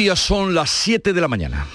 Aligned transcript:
Son 0.00 0.54
las 0.54 0.70
7 0.70 1.12
de 1.12 1.20
la 1.20 1.28
mañana. 1.28 1.66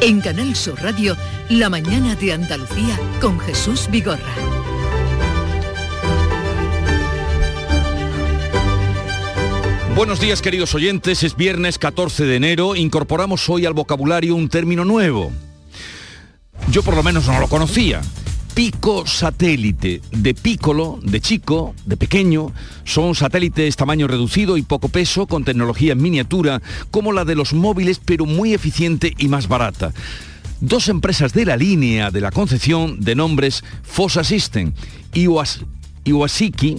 En 0.00 0.20
Canal 0.20 0.54
Sur 0.54 0.80
Radio, 0.80 1.16
La 1.48 1.68
mañana 1.68 2.14
de 2.14 2.32
Andalucía 2.32 2.96
con 3.20 3.40
Jesús 3.40 3.88
Vigorra. 3.90 4.32
Buenos 9.96 10.20
días 10.20 10.40
queridos 10.42 10.76
oyentes, 10.76 11.24
es 11.24 11.34
viernes 11.34 11.78
14 11.78 12.24
de 12.24 12.36
enero, 12.36 12.76
incorporamos 12.76 13.48
hoy 13.48 13.66
al 13.66 13.74
vocabulario 13.74 14.36
un 14.36 14.48
término 14.48 14.84
nuevo. 14.84 15.32
Yo 16.70 16.84
por 16.84 16.94
lo 16.94 17.02
menos 17.02 17.26
no 17.26 17.40
lo 17.40 17.48
conocía. 17.48 18.00
Pico 18.54 19.06
satélite, 19.06 20.02
de 20.10 20.34
pícolo, 20.34 20.98
de 21.02 21.22
chico, 21.22 21.74
de 21.86 21.96
pequeño, 21.96 22.52
son 22.84 23.14
satélites 23.14 23.76
tamaño 23.76 24.06
reducido 24.06 24.58
y 24.58 24.62
poco 24.62 24.90
peso 24.90 25.26
con 25.26 25.44
tecnología 25.44 25.94
en 25.94 26.02
miniatura 26.02 26.60
como 26.90 27.12
la 27.12 27.24
de 27.24 27.34
los 27.34 27.54
móviles 27.54 27.98
pero 28.04 28.26
muy 28.26 28.52
eficiente 28.52 29.14
y 29.16 29.28
más 29.28 29.48
barata. 29.48 29.94
Dos 30.60 30.88
empresas 30.88 31.32
de 31.32 31.46
la 31.46 31.56
línea 31.56 32.10
de 32.10 32.20
la 32.20 32.30
concepción 32.30 33.00
de 33.00 33.14
nombres 33.14 33.64
Fossa 33.82 34.22
System 34.22 34.74
y 35.14 35.28
Iwasiki 36.04 36.76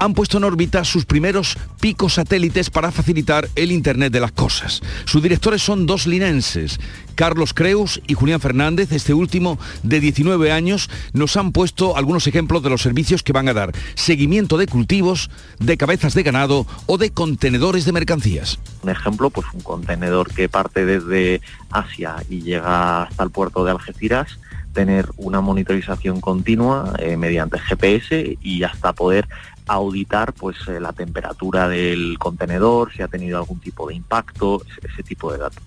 han 0.00 0.14
puesto 0.14 0.38
en 0.38 0.44
órbita 0.44 0.82
sus 0.82 1.04
primeros 1.04 1.56
picos 1.78 2.14
satélites 2.14 2.70
para 2.70 2.90
facilitar 2.90 3.48
el 3.54 3.70
Internet 3.70 4.12
de 4.12 4.20
las 4.20 4.32
cosas. 4.32 4.80
Sus 5.04 5.22
directores 5.22 5.62
son 5.62 5.86
dos 5.86 6.06
linenses, 6.06 6.80
Carlos 7.14 7.52
Creus 7.52 8.00
y 8.06 8.14
Julián 8.14 8.40
Fernández, 8.40 8.92
este 8.92 9.12
último 9.12 9.58
de 9.82 10.00
19 10.00 10.52
años, 10.52 10.88
nos 11.12 11.36
han 11.36 11.52
puesto 11.52 11.98
algunos 11.98 12.26
ejemplos 12.26 12.62
de 12.62 12.70
los 12.70 12.80
servicios 12.80 13.22
que 13.22 13.34
van 13.34 13.48
a 13.48 13.52
dar. 13.52 13.72
Seguimiento 13.94 14.56
de 14.56 14.66
cultivos, 14.66 15.30
de 15.58 15.76
cabezas 15.76 16.14
de 16.14 16.22
ganado 16.22 16.66
o 16.86 16.96
de 16.96 17.10
contenedores 17.10 17.84
de 17.84 17.92
mercancías. 17.92 18.58
Un 18.82 18.88
ejemplo, 18.88 19.28
pues 19.28 19.46
un 19.52 19.60
contenedor 19.60 20.32
que 20.32 20.48
parte 20.48 20.86
desde 20.86 21.42
Asia 21.70 22.16
y 22.30 22.40
llega 22.40 23.02
hasta 23.02 23.22
el 23.22 23.30
puerto 23.30 23.66
de 23.66 23.72
Algeciras 23.72 24.38
tener 24.72 25.10
una 25.16 25.40
monitorización 25.40 26.20
continua 26.20 26.94
eh, 26.98 27.16
mediante 27.16 27.58
GPS 27.58 28.38
y 28.40 28.62
hasta 28.62 28.92
poder 28.92 29.28
auditar 29.74 30.32
pues 30.32 30.56
eh, 30.68 30.80
la 30.80 30.92
temperatura 30.92 31.68
del 31.68 32.18
contenedor, 32.18 32.92
si 32.92 33.02
ha 33.02 33.08
tenido 33.08 33.38
algún 33.38 33.60
tipo 33.60 33.86
de 33.88 33.94
impacto, 33.94 34.62
ese 34.82 35.02
tipo 35.02 35.32
de 35.32 35.38
datos. 35.38 35.62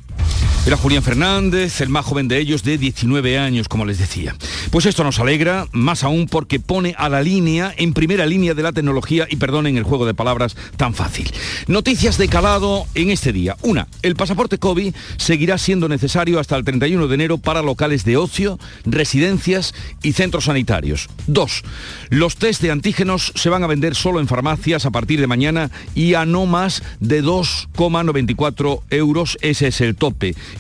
Era 0.66 0.78
Julián 0.78 1.04
Fernández, 1.04 1.82
el 1.82 1.90
más 1.90 2.06
joven 2.06 2.30
de 2.30 2.38
ellos, 2.38 2.64
de 2.64 2.78
19 2.78 3.38
años, 3.38 3.68
como 3.68 3.84
les 3.84 4.00
decía. 4.00 4.34
Pues 4.72 4.86
esto 4.86 5.04
nos 5.04 5.20
alegra, 5.20 5.68
más 5.74 6.06
aún 6.06 6.26
porque 6.26 6.62
pone 6.62 6.96
a 6.98 7.10
la 7.10 7.22
línea, 7.22 7.74
en 7.76 7.92
primera 7.92 8.26
línea 8.26 8.54
de 8.54 8.64
la 8.64 8.72
tecnología, 8.72 9.28
y 9.30 9.36
perdonen 9.36 9.76
el 9.76 9.84
juego 9.84 10.06
de 10.06 10.14
palabras 10.14 10.56
tan 10.78 10.94
fácil. 10.94 11.30
Noticias 11.68 12.18
de 12.18 12.30
calado 12.30 12.86
en 12.96 13.10
este 13.10 13.34
día. 13.34 13.58
Una, 13.62 13.90
el 14.04 14.16
pasaporte 14.16 14.58
COVID 14.58 14.96
seguirá 15.18 15.58
siendo 15.58 15.90
necesario 15.90 16.40
hasta 16.40 16.56
el 16.56 16.64
31 16.64 17.08
de 17.10 17.16
enero 17.16 17.38
para 17.40 17.62
locales 17.62 18.06
de 18.06 18.16
ocio, 18.16 18.58
residencias 18.86 19.74
y 20.02 20.14
centros 20.14 20.46
sanitarios. 20.46 21.10
Dos, 21.28 21.64
los 22.10 22.38
test 22.38 22.62
de 22.62 22.72
antígenos 22.72 23.34
se 23.36 23.50
van 23.50 23.66
a 23.66 23.68
vender 23.68 23.96
solo 23.96 24.22
en 24.22 24.30
farmacias 24.30 24.86
a 24.86 24.92
partir 24.92 25.20
de 25.20 25.28
mañana 25.28 25.72
y 25.94 26.14
a 26.14 26.26
no 26.26 26.46
más 26.46 26.84
de 27.02 27.22
2,94 27.22 28.82
euros. 28.92 29.38
Ese 29.42 29.68
es 29.68 29.82
el 29.82 29.98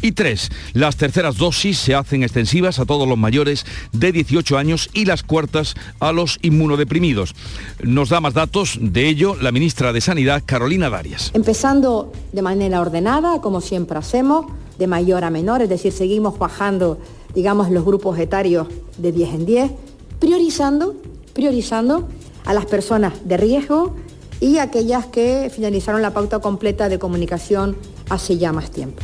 Y 0.01 0.13
tres, 0.13 0.49
las 0.73 0.95
terceras 0.95 1.37
dosis 1.37 1.77
se 1.77 1.95
hacen 1.95 2.23
extensivas 2.23 2.79
a 2.79 2.85
todos 2.85 3.07
los 3.07 3.17
mayores 3.17 3.65
de 3.91 4.11
18 4.11 4.57
años 4.57 4.89
y 4.93 5.05
las 5.05 5.23
cuartas 5.23 5.75
a 5.99 6.11
los 6.11 6.39
inmunodeprimidos. 6.41 7.35
Nos 7.81 8.09
da 8.09 8.21
más 8.21 8.33
datos 8.33 8.77
de 8.79 9.07
ello 9.07 9.35
la 9.35 9.51
ministra 9.51 9.91
de 9.91 10.01
Sanidad, 10.01 10.43
Carolina 10.45 10.89
Darias. 10.89 11.31
Empezando 11.33 12.11
de 12.31 12.41
manera 12.41 12.79
ordenada, 12.79 13.41
como 13.41 13.59
siempre 13.59 13.97
hacemos, 13.97 14.45
de 14.77 14.87
mayor 14.87 15.23
a 15.23 15.29
menor, 15.29 15.61
es 15.61 15.69
decir, 15.69 15.91
seguimos 15.91 16.37
bajando, 16.39 16.97
digamos, 17.35 17.69
los 17.69 17.85
grupos 17.85 18.17
etarios 18.19 18.67
de 18.97 19.11
10 19.11 19.33
en 19.33 19.45
10, 19.45 19.71
priorizando, 20.19 20.95
priorizando 21.33 22.07
a 22.45 22.53
las 22.53 22.65
personas 22.65 23.13
de 23.25 23.37
riesgo 23.37 23.95
y 24.39 24.57
aquellas 24.57 25.05
que 25.05 25.51
finalizaron 25.53 26.01
la 26.01 26.13
pauta 26.13 26.39
completa 26.39 26.89
de 26.89 26.99
comunicación 26.99 27.77
hace 28.09 28.37
ya 28.37 28.51
más 28.51 28.71
tiempo. 28.71 29.01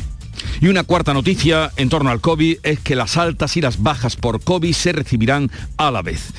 Y 0.60 0.68
una 0.68 0.84
cuarta 0.84 1.14
noticia 1.14 1.70
en 1.76 1.88
torno 1.88 2.10
al 2.10 2.20
COVID 2.20 2.58
es 2.62 2.80
que 2.80 2.96
las 2.96 3.16
altas 3.16 3.56
y 3.56 3.60
las 3.60 3.82
bajas 3.82 4.16
por 4.16 4.42
COVID 4.42 4.72
se 4.72 4.92
recibirán 4.92 5.50
a 5.76 5.90
la 5.90 6.02
vez. 6.02 6.32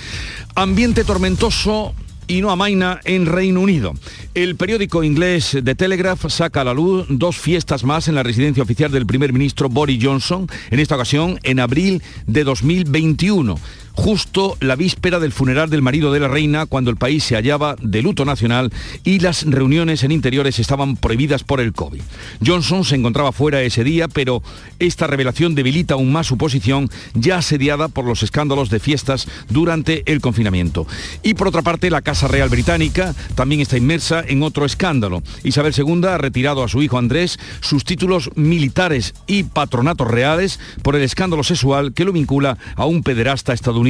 Ambiente 0.56 1.04
tormentoso 1.04 1.94
y 2.28 2.42
no 2.42 2.50
amaina 2.50 3.02
en 3.04 3.26
Reino 3.26 3.60
Unido. 3.60 3.94
El 4.34 4.56
periódico 4.56 5.04
inglés 5.04 5.58
The 5.64 5.76
Telegraph 5.76 6.28
saca 6.30 6.62
a 6.62 6.64
la 6.64 6.74
luz 6.74 7.06
dos 7.10 7.38
fiestas 7.38 7.84
más 7.84 8.08
en 8.08 8.16
la 8.16 8.24
residencia 8.24 8.64
oficial 8.64 8.92
del 8.92 9.06
primer 9.06 9.34
ministro 9.34 9.68
Boris 9.68 10.02
Johnson, 10.02 10.48
en 10.70 10.80
esta 10.80 10.96
ocasión 10.96 11.40
en 11.44 11.60
abril 11.60 12.02
de 12.28 12.44
2021 12.44 13.58
justo 13.94 14.58
la 14.60 14.76
víspera 14.76 15.20
del 15.20 15.32
funeral 15.32 15.70
del 15.70 15.82
marido 15.82 16.12
de 16.12 16.20
la 16.20 16.28
reina, 16.28 16.66
cuando 16.66 16.90
el 16.90 16.98
país 16.98 17.24
se 17.24 17.36
hallaba 17.36 17.76
de 17.82 18.02
luto 18.02 18.26
nacional 18.26 18.72
y 19.04 19.20
las 19.20 19.44
reuniones 19.44 20.04
en 20.04 20.12
interiores 20.12 20.60
estaban 20.60 20.96
prohibidas 20.96 21.44
por 21.44 21.60
el 21.60 21.74
COVID. 21.74 22.02
Johnson 22.46 22.86
se 22.86 22.96
encontraba 22.96 23.32
fuera 23.32 23.62
ese 23.62 23.84
día, 23.84 24.08
pero 24.08 24.42
esta 24.80 25.08
revelación 25.08 25.56
debilita 25.56 25.96
aún 25.96 26.12
más 26.12 26.28
su 26.28 26.38
posición, 26.38 26.90
ya 27.14 27.38
asediada 27.38 27.88
por 27.88 28.06
los 28.06 28.24
escándalos 28.24 28.70
de 28.70 28.80
fiestas 28.80 29.28
durante 29.50 30.04
el 30.12 30.22
confinamiento. 30.22 30.88
Y 31.24 31.34
por 31.34 31.48
otra 31.48 31.62
parte, 31.62 31.90
la 31.90 32.02
Casa 32.02 32.28
Real 32.28 32.50
Británica 32.50 33.14
también 33.36 33.62
está 33.62 33.78
inmersa 33.78 34.24
en 34.26 34.44
otro 34.44 34.66
escándalo. 34.66 35.22
Isabel 35.44 35.74
II 35.76 36.08
ha 36.08 36.18
retirado 36.18 36.64
a 36.64 36.70
su 36.70 36.82
hijo 36.82 36.98
Andrés 36.98 37.40
sus 37.60 37.84
títulos 37.84 38.30
militares 38.36 39.14
y 39.28 39.44
patronatos 39.44 40.08
reales 40.08 40.60
por 40.82 40.96
el 40.96 41.02
escándalo 41.02 41.44
sexual 41.44 41.94
que 41.94 42.06
lo 42.06 42.14
vincula 42.14 42.58
a 42.76 42.86
un 42.86 43.04
pederasta 43.04 43.54
estadounidense 43.54 43.81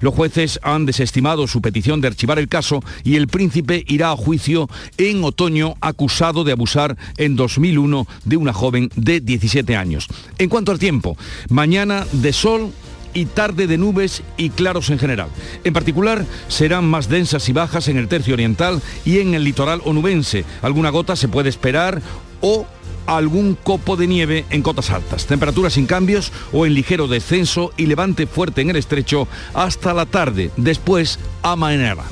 los 0.00 0.14
jueces 0.14 0.58
han 0.62 0.86
desestimado 0.86 1.46
su 1.46 1.60
petición 1.60 2.00
de 2.00 2.08
archivar 2.08 2.38
el 2.38 2.48
caso 2.48 2.82
y 3.04 3.16
el 3.16 3.28
príncipe 3.28 3.84
irá 3.86 4.12
a 4.12 4.16
juicio 4.16 4.68
en 4.96 5.24
otoño 5.24 5.74
acusado 5.80 6.44
de 6.44 6.52
abusar 6.52 6.96
en 7.16 7.36
2001 7.36 8.06
de 8.24 8.36
una 8.36 8.52
joven 8.52 8.90
de 8.96 9.20
17 9.20 9.76
años. 9.76 10.06
En 10.38 10.48
cuanto 10.48 10.72
al 10.72 10.78
tiempo, 10.78 11.16
mañana 11.48 12.06
de 12.12 12.32
sol 12.32 12.72
y 13.14 13.26
tarde 13.26 13.66
de 13.66 13.78
nubes 13.78 14.22
y 14.36 14.50
claros 14.50 14.90
en 14.90 14.98
general. 14.98 15.28
En 15.64 15.72
particular, 15.72 16.24
serán 16.48 16.86
más 16.86 17.08
densas 17.08 17.48
y 17.48 17.52
bajas 17.52 17.88
en 17.88 17.96
el 17.96 18.08
tercio 18.08 18.34
oriental 18.34 18.82
y 19.04 19.18
en 19.18 19.34
el 19.34 19.44
litoral 19.44 19.80
onubense. 19.84 20.44
Alguna 20.62 20.90
gota 20.90 21.16
se 21.16 21.28
puede 21.28 21.48
esperar 21.48 22.00
o 22.40 22.66
algún 23.06 23.54
copo 23.54 23.96
de 23.96 24.06
nieve 24.06 24.44
en 24.50 24.62
cotas 24.62 24.90
altas. 24.90 25.26
Temperaturas 25.26 25.72
sin 25.72 25.86
cambios 25.86 26.30
o 26.52 26.66
en 26.66 26.74
ligero 26.74 27.08
descenso 27.08 27.72
y 27.76 27.86
levante 27.86 28.26
fuerte 28.26 28.60
en 28.60 28.70
el 28.70 28.76
estrecho 28.76 29.26
hasta 29.54 29.94
la 29.94 30.06
tarde. 30.06 30.50
Después, 30.56 31.18
amainará. 31.42 32.04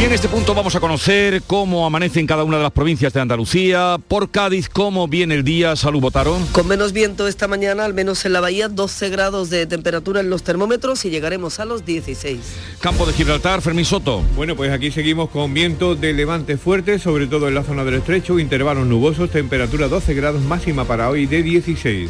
Y 0.00 0.04
en 0.04 0.12
este 0.12 0.28
punto 0.28 0.54
vamos 0.54 0.76
a 0.76 0.80
conocer 0.80 1.42
cómo 1.44 1.84
amanece 1.84 2.20
en 2.20 2.26
cada 2.28 2.44
una 2.44 2.56
de 2.58 2.62
las 2.62 2.70
provincias 2.70 3.12
de 3.12 3.20
Andalucía. 3.20 3.96
Por 4.06 4.30
Cádiz, 4.30 4.68
cómo 4.68 5.08
viene 5.08 5.34
el 5.34 5.42
día. 5.42 5.74
Salud, 5.74 6.00
Botaron. 6.00 6.46
Con 6.52 6.68
menos 6.68 6.92
viento 6.92 7.26
esta 7.26 7.48
mañana, 7.48 7.84
al 7.84 7.94
menos 7.94 8.24
en 8.24 8.32
la 8.32 8.40
bahía, 8.40 8.68
12 8.68 9.08
grados 9.08 9.50
de 9.50 9.66
temperatura 9.66 10.20
en 10.20 10.30
los 10.30 10.44
termómetros 10.44 11.04
y 11.04 11.10
llegaremos 11.10 11.58
a 11.58 11.64
los 11.64 11.84
16. 11.84 12.38
Campo 12.78 13.06
de 13.06 13.12
Gibraltar, 13.12 13.60
Fermín 13.60 13.84
Soto. 13.84 14.22
Bueno, 14.36 14.54
pues 14.54 14.70
aquí 14.70 14.92
seguimos 14.92 15.30
con 15.30 15.52
viento 15.52 15.96
de 15.96 16.12
levante 16.12 16.58
fuerte, 16.58 17.00
sobre 17.00 17.26
todo 17.26 17.48
en 17.48 17.56
la 17.56 17.64
zona 17.64 17.82
del 17.82 17.94
estrecho, 17.94 18.38
intervalos 18.38 18.86
nubosos, 18.86 19.30
temperatura 19.30 19.88
12 19.88 20.14
grados 20.14 20.42
máxima 20.42 20.84
para 20.84 21.10
hoy 21.10 21.26
de 21.26 21.42
16. 21.42 22.08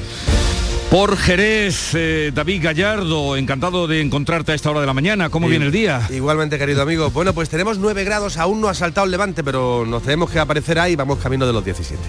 Por 0.91 1.19
Jerez, 1.19 1.91
eh, 1.95 2.33
David 2.35 2.63
Gallardo, 2.65 3.37
encantado 3.37 3.87
de 3.87 4.01
encontrarte 4.01 4.53
a 4.53 4.55
esta 4.55 4.71
hora 4.71 4.81
de 4.81 4.87
la 4.87 4.95
mañana. 4.95 5.29
¿Cómo 5.29 5.47
viene 5.47 5.67
el 5.67 5.73
día? 5.73 6.09
Igualmente, 6.11 6.57
querido 6.59 6.81
amigo. 6.81 7.11
Bueno, 7.11 7.35
pues 7.35 7.51
tenemos 7.51 7.77
9 7.77 8.05
grados, 8.05 8.39
aún 8.39 8.63
no 8.63 8.69
ha 8.69 8.75
saltado 8.75 9.05
el 9.05 9.11
levante, 9.11 9.45
pero 9.45 9.85
nos 9.85 10.03
tenemos 10.03 10.31
que 10.31 10.39
aparecer 10.39 10.79
ahí, 10.79 10.97
vamos 10.97 11.19
camino 11.19 11.47
de 11.47 11.53
los 11.53 11.63
17. 11.63 12.03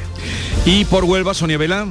Y 0.66 0.86
por 0.86 1.04
Huelva, 1.04 1.34
Sonia 1.34 1.58
Vela. 1.58 1.88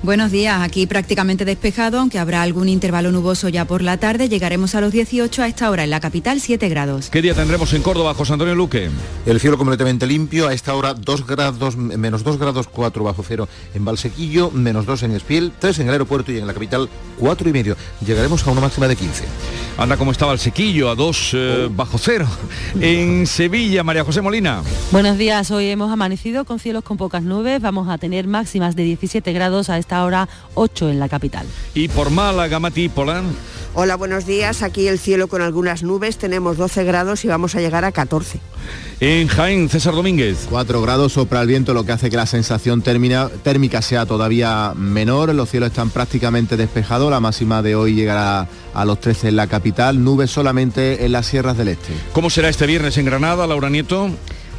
Buenos 0.00 0.30
días, 0.30 0.62
aquí 0.62 0.86
prácticamente 0.86 1.44
despejado, 1.44 1.98
aunque 1.98 2.20
habrá 2.20 2.42
algún 2.42 2.68
intervalo 2.68 3.10
nuboso 3.10 3.48
ya 3.48 3.64
por 3.64 3.82
la 3.82 3.96
tarde. 3.96 4.28
Llegaremos 4.28 4.76
a 4.76 4.80
los 4.80 4.92
18 4.92 5.42
a 5.42 5.48
esta 5.48 5.68
hora 5.70 5.82
en 5.82 5.90
la 5.90 5.98
capital, 5.98 6.40
7 6.40 6.68
grados. 6.68 7.10
¿Qué 7.10 7.20
día 7.20 7.34
tendremos 7.34 7.72
en 7.72 7.82
Córdoba, 7.82 8.14
José 8.14 8.34
Antonio 8.34 8.54
Luque? 8.54 8.90
El 9.26 9.40
cielo 9.40 9.58
completamente 9.58 10.06
limpio, 10.06 10.46
a 10.46 10.54
esta 10.54 10.72
hora 10.76 10.94
2 10.94 11.26
grados, 11.26 11.76
menos 11.76 12.22
2 12.22 12.38
grados 12.38 12.68
4 12.68 13.02
bajo 13.02 13.24
cero 13.26 13.48
en 13.74 13.84
Valsequillo, 13.84 14.52
menos 14.52 14.86
2 14.86 15.02
en 15.02 15.16
Espiel, 15.16 15.52
3 15.58 15.80
en 15.80 15.88
el 15.88 15.92
aeropuerto 15.94 16.30
y 16.30 16.38
en 16.38 16.46
la 16.46 16.54
capital 16.54 16.88
4 17.18 17.48
y 17.48 17.52
medio. 17.52 17.76
Llegaremos 18.06 18.46
a 18.46 18.52
una 18.52 18.60
máxima 18.60 18.86
de 18.86 18.94
15. 18.94 19.24
Anda 19.78 19.96
como 19.96 20.12
estaba 20.12 20.32
el 20.32 20.38
sequillo, 20.38 20.90
a 20.90 20.94
2 20.94 21.30
eh, 21.34 21.68
bajo 21.72 21.98
cero. 21.98 22.28
En 22.80 23.26
Sevilla, 23.26 23.82
María 23.82 24.04
José 24.04 24.20
Molina. 24.20 24.62
Buenos 24.92 25.18
días, 25.18 25.50
hoy 25.50 25.66
hemos 25.66 25.90
amanecido 25.90 26.44
con 26.44 26.60
cielos 26.60 26.84
con 26.84 26.96
pocas 26.96 27.24
nubes, 27.24 27.60
vamos 27.60 27.88
a 27.88 27.98
tener 27.98 28.28
máximas 28.28 28.76
de 28.76 28.84
17 28.84 29.32
grados 29.32 29.70
a 29.70 29.78
esta 29.78 29.87
esta 29.88 30.04
hora 30.04 30.28
8 30.52 30.90
en 30.90 31.00
la 31.00 31.08
capital. 31.08 31.46
Y 31.72 31.88
por 31.88 32.10
Málaga, 32.10 32.58
Mati 32.58 32.90
Polán. 32.90 33.24
Hola, 33.72 33.96
buenos 33.96 34.26
días. 34.26 34.62
Aquí 34.62 34.86
el 34.86 34.98
cielo 34.98 35.28
con 35.28 35.40
algunas 35.40 35.82
nubes. 35.82 36.18
Tenemos 36.18 36.58
12 36.58 36.84
grados 36.84 37.24
y 37.24 37.28
vamos 37.28 37.54
a 37.54 37.60
llegar 37.60 37.86
a 37.86 37.92
14. 37.92 38.38
En 39.00 39.28
Jaén, 39.28 39.70
César 39.70 39.94
Domínguez. 39.94 40.46
4 40.50 40.82
grados 40.82 41.14
sopra 41.14 41.40
el 41.40 41.48
viento, 41.48 41.72
lo 41.72 41.86
que 41.86 41.92
hace 41.92 42.10
que 42.10 42.18
la 42.18 42.26
sensación 42.26 42.82
térmica 42.82 43.80
sea 43.80 44.04
todavía 44.04 44.74
menor. 44.76 45.34
Los 45.34 45.48
cielos 45.48 45.70
están 45.70 45.88
prácticamente 45.88 46.58
despejados. 46.58 47.10
La 47.10 47.20
máxima 47.20 47.62
de 47.62 47.74
hoy 47.74 47.94
llegará 47.94 48.46
a 48.74 48.84
los 48.84 49.00
13 49.00 49.28
en 49.28 49.36
la 49.36 49.46
capital. 49.46 50.04
Nubes 50.04 50.30
solamente 50.30 51.06
en 51.06 51.12
las 51.12 51.24
sierras 51.24 51.56
del 51.56 51.68
este. 51.68 51.94
¿Cómo 52.12 52.28
será 52.28 52.50
este 52.50 52.66
viernes 52.66 52.98
en 52.98 53.06
Granada, 53.06 53.46
Laura 53.46 53.70
Nieto? 53.70 54.10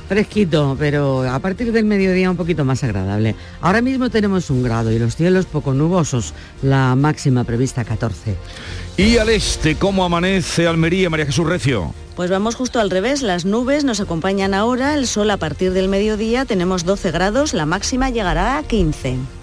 Fresquito, 0.10 0.76
pero 0.80 1.22
a 1.22 1.38
partir 1.38 1.72
del 1.72 1.86
mediodía 1.86 2.32
un 2.32 2.36
poquito 2.36 2.66
más 2.66 2.84
agradable. 2.84 3.36
Ahora 3.62 3.84
mismo 3.84 4.10
tenemos 4.10 4.50
un 4.50 4.64
grado 4.64 4.92
y 4.92 4.98
los 4.98 5.16
cielos 5.16 5.46
poco 5.46 5.76
nubosos, 5.76 6.34
la 6.64 6.96
máxima 6.96 7.44
prevista 7.44 7.86
14. 7.86 8.36
Y 8.98 9.18
al 9.18 9.30
este, 9.30 9.76
¿cómo 9.76 10.04
amanece 10.04 10.66
Almería, 10.66 11.12
María 11.12 11.28
Jesús 11.28 11.46
Recio? 11.46 11.94
Pues 12.16 12.32
vamos 12.32 12.56
justo 12.56 12.80
al 12.80 12.90
revés, 12.90 13.22
las 13.22 13.46
nubes 13.46 13.84
nos 13.84 14.02
acompañan 14.02 14.56
ahora, 14.56 14.96
el 14.96 15.06
sol 15.06 15.30
a 15.30 15.38
partir 15.38 15.74
del 15.74 15.90
mediodía 15.90 16.44
tenemos 16.46 16.86
12 16.86 17.12
grados, 17.12 17.54
la 17.54 17.68
máxima 17.68 18.10
llegará 18.10 18.58
a 18.58 18.64
15. 18.64 19.39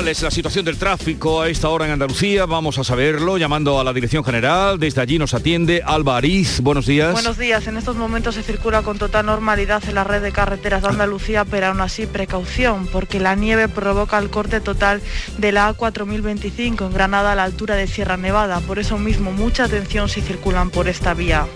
¿Cuál 0.00 0.08
es 0.08 0.22
la 0.22 0.30
situación 0.30 0.64
del 0.64 0.78
tráfico 0.78 1.42
a 1.42 1.50
esta 1.50 1.68
hora 1.68 1.84
en 1.84 1.90
Andalucía? 1.90 2.46
Vamos 2.46 2.78
a 2.78 2.84
saberlo 2.84 3.36
llamando 3.36 3.78
a 3.78 3.84
la 3.84 3.92
Dirección 3.92 4.24
General. 4.24 4.78
Desde 4.80 5.02
allí 5.02 5.18
nos 5.18 5.34
atiende 5.34 5.82
Alba 5.84 6.16
Ariz. 6.16 6.60
Buenos 6.62 6.86
días. 6.86 7.12
Buenos 7.12 7.36
días. 7.36 7.66
En 7.66 7.76
estos 7.76 7.96
momentos 7.96 8.36
se 8.36 8.42
circula 8.42 8.80
con 8.80 8.98
total 8.98 9.26
normalidad 9.26 9.82
en 9.86 9.96
la 9.96 10.04
red 10.04 10.22
de 10.22 10.32
carreteras 10.32 10.80
de 10.80 10.88
Andalucía, 10.88 11.44
pero 11.44 11.66
aún 11.66 11.82
así 11.82 12.06
precaución, 12.06 12.86
porque 12.86 13.20
la 13.20 13.34
nieve 13.34 13.68
provoca 13.68 14.16
el 14.16 14.30
corte 14.30 14.62
total 14.62 15.02
de 15.36 15.52
la 15.52 15.70
A4025 15.76 16.86
en 16.86 16.94
Granada 16.94 17.32
a 17.32 17.34
la 17.34 17.44
altura 17.44 17.74
de 17.74 17.86
Sierra 17.86 18.16
Nevada. 18.16 18.60
Por 18.60 18.78
eso 18.78 18.96
mismo, 18.96 19.32
mucha 19.32 19.64
atención 19.64 20.08
si 20.08 20.22
circulan 20.22 20.70
por 20.70 20.88
esta 20.88 21.12
vía. 21.12 21.46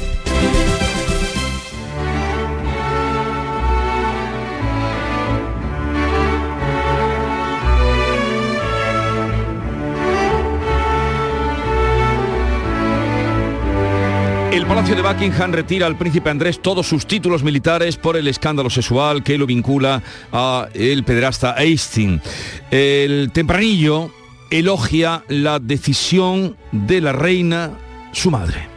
El 14.54 14.66
Palacio 14.66 14.94
de 14.94 15.02
Buckingham 15.02 15.50
retira 15.50 15.84
al 15.84 15.98
príncipe 15.98 16.30
Andrés 16.30 16.62
todos 16.62 16.86
sus 16.86 17.08
títulos 17.08 17.42
militares 17.42 17.96
por 17.96 18.16
el 18.16 18.28
escándalo 18.28 18.70
sexual 18.70 19.24
que 19.24 19.36
lo 19.36 19.46
vincula 19.46 20.00
a 20.32 20.68
el 20.74 21.02
pederasta 21.02 21.56
Einstein. 21.58 22.22
El 22.70 23.32
tempranillo 23.32 24.12
elogia 24.52 25.24
la 25.26 25.58
decisión 25.58 26.56
de 26.70 27.00
la 27.00 27.10
reina, 27.10 27.72
su 28.12 28.30
madre. 28.30 28.68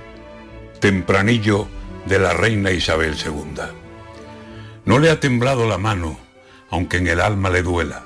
Tempranillo 0.79 1.67
de 2.07 2.17
la 2.17 2.33
reina 2.33 2.71
Isabel 2.71 3.13
II. 3.13 3.61
No 4.85 4.97
le 4.97 5.11
ha 5.11 5.19
temblado 5.19 5.67
la 5.67 5.77
mano, 5.77 6.17
aunque 6.71 6.97
en 6.97 7.05
el 7.05 7.21
alma 7.21 7.51
le 7.51 7.61
duela. 7.61 8.03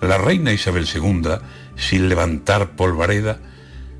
La 0.00 0.18
reina 0.18 0.52
Isabel 0.52 0.88
II, 0.92 1.30
sin 1.76 2.08
levantar 2.08 2.70
polvareda, 2.70 3.38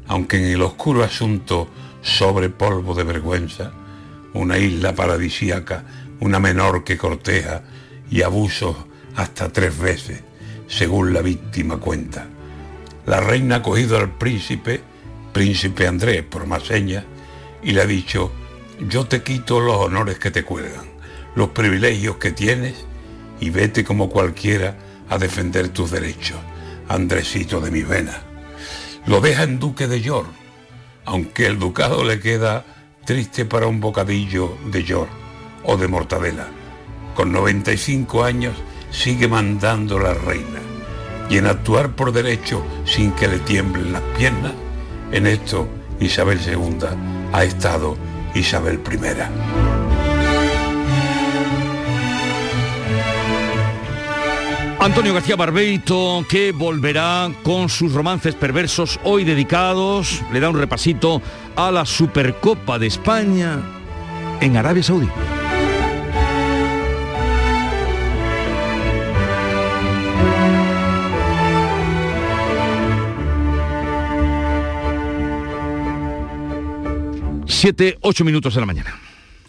aunque 0.08 0.38
en 0.38 0.46
el 0.52 0.62
oscuro 0.62 1.04
asunto 1.04 1.68
sobre 2.02 2.50
polvo 2.50 2.94
de 2.94 3.04
vergüenza, 3.04 3.72
una 4.34 4.58
isla 4.58 4.94
paradisíaca, 4.94 5.84
una 6.20 6.38
menor 6.38 6.84
que 6.84 6.96
corteja 6.96 7.62
y 8.10 8.22
abusos 8.22 8.76
hasta 9.16 9.52
tres 9.52 9.78
veces, 9.78 10.22
según 10.66 11.12
la 11.12 11.22
víctima 11.22 11.78
cuenta. 11.78 12.26
La 13.06 13.20
reina 13.20 13.56
ha 13.56 13.62
cogido 13.62 13.98
al 13.98 14.10
príncipe, 14.10 14.80
príncipe 15.32 15.86
Andrés 15.86 16.22
por 16.22 16.46
más 16.46 16.64
señas, 16.64 17.04
y 17.62 17.72
le 17.72 17.82
ha 17.82 17.86
dicho, 17.86 18.32
yo 18.88 19.06
te 19.06 19.22
quito 19.22 19.60
los 19.60 19.76
honores 19.76 20.18
que 20.18 20.30
te 20.30 20.44
cuelgan, 20.44 20.86
los 21.34 21.50
privilegios 21.50 22.16
que 22.16 22.32
tienes, 22.32 22.84
y 23.40 23.50
vete 23.50 23.84
como 23.84 24.08
cualquiera 24.10 24.76
a 25.08 25.18
defender 25.18 25.68
tus 25.68 25.90
derechos, 25.90 26.38
Andresito 26.88 27.60
de 27.60 27.70
mi 27.70 27.82
vena. 27.82 28.22
Lo 29.06 29.20
deja 29.20 29.42
en 29.42 29.58
duque 29.58 29.86
de 29.86 30.00
York, 30.00 30.28
aunque 31.08 31.46
el 31.46 31.58
ducado 31.58 32.04
le 32.04 32.20
queda 32.20 32.64
triste 33.06 33.46
para 33.46 33.66
un 33.66 33.80
bocadillo 33.80 34.58
de 34.70 34.84
york 34.84 35.10
o 35.64 35.78
de 35.78 35.88
mortadela. 35.88 36.48
Con 37.14 37.32
95 37.32 38.24
años 38.24 38.54
sigue 38.90 39.26
mandando 39.26 39.98
la 39.98 40.12
reina. 40.12 40.60
Y 41.30 41.38
en 41.38 41.46
actuar 41.46 41.94
por 41.94 42.12
derecho 42.12 42.62
sin 42.84 43.12
que 43.12 43.26
le 43.26 43.38
tiemblen 43.38 43.92
las 43.92 44.02
piernas, 44.16 44.52
en 45.10 45.26
esto 45.26 45.66
Isabel 45.98 46.40
II 46.46 46.86
ha 47.32 47.44
estado 47.44 47.96
Isabel 48.34 48.80
I. 48.90 49.67
Antonio 54.80 55.12
García 55.12 55.34
Barbeito, 55.34 56.24
que 56.28 56.52
volverá 56.52 57.30
con 57.42 57.68
sus 57.68 57.92
romances 57.92 58.36
perversos 58.36 59.00
hoy 59.02 59.24
dedicados, 59.24 60.22
le 60.32 60.38
da 60.38 60.48
un 60.48 60.56
repasito 60.56 61.20
a 61.56 61.72
la 61.72 61.84
Supercopa 61.84 62.78
de 62.78 62.86
España 62.86 63.60
en 64.40 64.56
Arabia 64.56 64.84
Saudí. 64.84 65.08
Siete, 77.46 77.98
ocho 78.02 78.24
minutos 78.24 78.54
de 78.54 78.60
la 78.60 78.66
mañana. 78.66 78.94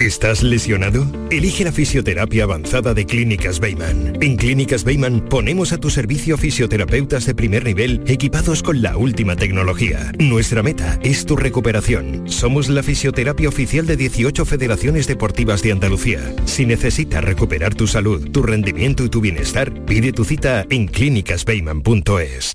¿Estás 0.00 0.42
lesionado? 0.42 1.06
Elige 1.30 1.62
la 1.62 1.70
fisioterapia 1.70 2.44
avanzada 2.44 2.94
de 2.94 3.06
Clínicas 3.06 3.60
Beyman. 3.60 4.18
En 4.20 4.36
Clínicas 4.36 4.82
Beyman 4.82 5.20
ponemos 5.28 5.72
a 5.72 5.78
tu 5.78 5.88
servicio 5.88 6.36
fisioterapeutas 6.36 7.26
de 7.26 7.34
primer 7.34 7.64
nivel 7.64 8.02
equipados 8.06 8.64
con 8.64 8.82
la 8.82 8.96
última 8.96 9.36
tecnología. 9.36 10.10
Nuestra 10.18 10.64
meta 10.64 10.98
es 11.04 11.24
tu 11.26 11.36
recuperación. 11.36 12.28
Somos 12.28 12.68
la 12.68 12.82
fisioterapia 12.82 13.48
oficial 13.48 13.86
de 13.86 13.96
18 13.96 14.44
federaciones 14.44 15.06
deportivas 15.06 15.62
de 15.62 15.70
Andalucía. 15.72 16.34
Si 16.44 16.66
necesitas 16.66 17.22
recuperar 17.22 17.74
tu 17.74 17.86
salud, 17.86 18.30
tu 18.32 18.42
rendimiento 18.42 19.04
y 19.04 19.08
tu 19.08 19.20
bienestar, 19.20 19.72
pide 19.84 20.12
tu 20.12 20.24
cita 20.24 20.66
en 20.70 20.88
clínicasbeyman.es. 20.88 22.54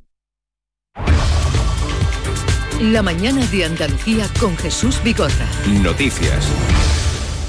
La 2.82 3.02
mañana 3.02 3.46
de 3.48 3.66
Andalucía 3.66 4.30
con 4.40 4.58
Jesús 4.58 5.02
Bigorra. 5.04 5.48
Noticias. 5.82 6.48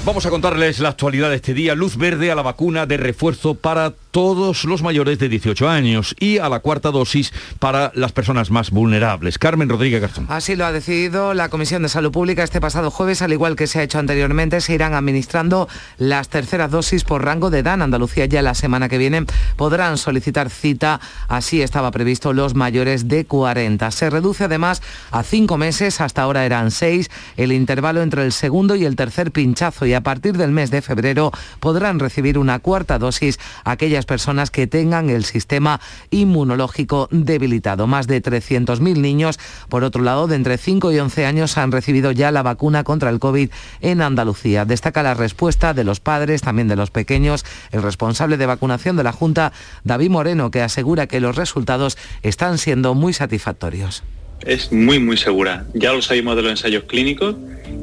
Vamos 0.03 0.25
a 0.25 0.31
contarles 0.31 0.79
la 0.79 0.89
actualidad 0.89 1.29
de 1.29 1.35
este 1.35 1.53
día. 1.53 1.75
Luz 1.75 1.95
verde 1.95 2.31
a 2.31 2.35
la 2.35 2.41
vacuna 2.41 2.87
de 2.87 2.97
refuerzo 2.97 3.53
para 3.53 3.93
todos 4.11 4.65
los 4.65 4.83
mayores 4.83 5.19
de 5.19 5.29
18 5.29 5.69
años 5.69 6.15
y 6.19 6.37
a 6.37 6.49
la 6.49 6.59
cuarta 6.59 6.91
dosis 6.91 7.33
para 7.59 7.91
las 7.95 8.11
personas 8.11 8.51
más 8.51 8.71
vulnerables. 8.71 9.37
Carmen 9.37 9.69
Rodríguez 9.69 10.01
Garzón. 10.01 10.27
Así 10.29 10.55
lo 10.55 10.65
ha 10.65 10.71
decidido 10.71 11.33
la 11.33 11.49
Comisión 11.49 11.81
de 11.81 11.89
Salud 11.89 12.11
Pública 12.11 12.43
este 12.43 12.61
pasado 12.61 12.91
jueves, 12.91 13.21
al 13.21 13.31
igual 13.31 13.55
que 13.55 13.67
se 13.67 13.79
ha 13.79 13.83
hecho 13.83 13.99
anteriormente, 13.99 14.61
se 14.61 14.73
irán 14.73 14.93
administrando 14.93 15.67
las 15.97 16.29
terceras 16.29 16.71
dosis 16.71 17.03
por 17.03 17.23
rango 17.23 17.49
de 17.49 17.59
edad. 17.59 17.81
Andalucía 17.81 18.25
ya 18.25 18.41
la 18.41 18.53
semana 18.53 18.89
que 18.89 18.97
viene 18.97 19.25
podrán 19.55 19.97
solicitar 19.97 20.49
cita, 20.49 20.99
así 21.27 21.61
estaba 21.61 21.91
previsto 21.91 22.33
los 22.33 22.53
mayores 22.53 23.07
de 23.07 23.25
40. 23.25 23.89
Se 23.91 24.09
reduce 24.09 24.43
además 24.43 24.81
a 25.11 25.23
cinco 25.23 25.57
meses, 25.57 26.01
hasta 26.01 26.21
ahora 26.21 26.45
eran 26.45 26.71
seis, 26.71 27.09
el 27.37 27.51
intervalo 27.51 28.01
entre 28.01 28.25
el 28.25 28.33
segundo 28.33 28.75
y 28.75 28.85
el 28.85 28.95
tercer 28.95 29.31
pinchazo 29.31 29.85
y 29.85 29.93
a 29.93 30.01
partir 30.01 30.37
del 30.37 30.51
mes 30.51 30.71
de 30.71 30.81
febrero 30.81 31.31
podrán 31.59 31.99
recibir 31.99 32.37
una 32.37 32.59
cuarta 32.59 32.99
dosis 32.99 33.39
aquellas 33.63 34.00
personas 34.05 34.51
que 34.51 34.67
tengan 34.67 35.09
el 35.09 35.25
sistema 35.25 35.79
inmunológico 36.09 37.07
debilitado. 37.11 37.87
Más 37.87 38.07
de 38.07 38.21
300.000 38.21 38.99
niños, 38.99 39.39
por 39.69 39.83
otro 39.83 40.03
lado, 40.03 40.27
de 40.27 40.35
entre 40.35 40.57
5 40.57 40.91
y 40.91 40.99
11 40.99 41.25
años 41.25 41.57
han 41.57 41.71
recibido 41.71 42.11
ya 42.11 42.31
la 42.31 42.43
vacuna 42.43 42.83
contra 42.83 43.09
el 43.09 43.19
COVID 43.19 43.49
en 43.81 44.01
Andalucía. 44.01 44.65
Destaca 44.65 45.03
la 45.03 45.13
respuesta 45.13 45.73
de 45.73 45.83
los 45.83 45.99
padres, 45.99 46.41
también 46.41 46.67
de 46.67 46.75
los 46.75 46.91
pequeños, 46.91 47.45
el 47.71 47.81
responsable 47.81 48.37
de 48.37 48.45
vacunación 48.45 48.95
de 48.95 49.03
la 49.03 49.11
Junta, 49.11 49.53
David 49.83 50.09
Moreno, 50.09 50.51
que 50.51 50.61
asegura 50.61 51.07
que 51.07 51.19
los 51.19 51.35
resultados 51.35 51.97
están 52.21 52.57
siendo 52.57 52.93
muy 52.93 53.13
satisfactorios 53.13 54.03
es 54.45 54.71
muy, 54.71 54.99
muy 54.99 55.17
segura. 55.17 55.65
Ya 55.73 55.93
lo 55.93 56.01
sabemos 56.01 56.35
de 56.35 56.41
los 56.43 56.51
ensayos 56.51 56.83
clínicos 56.85 57.35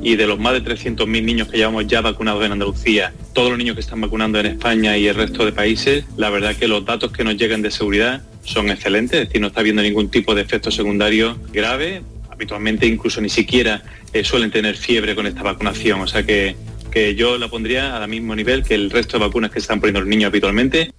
y 0.02 0.16
de 0.16 0.26
los 0.26 0.38
más 0.38 0.52
de 0.52 0.62
300.000 0.62 1.24
niños 1.24 1.48
que 1.48 1.56
llevamos 1.56 1.86
ya 1.86 2.00
vacunados 2.00 2.44
en 2.44 2.52
Andalucía, 2.52 3.12
todos 3.32 3.50
los 3.50 3.58
niños 3.58 3.74
que 3.74 3.80
están 3.80 4.00
vacunando 4.00 4.38
en 4.38 4.46
España 4.46 4.96
y 4.96 5.06
el 5.08 5.14
resto 5.14 5.44
de 5.44 5.52
países, 5.52 6.04
la 6.16 6.30
verdad 6.30 6.54
que 6.54 6.68
los 6.68 6.84
datos 6.84 7.12
que 7.12 7.24
nos 7.24 7.36
llegan 7.36 7.62
de 7.62 7.70
seguridad 7.70 8.22
son 8.44 8.70
excelentes, 8.70 9.20
es 9.20 9.28
decir, 9.28 9.40
no 9.40 9.48
está 9.48 9.60
habiendo 9.60 9.82
ningún 9.82 10.10
tipo 10.10 10.34
de 10.34 10.42
efecto 10.42 10.70
secundario 10.70 11.38
grave, 11.52 12.02
habitualmente 12.30 12.86
incluso 12.86 13.20
ni 13.20 13.28
siquiera 13.28 13.82
eh, 14.12 14.24
suelen 14.24 14.50
tener 14.50 14.76
fiebre 14.76 15.14
con 15.14 15.26
esta 15.26 15.42
vacunación, 15.42 16.00
o 16.00 16.06
sea 16.06 16.22
que, 16.24 16.56
que 16.90 17.14
yo 17.14 17.36
la 17.36 17.48
pondría 17.48 17.96
al 17.96 18.08
mismo 18.08 18.34
nivel 18.34 18.62
que 18.62 18.74
el 18.74 18.90
resto 18.90 19.18
de 19.18 19.26
vacunas 19.26 19.50
que 19.50 19.58
están 19.58 19.80
poniendo 19.80 20.00
los 20.00 20.08
niños 20.08 20.28
habitualmente. 20.28 20.92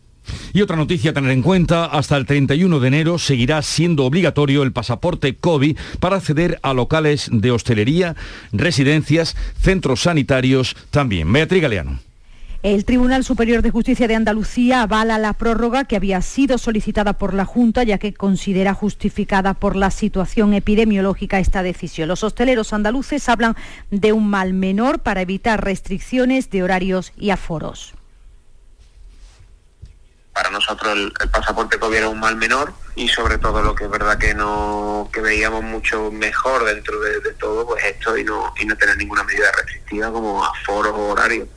Y 0.54 0.62
otra 0.62 0.76
noticia 0.76 1.12
a 1.12 1.14
tener 1.14 1.32
en 1.32 1.42
cuenta, 1.42 1.86
hasta 1.86 2.18
el 2.18 2.26
31 2.26 2.80
de 2.80 2.88
enero 2.88 3.18
seguirá 3.20 3.62
siendo 3.62 4.06
obligatorio 4.06 4.64
el 4.64 4.72
pasaporte 4.72 5.36
COVID 5.36 5.78
para 6.00 6.18
acceder 6.18 6.60
a 6.64 6.74
locales 6.74 7.30
de 7.32 7.52
hostelería, 7.52 8.16
residencias, 8.52 9.36
centros 9.60 10.02
sanitarios 10.02 10.76
también. 10.92 11.32
Beatriz 11.32 11.62
Galeano. 11.62 12.00
El 12.62 12.84
Tribunal 12.84 13.24
Superior 13.24 13.62
de 13.62 13.70
Justicia 13.70 14.06
de 14.10 14.16
Andalucía 14.16 14.82
avala 14.82 15.18
la 15.18 15.32
prórroga 15.32 15.86
que 15.86 15.96
había 15.96 16.22
sido 16.22 16.58
solicitada 16.58 17.14
por 17.14 17.34
la 17.34 17.46
Junta, 17.46 17.84
ya 17.84 18.00
que 18.00 18.14
considera 18.14 18.74
justificada 18.74 19.54
por 19.54 19.78
la 19.78 19.92
situación 19.92 20.54
epidemiológica 20.54 21.40
esta 21.40 21.64
decisión. 21.64 22.10
Los 22.10 22.26
hosteleros 22.26 22.74
andaluces 22.74 23.30
hablan 23.30 23.56
de 23.92 24.12
un 24.12 24.28
mal 24.28 24.52
menor 24.52 25.00
para 25.00 25.22
evitar 25.22 25.64
restricciones 25.64 26.50
de 26.50 26.62
horarios 26.62 27.14
y 27.18 27.30
aforos 27.30 27.94
para 30.40 30.52
nosotros 30.52 30.94
el, 30.94 31.30
pasaporte 31.32 31.78
COVID 31.78 31.98
era 31.98 32.08
un 32.08 32.18
mal 32.18 32.38
menor 32.38 32.72
y 32.96 33.10
sobre 33.10 33.38
todo 33.40 33.62
lo 33.62 33.76
que 33.76 33.84
es 33.84 33.90
verdad 33.90 34.18
que 34.18 34.34
no 34.34 35.10
que 35.12 35.20
veíamos 35.20 35.64
mucho 35.64 36.12
mejor 36.12 36.64
dentro 36.64 36.98
de, 37.02 37.34
todo 37.34 37.68
pues 37.68 37.84
esto 37.84 38.18
y 38.18 38.24
no 38.24 38.54
y 38.58 38.66
no 38.66 38.78
tener 38.78 38.96
ninguna 38.96 39.26
medida 39.26 39.52
restrictiva 39.52 40.10
como 40.14 40.46
aforos 40.46 40.94
o 40.96 41.10
horarios 41.10 41.50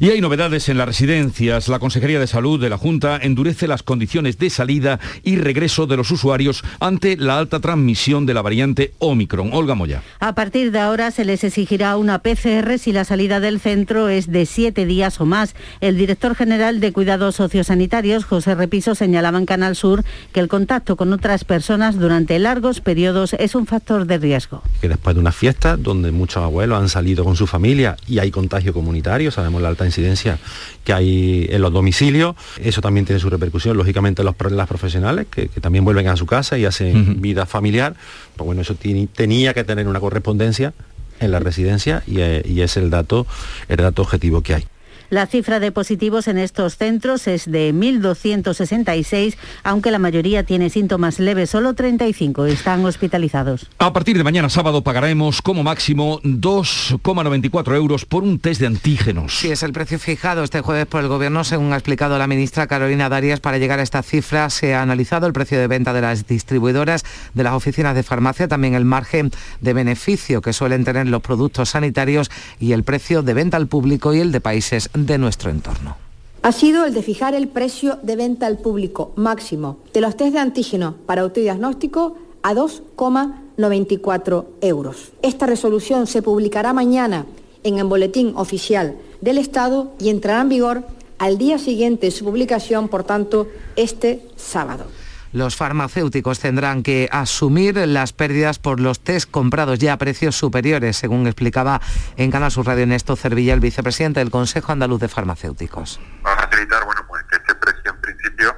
y 0.00 0.08
hay 0.08 0.20
novedades 0.22 0.68
en 0.70 0.78
las 0.78 0.86
residencias. 0.86 1.68
La 1.68 1.78
Consejería 1.78 2.18
de 2.18 2.26
Salud 2.26 2.58
de 2.58 2.70
la 2.70 2.78
Junta 2.78 3.18
endurece 3.20 3.68
las 3.68 3.82
condiciones 3.82 4.38
de 4.38 4.48
salida 4.48 4.98
y 5.22 5.36
regreso 5.36 5.86
de 5.86 5.98
los 5.98 6.10
usuarios 6.10 6.64
ante 6.80 7.18
la 7.18 7.38
alta 7.38 7.60
transmisión 7.60 8.24
de 8.24 8.32
la 8.32 8.40
variante 8.40 8.94
Omicron. 8.98 9.50
Olga 9.52 9.74
Moya. 9.74 10.02
A 10.18 10.34
partir 10.34 10.72
de 10.72 10.78
ahora 10.78 11.10
se 11.10 11.26
les 11.26 11.44
exigirá 11.44 11.96
una 11.98 12.20
PCR 12.20 12.78
si 12.78 12.92
la 12.92 13.04
salida 13.04 13.40
del 13.40 13.60
centro 13.60 14.08
es 14.08 14.32
de 14.32 14.46
siete 14.46 14.86
días 14.86 15.20
o 15.20 15.26
más. 15.26 15.54
El 15.82 15.98
director 15.98 16.34
general 16.34 16.80
de 16.80 16.92
Cuidados 16.92 17.36
Sociosanitarios, 17.36 18.24
José 18.24 18.54
Repiso, 18.54 18.94
señalaba 18.94 19.38
en 19.38 19.44
Canal 19.44 19.76
Sur 19.76 20.02
que 20.32 20.40
el 20.40 20.48
contacto 20.48 20.96
con 20.96 21.12
otras 21.12 21.44
personas 21.44 21.98
durante 21.98 22.38
largos 22.38 22.80
periodos 22.80 23.34
es 23.34 23.54
un 23.54 23.66
factor 23.66 24.06
de 24.06 24.16
riesgo. 24.16 24.62
Que 24.80 24.88
después 24.88 25.14
de 25.14 25.20
una 25.20 25.32
fiesta 25.32 25.76
donde 25.76 26.10
muchos 26.10 26.42
abuelos 26.42 26.80
han 26.80 26.88
salido 26.88 27.22
con 27.22 27.36
su 27.36 27.46
familia 27.46 27.96
y 28.06 28.18
hay 28.18 28.30
contagio 28.30 28.72
comunitario, 28.72 29.30
sabemos 29.30 29.49
la 29.58 29.68
alta 29.68 29.86
incidencia 29.86 30.38
que 30.84 30.92
hay 30.92 31.46
en 31.50 31.62
los 31.62 31.72
domicilios. 31.72 32.36
Eso 32.62 32.80
también 32.80 33.06
tiene 33.06 33.20
su 33.20 33.30
repercusión, 33.30 33.76
lógicamente, 33.76 34.22
en 34.22 34.26
los, 34.26 34.52
las 34.52 34.68
profesionales, 34.68 35.26
que, 35.30 35.48
también 35.60 35.84
vuelven 35.84 36.08
a 36.08 36.16
su 36.16 36.26
casa 36.26 36.58
y 36.58 36.64
hacen 36.64 37.20
vida 37.20 37.46
familiar. 37.46 37.94
Pues 38.36 38.46
bueno, 38.46 38.62
eso 38.62 38.76
tenía 38.76 39.54
que 39.54 39.64
tener 39.64 39.88
una 39.88 40.00
correspondencia 40.00 40.72
en 41.18 41.30
la 41.30 41.38
residencia 41.38 42.02
y, 42.06 42.20
eh, 42.20 42.42
y 42.44 42.60
es 42.60 42.76
el 42.76 42.90
dato, 42.90 43.26
el 43.68 43.76
dato 43.78 44.02
objetivo 44.02 44.42
que 44.42 44.54
hay. 44.54 44.66
La 45.10 45.26
cifra 45.26 45.58
de 45.58 45.72
positivos 45.72 46.28
en 46.28 46.38
estos 46.38 46.76
centros 46.76 47.26
es 47.26 47.50
de 47.50 47.74
1.266, 47.74 49.36
aunque 49.64 49.90
la 49.90 49.98
mayoría 49.98 50.44
tiene 50.44 50.70
síntomas 50.70 51.18
leves, 51.18 51.50
solo 51.50 51.74
35 51.74 52.46
están 52.46 52.84
hospitalizados. 52.84 53.66
A 53.78 53.92
partir 53.92 54.16
de 54.16 54.22
mañana 54.22 54.48
sábado 54.48 54.84
pagaremos 54.84 55.42
como 55.42 55.64
máximo 55.64 56.20
2,94 56.22 57.74
euros 57.74 58.04
por 58.04 58.22
un 58.22 58.38
test 58.38 58.60
de 58.60 58.68
antígenos. 58.68 59.36
Sí, 59.36 59.50
es 59.50 59.64
el 59.64 59.72
precio 59.72 59.98
fijado 59.98 60.44
este 60.44 60.60
jueves 60.60 60.86
por 60.86 61.00
el 61.00 61.08
Gobierno, 61.08 61.42
según 61.42 61.72
ha 61.72 61.76
explicado 61.76 62.16
la 62.16 62.28
ministra 62.28 62.68
Carolina 62.68 63.08
Darias. 63.08 63.40
Para 63.40 63.58
llegar 63.58 63.80
a 63.80 63.82
esta 63.82 64.04
cifra 64.04 64.48
se 64.48 64.74
ha 64.74 64.82
analizado 64.82 65.26
el 65.26 65.32
precio 65.32 65.58
de 65.58 65.66
venta 65.66 65.92
de 65.92 66.02
las 66.02 66.28
distribuidoras, 66.28 67.04
de 67.34 67.42
las 67.42 67.54
oficinas 67.54 67.96
de 67.96 68.04
farmacia, 68.04 68.46
también 68.46 68.74
el 68.74 68.84
margen 68.84 69.32
de 69.60 69.72
beneficio 69.72 70.40
que 70.40 70.52
suelen 70.52 70.84
tener 70.84 71.08
los 71.08 71.20
productos 71.20 71.70
sanitarios 71.70 72.30
y 72.60 72.70
el 72.70 72.84
precio 72.84 73.22
de 73.22 73.34
venta 73.34 73.56
al 73.56 73.66
público 73.66 74.14
y 74.14 74.20
el 74.20 74.30
de 74.30 74.40
países 74.40 74.88
de 75.06 75.18
nuestro 75.18 75.50
entorno. 75.50 75.96
Ha 76.42 76.52
sido 76.52 76.84
el 76.86 76.94
de 76.94 77.02
fijar 77.02 77.34
el 77.34 77.48
precio 77.48 77.98
de 78.02 78.16
venta 78.16 78.46
al 78.46 78.58
público 78.58 79.12
máximo 79.16 79.78
de 79.92 80.00
los 80.00 80.16
test 80.16 80.32
de 80.32 80.38
antígeno 80.38 80.94
para 81.06 81.22
autodiagnóstico 81.22 82.16
a 82.42 82.54
2,94 82.54 84.46
euros. 84.62 85.12
Esta 85.20 85.46
resolución 85.46 86.06
se 86.06 86.22
publicará 86.22 86.72
mañana 86.72 87.26
en 87.62 87.78
el 87.78 87.84
Boletín 87.84 88.32
Oficial 88.36 88.96
del 89.20 89.36
Estado 89.36 89.92
y 89.98 90.08
entrará 90.08 90.40
en 90.40 90.48
vigor 90.48 90.82
al 91.18 91.36
día 91.36 91.58
siguiente 91.58 92.06
de 92.06 92.12
su 92.12 92.24
publicación, 92.24 92.88
por 92.88 93.04
tanto, 93.04 93.46
este 93.76 94.22
sábado 94.36 94.86
los 95.32 95.56
farmacéuticos 95.56 96.40
tendrán 96.40 96.82
que 96.82 97.08
asumir 97.12 97.76
las 97.76 98.12
pérdidas 98.12 98.58
por 98.58 98.80
los 98.80 99.00
test 99.00 99.30
comprados 99.30 99.78
ya 99.78 99.94
a 99.94 99.98
precios 99.98 100.36
superiores, 100.36 100.96
según 100.96 101.26
explicaba 101.26 101.80
en 102.16 102.30
Canal 102.30 102.50
Sur 102.50 102.66
Radio 102.66 102.86
Néstor 102.86 103.16
Cervilla, 103.16 103.54
el 103.54 103.60
vicepresidente 103.60 104.20
del 104.20 104.30
Consejo 104.30 104.72
Andaluz 104.72 105.00
de 105.00 105.08
Farmacéuticos. 105.08 106.00
Va 106.26 106.32
a 106.32 106.36
facilitar 106.48 106.84
bueno, 106.84 107.04
pues 107.06 107.22
que 107.24 107.36
este 107.36 107.54
precio 107.54 107.90
en 107.90 108.00
principio 108.00 108.56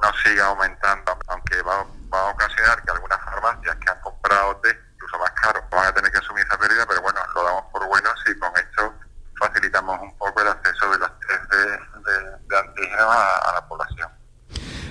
no 0.00 0.10
siga 0.22 0.46
aumentando, 0.46 1.18
aunque 1.28 1.60
va, 1.62 1.80
a 1.80 2.30
ocasionar 2.30 2.80
que 2.84 2.92
algunas 2.92 3.18
farmacias 3.18 3.76
que 3.76 3.90
han 3.90 4.00
comprado 4.00 4.56
test 4.62 4.78
incluso 4.94 5.18
más 5.18 5.30
caros 5.32 5.64
van 5.70 5.86
a 5.86 5.92
tener 5.92 6.12
que 6.12 6.18
asumir 6.18 6.44
esa 6.44 6.56
pérdida, 6.56 6.86
pero 6.86 7.02
bueno, 7.02 7.20
lo 7.34 7.42
damos 7.42 7.64
por 7.72 7.86
bueno 7.88 8.08
si 8.24 8.38
con 8.38 8.52
esto 8.56 8.94
facilitamos 9.36 10.00
un 10.00 10.16
poco 10.16 10.40
el 10.40 10.48
acceso 10.48 10.90
de 10.90 10.98
los 10.98 11.10
test 11.20 11.52
de, 11.52 12.56
antígenos 12.56 13.08
a 13.08 13.52
la 13.54 13.68
población 13.68 14.23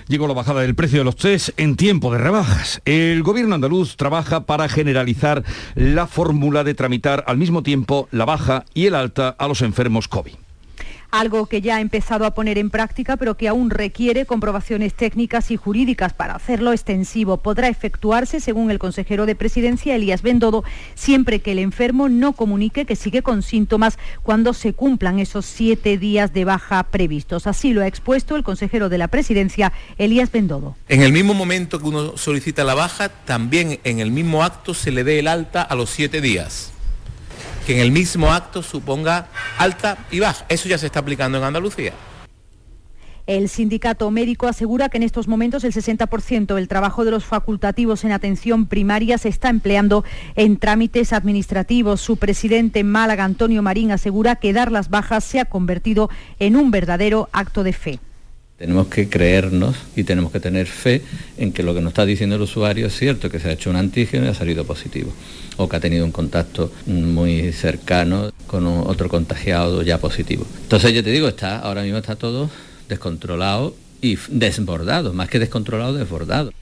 llegó 0.08 0.28
la 0.28 0.34
bajada 0.34 0.62
del 0.62 0.76
precio 0.76 1.00
de 1.00 1.06
los 1.06 1.16
test 1.16 1.50
en 1.58 1.76
tiempo 1.76 2.12
de 2.12 2.18
rebajas. 2.18 2.82
El 2.86 3.24
gobierno 3.24 3.56
andaluz 3.56 3.96
trabaja 3.98 4.46
para 4.46 4.70
generalizar 4.70 5.44
la 5.76 6.08
fórmula 6.08 6.64
de 6.64 6.74
tramitar 6.74 7.24
al 7.28 7.38
mismo 7.38 7.64
tiempo 7.64 8.08
la 8.12 8.26
baja 8.26 8.66
y 8.74 8.86
el 8.86 8.96
alta 8.96 9.30
a 9.30 9.48
los 9.48 9.62
enfermos 9.62 10.08
COVID 10.08 10.34
algo 11.14 11.46
que 11.46 11.62
ya 11.62 11.76
ha 11.76 11.82
empezado 11.82 12.26
a 12.26 12.34
poner 12.34 12.58
en 12.58 12.72
práctica, 12.72 13.18
pero 13.18 13.38
que 13.38 13.48
aún 13.48 13.70
requiere 13.70 14.26
comprobaciones 14.26 14.96
técnicas 14.96 15.52
y 15.52 15.58
jurídicas 15.58 16.12
para 16.12 16.34
hacerlo 16.36 16.74
extensivo. 16.74 17.38
Podrá 17.38 17.68
efectuarse, 17.68 18.40
según 18.40 18.72
el 18.72 18.80
consejero 18.80 19.28
de 19.28 19.36
Presidencia, 19.36 19.96
Elías 19.96 20.24
Bendodo, 20.24 20.64
siempre 20.96 21.40
que 21.40 21.52
el 21.52 21.60
enfermo 21.60 22.10
no 22.10 22.34
comunique 22.34 22.86
que 22.86 22.96
sigue 22.96 23.22
con 23.22 23.44
síntomas 23.44 24.00
cuando 24.24 24.54
se 24.54 24.74
cumplan 24.74 25.20
esos 25.20 25.46
siete 25.46 26.00
días 26.00 26.34
de 26.34 26.46
baja 26.46 26.82
previstos. 26.82 27.46
Así 27.46 27.74
lo 27.74 27.84
ha 27.84 27.88
expuesto 27.88 28.36
el 28.36 28.44
consejero 28.44 28.90
de 28.90 28.98
la 28.98 29.08
Presidencia, 29.08 29.72
Elías 30.00 30.32
Bendodo. 30.32 30.76
En 30.90 31.04
el 31.04 31.14
mismo 31.14 31.36
momento 31.36 31.78
que 31.78 31.86
uno 31.86 32.18
solicita 32.18 32.64
la 32.64 32.74
baja, 32.74 33.10
también 33.10 33.80
en 33.84 34.00
el 34.00 34.10
mismo 34.10 34.44
acto 34.44 34.74
se 34.74 34.92
le 34.92 35.04
dé 35.04 35.20
el 35.20 35.28
alta 35.28 35.62
a 35.62 35.76
los 35.76 35.92
siete 35.92 36.22
días 36.22 36.73
que 37.66 37.74
en 37.74 37.80
el 37.80 37.92
mismo 37.92 38.32
acto 38.32 38.62
suponga 38.62 39.28
alta 39.58 39.98
y 40.12 40.20
baja. 40.20 40.46
Eso 40.50 40.70
ya 40.70 40.78
se 40.78 40.88
está 40.88 41.00
aplicando 41.00 41.38
en 41.38 41.44
Andalucía. 41.44 41.94
El 43.26 43.48
sindicato 43.48 44.12
médico 44.12 44.48
asegura 44.48 44.90
que 44.90 44.98
en 44.98 45.04
estos 45.04 45.30
momentos 45.30 45.64
el 45.64 45.72
60% 45.72 46.56
del 46.56 46.68
trabajo 46.68 47.06
de 47.06 47.12
los 47.12 47.24
facultativos 47.24 48.04
en 48.04 48.12
atención 48.12 48.66
primaria 48.66 49.18
se 49.18 49.30
está 49.30 49.50
empleando 49.50 50.04
en 50.36 50.58
trámites 50.58 51.14
administrativos. 51.14 52.02
Su 52.02 52.18
presidente 52.18 52.82
en 52.82 52.92
Málaga, 52.92 53.24
Antonio 53.24 53.62
Marín, 53.62 53.92
asegura 53.92 54.36
que 54.36 54.52
dar 54.52 54.74
las 54.74 54.90
bajas 54.90 55.24
se 55.24 55.40
ha 55.40 55.46
convertido 55.46 56.10
en 56.40 56.58
un 56.58 56.70
verdadero 56.70 57.30
acto 57.32 57.64
de 57.64 57.72
fe. 57.72 58.00
Tenemos 58.64 58.88
que 58.88 59.10
creernos 59.10 59.76
y 59.94 60.06
tenemos 60.06 60.32
que 60.32 60.40
tener 60.40 60.68
fe 60.68 61.02
en 61.38 61.52
que 61.52 61.64
lo 61.64 61.76
que 61.76 61.82
nos 61.82 61.90
está 61.90 62.06
diciendo 62.06 62.38
el 62.38 62.44
usuario 62.44 62.88
es 62.88 62.98
cierto, 62.98 63.30
que 63.30 63.38
se 63.38 63.50
ha 63.50 63.52
hecho 63.52 63.70
un 63.70 63.76
antígeno 63.76 64.26
y 64.26 64.30
ha 64.30 64.34
salido 64.34 64.64
positivo, 64.64 65.12
o 65.58 65.68
que 65.68 65.76
ha 65.76 65.82
tenido 65.82 66.06
un 66.06 66.14
contacto 66.14 66.72
muy 66.86 67.52
cercano 67.52 68.32
con 68.48 68.66
otro 68.66 69.10
contagiado 69.10 69.82
ya 69.82 69.98
positivo. 69.98 70.48
Entonces 70.62 70.94
yo 70.94 71.04
te 71.04 71.12
digo, 71.12 71.28
está, 71.28 71.60
ahora 71.60 71.84
mismo 71.84 71.98
está 71.98 72.16
todo 72.16 72.50
descontrolado 72.88 73.76
y 74.02 74.18
desbordado, 74.30 75.12
más 75.12 75.28
que 75.28 75.40
descontrolado, 75.40 75.96
desbordado. 75.96 76.54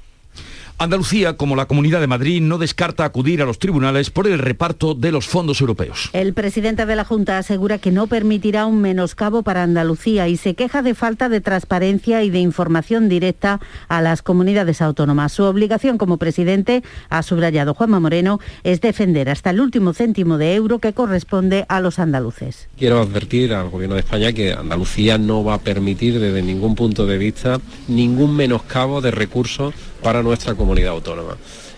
Andalucía, 0.82 1.38
como 1.38 1.56
la 1.56 1.68
Comunidad 1.68 2.00
de 2.00 2.08
Madrid, 2.08 2.42
no 2.42 2.58
descarta 2.58 3.06
acudir 3.06 3.44
a 3.44 3.46
los 3.46 3.60
tribunales 3.60 4.10
por 4.10 4.26
el 4.26 4.40
reparto 4.40 4.96
de 4.96 5.12
los 5.12 5.28
fondos 5.28 5.62
europeos. 5.62 6.10
El 6.12 6.34
presidente 6.34 6.88
de 6.88 6.96
la 6.96 7.06
Junta 7.06 7.38
asegura 7.38 7.78
que 7.78 7.92
no 7.92 8.08
permitirá 8.08 8.66
un 8.66 8.82
menoscabo 8.82 9.44
para 9.44 9.62
Andalucía 9.62 10.28
y 10.28 10.38
se 10.38 10.56
queja 10.56 10.82
de 10.82 10.96
falta 10.96 11.30
de 11.30 11.40
transparencia 11.40 12.24
y 12.24 12.32
de 12.32 12.40
información 12.40 13.10
directa 13.10 13.60
a 13.90 14.02
las 14.02 14.24
comunidades 14.24 14.82
autónomas. 14.82 15.34
Su 15.34 15.44
obligación 15.44 16.00
como 16.00 16.18
presidente, 16.18 16.82
ha 17.10 17.22
subrayado 17.22 17.76
Juanma 17.76 18.00
Moreno, 18.00 18.40
es 18.64 18.82
defender 18.82 19.30
hasta 19.30 19.52
el 19.52 19.62
último 19.62 19.94
céntimo 19.94 20.40
de 20.40 20.56
euro 20.56 20.80
que 20.80 20.94
corresponde 20.94 21.68
a 21.70 21.80
los 21.80 22.00
andaluces. 22.00 22.70
Quiero 22.80 23.00
advertir 23.02 23.54
al 23.54 23.70
Gobierno 23.70 23.94
de 23.94 24.02
España 24.02 24.34
que 24.34 24.54
Andalucía 24.54 25.20
no 25.20 25.44
va 25.44 25.54
a 25.54 25.60
permitir 25.60 26.20
desde 26.20 26.42
ningún 26.42 26.74
punto 26.74 27.06
de 27.06 27.20
vista 27.20 27.62
ningún 27.88 28.36
menoscabo 28.36 29.00
de 29.00 29.12
recursos 29.12 29.76
para 30.01 30.24
nuestra 30.24 30.55
comunidad 30.55 30.91
autónoma. 30.91 31.38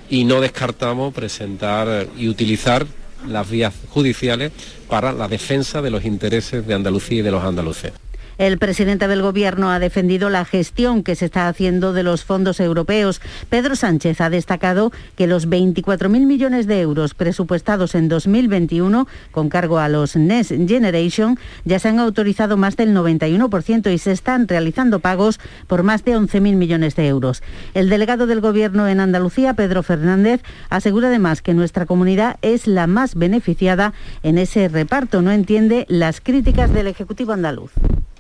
Y 0.10 0.26
no 0.26 0.42
descartamos 0.42 1.14
presentar 1.14 2.08
y 2.18 2.28
utilizar 2.28 2.86
las 3.28 3.50
vías 3.50 3.74
judiciales 3.90 4.52
para 4.90 5.14
la 5.14 5.28
defensa 5.28 5.82
de 5.82 5.90
los 5.90 6.06
intereses 6.06 6.66
de 6.68 6.74
Andalucía 6.74 7.20
y 7.20 7.22
de 7.22 7.32
los 7.32 7.44
andaluces. 7.44 8.03
El 8.38 8.58
presidente 8.58 9.08
del 9.08 9.22
Gobierno 9.22 9.70
ha 9.72 9.80
defendido 9.80 10.30
la 10.30 10.44
gestión 10.44 11.04
que 11.04 11.16
se 11.16 11.26
está 11.26 11.48
haciendo 11.48 11.94
de 11.94 12.02
los 12.02 12.24
fondos 12.24 12.60
europeos. 12.60 13.22
Pedro 13.50 13.76
Sánchez 13.76 14.22
ha 14.22 14.30
destacado 14.30 14.92
que 15.16 15.28
los 15.28 15.48
24.000 15.48 16.26
millones 16.26 16.66
de 16.66 16.82
euros 16.82 17.14
presupuestados 17.14 17.94
en 17.94 18.10
2021 18.10 19.08
con 19.32 19.50
cargo 19.50 19.78
a 19.78 19.88
los 19.88 20.16
Next 20.16 20.52
Generation 20.68 21.38
ya 21.64 21.78
se 21.78 21.90
han 21.90 22.00
autorizado 22.00 22.58
más 22.58 22.76
del 22.76 22.96
91% 22.96 23.94
y 23.94 23.98
se 24.00 24.12
están 24.12 24.48
realizando 24.48 25.00
pagos 25.00 25.40
por 25.68 25.84
más 25.84 26.04
de 26.04 26.18
11.000 26.18 26.56
millones 26.56 26.96
de 26.96 27.08
euros. 27.08 27.44
El 27.74 27.90
delegado 27.90 28.26
del 28.26 28.42
Gobierno 28.42 28.88
en 28.88 29.00
Andalucía, 29.00 29.54
Pedro 29.54 29.84
Fernández, 29.84 30.42
asegura 30.70 31.10
además 31.10 31.42
que 31.42 31.54
nuestra 31.54 31.86
comunidad 31.86 32.38
es 32.42 32.66
la 32.66 32.88
más 32.88 33.16
beneficiada 33.16 33.94
en 34.24 34.38
ese 34.38 34.68
reparto. 34.70 35.22
No 35.22 35.32
entiende 35.32 35.86
las 35.88 36.20
críticas 36.20 36.74
del 36.74 36.88
Ejecutivo 36.88 37.34
andaluz. 37.34 37.72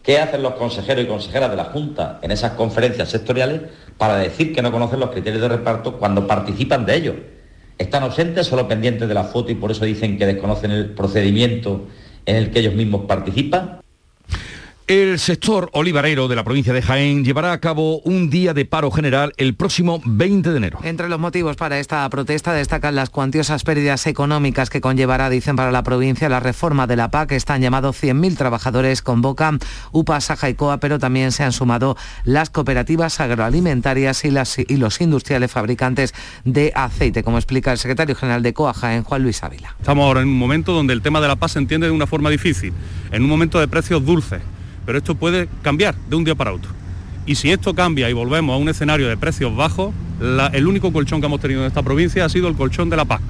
¿Qué 0.03 0.19
hacen 0.19 0.43
los 0.43 0.55
consejeros 0.55 1.05
y 1.05 1.07
consejeras 1.07 1.50
de 1.50 1.55
la 1.55 1.63
Junta 1.63 2.19
en 2.22 2.31
esas 2.31 2.51
conferencias 2.51 3.10
sectoriales 3.10 3.62
para 3.98 4.17
decir 4.17 4.53
que 4.53 4.62
no 4.62 4.69
conocen 4.69 5.00
los 5.00 5.12
criterios 5.12 5.41
de 5.41 5.48
reparto 5.48 5.98
cuando 5.98 6.27
participan 6.27 6.86
de 6.86 6.95
ellos? 6.95 7.15
Están 7.77 8.03
ausentes, 8.03 8.45
solo 8.45 8.67
pendientes 8.67 9.07
de 9.07 9.13
la 9.13 9.24
foto 9.24 9.53
y 9.53 9.55
por 9.55 9.72
eso 9.72 9.86
dicen 9.86 10.17
que 10.17 10.25
desconocen 10.25 10.72
el 10.72 10.89
procedimiento 10.89 11.88
en 12.25 12.36
el 12.36 12.51
que 12.51 12.60
ellos 12.60 12.75
mismos 12.75 13.05
participan. 13.05 13.83
El 14.88 15.18
sector 15.18 15.70
olivarero 15.72 16.28
de 16.28 16.36
la 16.36 16.44
provincia 16.44 16.74
de 16.74 16.82
Jaén 16.82 17.24
llevará 17.24 17.54
a 17.54 17.62
cabo 17.62 18.00
un 18.00 18.30
día 18.30 18.54
de 18.54 18.66
paro 18.66 18.92
general 18.92 19.32
el 19.38 19.56
próximo 19.56 20.02
20 20.04 20.50
de 20.50 20.58
enero. 20.58 20.80
Entre 20.84 21.08
los 21.08 21.22
motivos 21.22 21.56
para 21.56 21.80
esta 21.80 22.10
protesta 22.10 22.52
destacan 22.52 22.94
las 22.94 23.10
cuantiosas 23.10 23.63
pérdidas 23.63 24.06
económicas 24.08 24.70
que 24.70 24.82
conllevará, 24.82 25.30
dicen 25.30 25.56
para 25.56 25.72
la 25.72 25.84
provincia, 25.84 26.28
la 26.28 26.42
reforma 26.42 26.86
de 26.86 26.98
la 26.98 27.10
PAC. 27.12 27.32
Están 27.32 27.62
llamados 27.62 27.96
100.000 28.04 28.36
trabajadores, 28.36 29.02
convocan 29.02 29.60
UPA, 29.94 30.20
Saja 30.20 30.50
y 30.50 30.56
COA, 30.56 30.82
pero 30.82 31.00
también 31.00 31.32
se 31.32 31.44
han 31.44 31.54
sumado 31.54 31.96
las 32.25 32.50
cooperativas 32.50 33.22
agroalimentarias 33.22 34.25
y, 34.25 34.32
las, 34.32 34.60
y 34.60 34.75
los 34.75 35.00
industriales 35.00 35.50
fabricantes 35.50 36.13
de 36.44 36.74
aceite, 36.75 37.24
como 37.24 37.38
explica 37.38 37.72
el 37.72 37.78
secretario 37.78 38.16
general 38.16 38.44
de 38.44 38.54
COA 38.54 38.74
Jaén, 38.74 39.04
Juan 39.04 39.24
Luis 39.24 39.44
Ávila. 39.44 39.78
Estamos 39.80 40.04
ahora 40.04 40.20
en 40.20 40.28
un 40.28 40.38
momento 40.38 40.74
donde 40.74 40.92
el 40.92 41.02
tema 41.02 41.22
de 41.22 41.30
la 41.30 41.38
PAC 41.38 41.52
se 41.52 41.60
entiende 41.60 41.88
de 41.88 41.94
una 41.94 42.06
forma 42.06 42.30
difícil, 42.30 42.74
en 43.13 43.24
un 43.24 43.30
momento 43.30 43.62
de 43.62 43.70
precios 43.70 44.06
dulces 44.06 44.42
pero 44.86 44.98
esto 44.98 45.16
puede 45.16 45.48
cambiar 45.62 45.96
de 46.10 46.16
un 46.16 46.24
día 46.24 46.36
para 46.36 46.54
otro. 46.54 46.72
Y 47.25 47.36
si 47.36 47.52
esto 47.52 47.74
cambia 47.74 48.10
y 48.10 48.13
volvemos 48.13 48.54
a 48.54 48.58
un 48.58 48.70
escenario 48.70 49.08
de 49.08 49.18
precios 49.18 49.56
bajos, 49.56 49.94
el 50.54 50.68
único 50.68 50.92
colchón 50.92 51.22
que 51.22 51.28
hemos 51.28 51.40
tenido 51.40 51.62
en 51.62 51.68
esta 51.68 51.82
provincia 51.82 52.25
ha 52.25 52.30
sido 52.30 52.48
el 52.48 52.56
colchón 52.56 52.90
de 52.90 52.98
la 52.98 53.06
paz. 53.06 53.22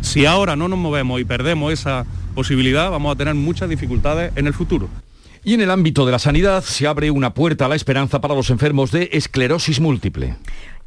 Si 0.00 0.24
ahora 0.24 0.56
no 0.56 0.68
nos 0.68 0.78
movemos 0.78 1.20
y 1.20 1.24
perdemos 1.24 1.72
esa 1.72 2.06
posibilidad, 2.34 2.90
vamos 2.90 3.14
a 3.14 3.16
tener 3.16 3.34
muchas 3.34 3.68
dificultades 3.68 4.32
en 4.36 4.46
el 4.46 4.54
futuro. 4.54 4.88
Y 5.44 5.54
en 5.54 5.60
el 5.60 5.70
ámbito 5.70 6.04
de 6.04 6.12
la 6.12 6.18
sanidad 6.18 6.64
se 6.64 6.86
abre 6.86 7.10
una 7.10 7.32
puerta 7.32 7.66
a 7.66 7.68
la 7.68 7.76
esperanza 7.76 8.20
para 8.20 8.34
los 8.34 8.50
enfermos 8.50 8.90
de 8.90 9.10
esclerosis 9.12 9.80
múltiple. 9.80 10.36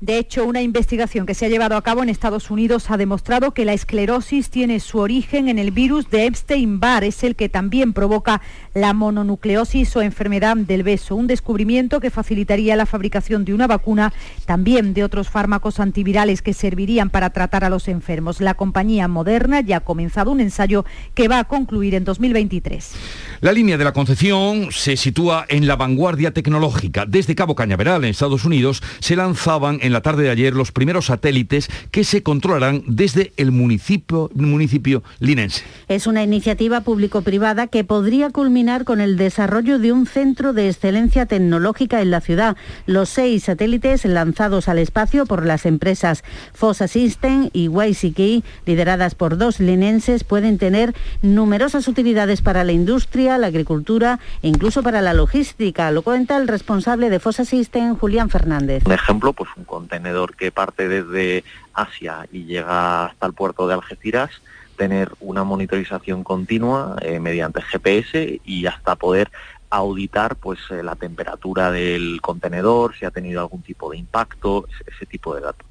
De 0.01 0.17
hecho, 0.17 0.45
una 0.45 0.61
investigación 0.61 1.25
que 1.25 1.33
se 1.33 1.45
ha 1.45 1.49
llevado 1.49 1.75
a 1.75 1.81
cabo 1.81 2.01
en 2.01 2.07
Estados 2.07 2.49
Unidos 2.49 2.89
ha 2.89 2.95
demostrado 2.95 3.53
que 3.53 3.65
la 3.65 3.73
esclerosis 3.73 4.49
tiene 4.49 4.79
su 4.79 4.99
origen 4.99 5.49
en 5.49 5.59
el 5.59 5.71
virus 5.71 6.09
de 6.09 6.25
Epstein-Barr, 6.25 7.03
es 7.03 7.21
el 7.25 7.35
que 7.35 7.49
también 7.49 7.91
provoca 7.91 8.39
la 8.73 8.93
mononucleosis 8.93 9.93
o 9.97 10.01
enfermedad 10.01 10.55
del 10.55 10.83
beso, 10.83 11.17
un 11.17 11.27
descubrimiento 11.27 11.99
que 11.99 12.11
facilitaría 12.11 12.77
la 12.77 12.85
fabricación 12.85 13.43
de 13.43 13.53
una 13.53 13.67
vacuna, 13.67 14.13
también 14.45 14.93
de 14.93 15.03
otros 15.03 15.29
fármacos 15.29 15.81
antivirales 15.81 16.41
que 16.41 16.53
servirían 16.53 17.09
para 17.09 17.31
tratar 17.31 17.65
a 17.65 17.69
los 17.69 17.89
enfermos. 17.89 18.39
La 18.39 18.53
compañía 18.53 19.09
Moderna 19.09 19.59
ya 19.59 19.77
ha 19.77 19.81
comenzado 19.81 20.31
un 20.31 20.39
ensayo 20.39 20.85
que 21.13 21.27
va 21.27 21.39
a 21.39 21.43
concluir 21.43 21.93
en 21.93 22.05
2023. 22.05 22.93
La 23.41 23.51
línea 23.51 23.77
de 23.77 23.83
la 23.83 23.91
Concepción 23.91 24.69
se 24.71 24.95
sitúa 24.95 25.45
en 25.49 25.67
la 25.67 25.75
vanguardia 25.75 26.33
tecnológica. 26.33 27.05
Desde 27.05 27.35
Cabo 27.35 27.55
Cañaveral, 27.55 28.05
en 28.05 28.11
Estados 28.11 28.45
Unidos, 28.45 28.81
se 29.01 29.17
lanzaban 29.17 29.79
en 29.81 29.88
la 29.93 30.01
tarde 30.01 30.23
de 30.23 30.29
ayer 30.29 30.53
los 30.53 30.71
primeros 30.71 31.07
satélites 31.07 31.69
que 31.91 32.03
se 32.03 32.23
controlarán 32.23 32.83
desde 32.87 33.33
el 33.37 33.51
municipio, 33.51 34.29
municipio 34.33 35.03
linense. 35.19 35.63
Es 35.87 36.07
una 36.07 36.23
iniciativa 36.23 36.81
público-privada 36.81 37.67
que 37.67 37.83
podría 37.83 38.29
culminar 38.29 38.85
con 38.85 39.01
el 39.01 39.17
desarrollo 39.17 39.79
de 39.79 39.91
un 39.91 40.05
centro 40.05 40.53
de 40.53 40.67
excelencia 40.67 41.25
tecnológica 41.25 42.01
en 42.01 42.11
la 42.11 42.21
ciudad. 42.21 42.57
Los 42.85 43.09
seis 43.09 43.43
satélites 43.43 44.05
lanzados 44.05 44.67
al 44.67 44.79
espacio 44.79 45.25
por 45.25 45.45
las 45.45 45.65
empresas 45.65 46.23
Fossa 46.53 46.87
System 46.87 47.49
y 47.53 47.69
YCK, 47.69 48.43
lideradas 48.65 49.15
por 49.15 49.37
dos 49.37 49.59
linenses, 49.59 50.23
pueden 50.23 50.57
tener 50.57 50.93
numerosas 51.21 51.87
utilidades 51.87 52.41
para 52.41 52.63
la 52.63 52.71
industria, 52.71 53.37
la 53.37 53.47
agricultura 53.47 54.19
e 54.41 54.47
incluso 54.47 54.83
para 54.83 55.01
la 55.01 55.13
logística. 55.13 55.91
Lo 55.91 56.01
cuenta 56.01 56.37
el 56.37 56.47
responsable 56.47 57.09
de 57.09 57.19
Fossa 57.19 57.45
System, 57.45 57.95
Julián 57.95 58.29
Fernández. 58.29 58.83
Un 58.85 58.93
ejemplo, 58.93 59.33
pues 59.33 59.49
un 59.55 59.63
contenedor 59.79 60.35
que 60.35 60.51
parte 60.51 60.89
desde 60.89 61.45
Asia 61.73 62.27
y 62.33 62.43
llega 62.43 63.05
hasta 63.05 63.25
el 63.25 63.33
puerto 63.33 63.65
de 63.65 63.75
Algeciras, 63.75 64.29
tener 64.75 65.11
una 65.21 65.45
monitorización 65.45 66.23
continua 66.23 66.97
eh, 67.01 67.19
mediante 67.19 67.61
GPS 67.61 68.41
y 68.43 68.65
hasta 68.65 68.97
poder 68.97 69.31
auditar 69.69 70.35
pues 70.35 70.59
eh, 70.69 70.83
la 70.83 70.95
temperatura 70.95 71.71
del 71.71 72.19
contenedor, 72.21 72.93
si 72.97 73.05
ha 73.05 73.11
tenido 73.11 73.39
algún 73.39 73.61
tipo 73.61 73.89
de 73.89 73.97
impacto, 73.97 74.67
ese, 74.67 74.91
ese 74.93 75.05
tipo 75.05 75.33
de 75.33 75.41
datos. 75.41 75.65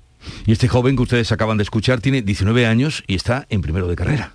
Y 0.47 0.53
este 0.53 0.68
joven 0.68 0.97
que 0.97 1.03
ustedes 1.03 1.31
acaban 1.31 1.59
de 1.59 1.64
escuchar 1.64 2.01
tiene 2.01 2.23
19 2.23 2.66
años 2.66 3.05
y 3.07 3.14
está 3.14 3.47
en 3.51 3.61
primero 3.61 3.88
de 3.88 3.97
carrera. 3.97 4.33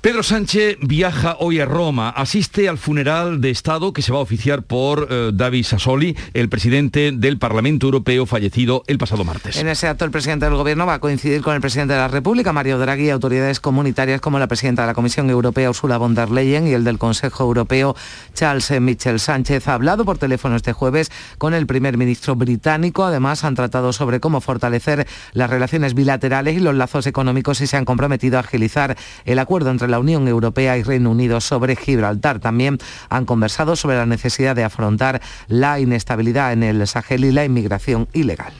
Pedro 0.00 0.22
Sánchez 0.22 0.76
viaja 0.80 1.36
hoy 1.40 1.58
a 1.58 1.66
Roma, 1.66 2.10
asiste 2.10 2.68
al 2.68 2.78
funeral 2.78 3.40
de 3.40 3.50
Estado 3.50 3.92
que 3.92 4.00
se 4.00 4.12
va 4.12 4.18
a 4.18 4.22
oficiar 4.22 4.62
por 4.62 5.08
eh, 5.10 5.32
David 5.34 5.64
Sassoli, 5.64 6.16
el 6.34 6.48
presidente 6.48 7.10
del 7.10 7.36
Parlamento 7.36 7.86
Europeo 7.86 8.24
fallecido 8.24 8.84
el 8.86 8.96
pasado 8.96 9.24
martes. 9.24 9.56
En 9.56 9.66
ese 9.66 9.88
acto 9.88 10.04
el 10.04 10.12
presidente 10.12 10.44
del 10.44 10.54
Gobierno 10.54 10.86
va 10.86 10.94
a 10.94 10.98
coincidir 11.00 11.42
con 11.42 11.56
el 11.56 11.60
presidente 11.60 11.94
de 11.94 11.98
la 11.98 12.06
República, 12.06 12.52
Mario 12.52 12.78
Draghi, 12.78 13.06
y 13.06 13.10
autoridades 13.10 13.58
comunitarias 13.58 14.20
como 14.20 14.38
la 14.38 14.46
presidenta 14.46 14.82
de 14.82 14.86
la 14.86 14.94
Comisión 14.94 15.30
Europea, 15.30 15.68
Ursula 15.68 15.98
von 15.98 16.14
der 16.14 16.30
Leyen, 16.30 16.68
y 16.68 16.74
el 16.74 16.84
del 16.84 16.98
Consejo 16.98 17.42
Europeo, 17.42 17.96
Charles 18.34 18.80
Michel 18.80 19.18
Sánchez. 19.18 19.66
Ha 19.66 19.74
hablado 19.74 20.04
por 20.04 20.16
teléfono 20.16 20.54
este 20.54 20.72
jueves 20.72 21.10
con 21.38 21.54
el 21.54 21.66
primer 21.66 21.96
ministro 21.96 22.36
británico. 22.36 23.04
Además, 23.04 23.42
han 23.42 23.56
tratado 23.56 23.92
sobre 23.92 24.20
cómo 24.20 24.40
fortalecer 24.40 25.08
las 25.32 25.50
relaciones 25.50 25.94
bilaterales 25.94 26.56
y 26.56 26.60
los 26.60 26.76
lazos 26.76 27.08
económicos 27.08 27.60
y 27.60 27.66
se 27.66 27.76
han 27.76 27.84
comprometido 27.84 28.36
a 28.36 28.40
agilizar 28.40 28.96
el 29.24 29.40
acuerdo 29.40 29.72
entre 29.72 29.87
la 29.88 29.98
Unión 29.98 30.28
Europea 30.28 30.76
y 30.78 30.82
Reino 30.82 31.10
Unido 31.10 31.40
sobre 31.40 31.76
Gibraltar. 31.76 32.40
También 32.40 32.78
han 33.08 33.24
conversado 33.24 33.76
sobre 33.76 33.96
la 33.96 34.06
necesidad 34.06 34.56
de 34.56 34.64
afrontar 34.64 35.20
la 35.48 35.80
inestabilidad 35.80 36.52
en 36.52 36.62
el 36.62 36.86
Sahel 36.86 37.24
y 37.24 37.32
la 37.32 37.44
inmigración 37.44 38.08
ilegal. 38.12 38.52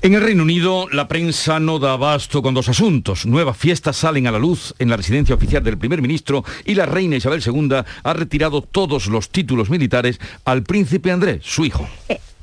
En 0.00 0.14
el 0.14 0.22
Reino 0.22 0.44
Unido, 0.44 0.88
la 0.92 1.08
prensa 1.08 1.58
no 1.58 1.78
da 1.78 1.94
abasto 1.94 2.42
con 2.42 2.54
dos 2.54 2.68
asuntos. 2.68 3.26
Nuevas 3.26 3.56
fiestas 3.56 3.96
salen 3.96 4.26
a 4.26 4.30
la 4.30 4.38
luz 4.38 4.74
en 4.78 4.90
la 4.90 4.96
residencia 4.96 5.34
oficial 5.34 5.64
del 5.64 5.78
primer 5.78 6.00
ministro 6.00 6.44
y 6.64 6.74
la 6.74 6.86
reina 6.86 7.16
Isabel 7.16 7.42
II 7.44 7.82
ha 8.04 8.12
retirado 8.12 8.62
todos 8.62 9.08
los 9.08 9.30
títulos 9.30 9.70
militares 9.70 10.20
al 10.44 10.62
príncipe 10.62 11.10
Andrés, 11.10 11.40
su 11.42 11.64
hijo. 11.64 11.88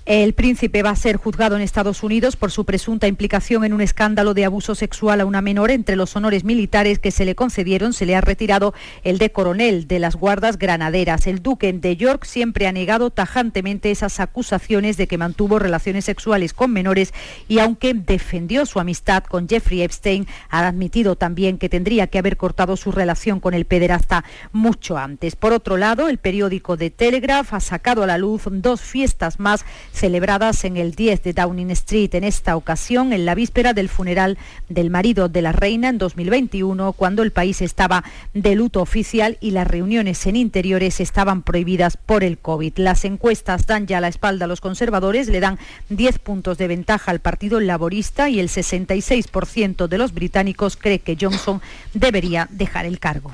El 0.06 0.36
príncipe 0.36 0.84
va 0.84 0.92
a 0.92 0.96
ser 0.96 1.18
juzgado 1.18 1.56
en 1.56 1.64
Estados 1.64 2.04
Unidos 2.04 2.36
por 2.36 2.52
su 2.52 2.64
presunta 2.64 3.08
implicación 3.08 3.66
en 3.66 3.74
un 3.74 3.82
escándalo 3.82 4.36
de 4.36 4.46
abuso 4.46 4.76
sexual 4.76 5.20
a 5.20 5.26
una 5.26 5.42
menor. 5.42 5.72
Entre 5.72 5.96
los 5.96 6.16
honores 6.16 6.44
militares 6.44 7.00
que 7.00 7.10
se 7.10 7.26
le 7.26 7.34
concedieron 7.34 7.92
se 7.92 8.06
le 8.06 8.16
ha 8.16 8.22
retirado 8.22 8.76
el 9.04 9.18
de 9.18 9.32
coronel 9.32 9.88
de 9.88 9.98
las 9.98 10.16
guardas 10.16 10.60
granaderas. 10.60 11.26
El 11.26 11.42
duque 11.42 11.74
de 11.74 11.98
York 11.98 12.26
siempre 12.26 12.68
ha 12.68 12.72
negado 12.72 13.10
tajantemente 13.10 13.90
esas 13.90 14.20
acusaciones 14.20 14.96
de 14.96 15.08
que 15.08 15.18
mantuvo 15.18 15.58
relaciones 15.58 16.06
sexuales 16.06 16.54
con 16.54 16.72
menores 16.72 17.12
y 17.48 17.58
aunque 17.58 17.96
defendió 17.96 18.68
su 18.68 18.80
amistad 18.80 19.24
con 19.24 19.50
Jeffrey 19.50 19.82
Epstein, 19.82 20.28
ha 20.52 20.68
admitido 20.68 21.16
también 21.16 21.58
que 21.58 21.68
tendría 21.68 22.06
que 22.06 22.20
haber 22.20 22.38
cortado 22.38 22.78
su 22.78 22.92
relación 22.92 23.40
con 23.40 23.56
el 23.56 23.66
pederasta 23.66 24.24
mucho 24.52 25.00
antes. 25.00 25.36
Por 25.36 25.52
otro 25.52 25.78
lado, 25.78 26.10
el 26.10 26.20
periódico 26.20 26.78
The 26.78 26.92
Telegraph 26.92 27.56
ha 27.56 27.60
sacado 27.60 28.04
a 28.04 28.08
la 28.08 28.20
luz 28.20 28.44
dos 28.52 28.82
fiestas 28.82 29.40
más 29.40 29.66
celebradas 29.96 30.66
en 30.66 30.78
el 30.78 30.94
10 30.94 31.24
de 31.24 31.34
Downing 31.34 31.72
Street, 31.72 32.14
en 32.16 32.24
esta 32.24 32.56
ocasión 32.56 33.14
en 33.14 33.26
la 33.26 33.36
víspera 33.36 33.74
del 33.74 33.90
funeral 33.90 34.38
del 34.70 34.90
marido 34.90 35.30
de 35.30 35.42
la 35.42 35.52
reina 35.52 35.90
en 35.90 35.98
2021, 35.98 36.94
cuando 36.94 37.24
el 37.24 37.32
país 37.32 37.62
estaba 37.62 38.04
de 38.34 38.56
luto 38.56 38.82
oficial 38.82 39.38
y 39.42 39.52
las 39.52 39.68
reuniones 39.68 40.26
en 40.26 40.36
interiores 40.36 41.00
estaban 41.00 41.42
prohibidas 41.42 41.98
por 41.98 42.24
el 42.24 42.38
COVID. 42.38 42.74
Las 42.78 43.06
encuestas 43.06 43.66
dan 43.66 43.88
ya 43.88 44.02
la 44.02 44.10
espalda 44.10 44.46
a 44.46 44.48
los 44.48 44.62
conservadores, 44.62 45.28
le 45.28 45.40
dan 45.40 45.58
10 45.90 46.20
puntos 46.20 46.58
de 46.58 46.68
ventaja 46.68 47.12
al 47.12 47.20
Partido 47.20 47.60
Laborista 47.60 48.30
y 48.30 48.40
el 48.40 48.50
66% 48.50 49.88
de 49.88 49.98
los 49.98 50.14
británicos 50.14 50.78
cree 50.78 51.00
que 51.00 51.18
Johnson 51.20 51.62
debería 51.94 52.48
dejar 52.52 52.86
el 52.86 53.00
cargo. 53.00 53.32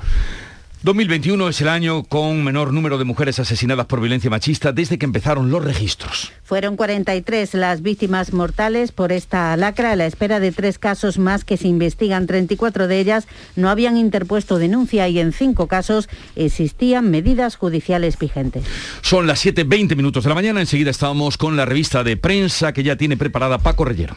2021 0.84 1.48
es 1.48 1.60
el 1.60 1.68
año 1.68 2.02
con 2.02 2.42
menor 2.42 2.72
número 2.72 2.98
de 2.98 3.04
mujeres 3.04 3.38
asesinadas 3.38 3.86
por 3.86 4.00
violencia 4.00 4.30
machista 4.30 4.72
desde 4.72 4.98
que 4.98 5.06
empezaron 5.06 5.48
los 5.48 5.62
registros. 5.62 6.32
Fueron 6.42 6.74
43 6.74 7.54
las 7.54 7.82
víctimas 7.82 8.32
mortales 8.32 8.90
por 8.90 9.12
esta 9.12 9.56
lacra 9.56 9.92
a 9.92 9.96
la 9.96 10.06
espera 10.06 10.40
de 10.40 10.50
tres 10.50 10.80
casos 10.80 11.18
más 11.18 11.44
que 11.44 11.56
se 11.56 11.68
investigan. 11.68 12.26
34 12.26 12.88
de 12.88 12.98
ellas 12.98 13.28
no 13.54 13.70
habían 13.70 13.96
interpuesto 13.96 14.58
denuncia 14.58 15.06
y 15.06 15.20
en 15.20 15.32
cinco 15.32 15.68
casos 15.68 16.08
existían 16.34 17.12
medidas 17.12 17.54
judiciales 17.54 18.18
vigentes. 18.18 18.64
Son 19.02 19.28
las 19.28 19.46
7.20 19.46 19.94
minutos 19.94 20.24
de 20.24 20.30
la 20.30 20.34
mañana. 20.34 20.60
Enseguida 20.60 20.90
estamos 20.90 21.38
con 21.38 21.56
la 21.56 21.64
revista 21.64 22.02
de 22.02 22.16
prensa 22.16 22.72
que 22.72 22.82
ya 22.82 22.96
tiene 22.96 23.16
preparada 23.16 23.58
Paco 23.58 23.84
Rellero. 23.84 24.16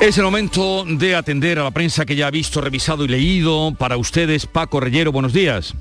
Es 0.00 0.16
el 0.16 0.24
momento 0.24 0.86
de 0.86 1.14
atender 1.14 1.58
a 1.58 1.64
la 1.64 1.70
prensa 1.72 2.06
que 2.06 2.16
ya 2.16 2.28
ha 2.28 2.30
visto, 2.30 2.62
revisado 2.62 3.04
y 3.04 3.08
leído. 3.08 3.74
Para 3.78 3.98
ustedes, 3.98 4.46
Paco 4.46 4.80
Rellero, 4.80 5.12
buenos 5.12 5.34
días. 5.34 5.74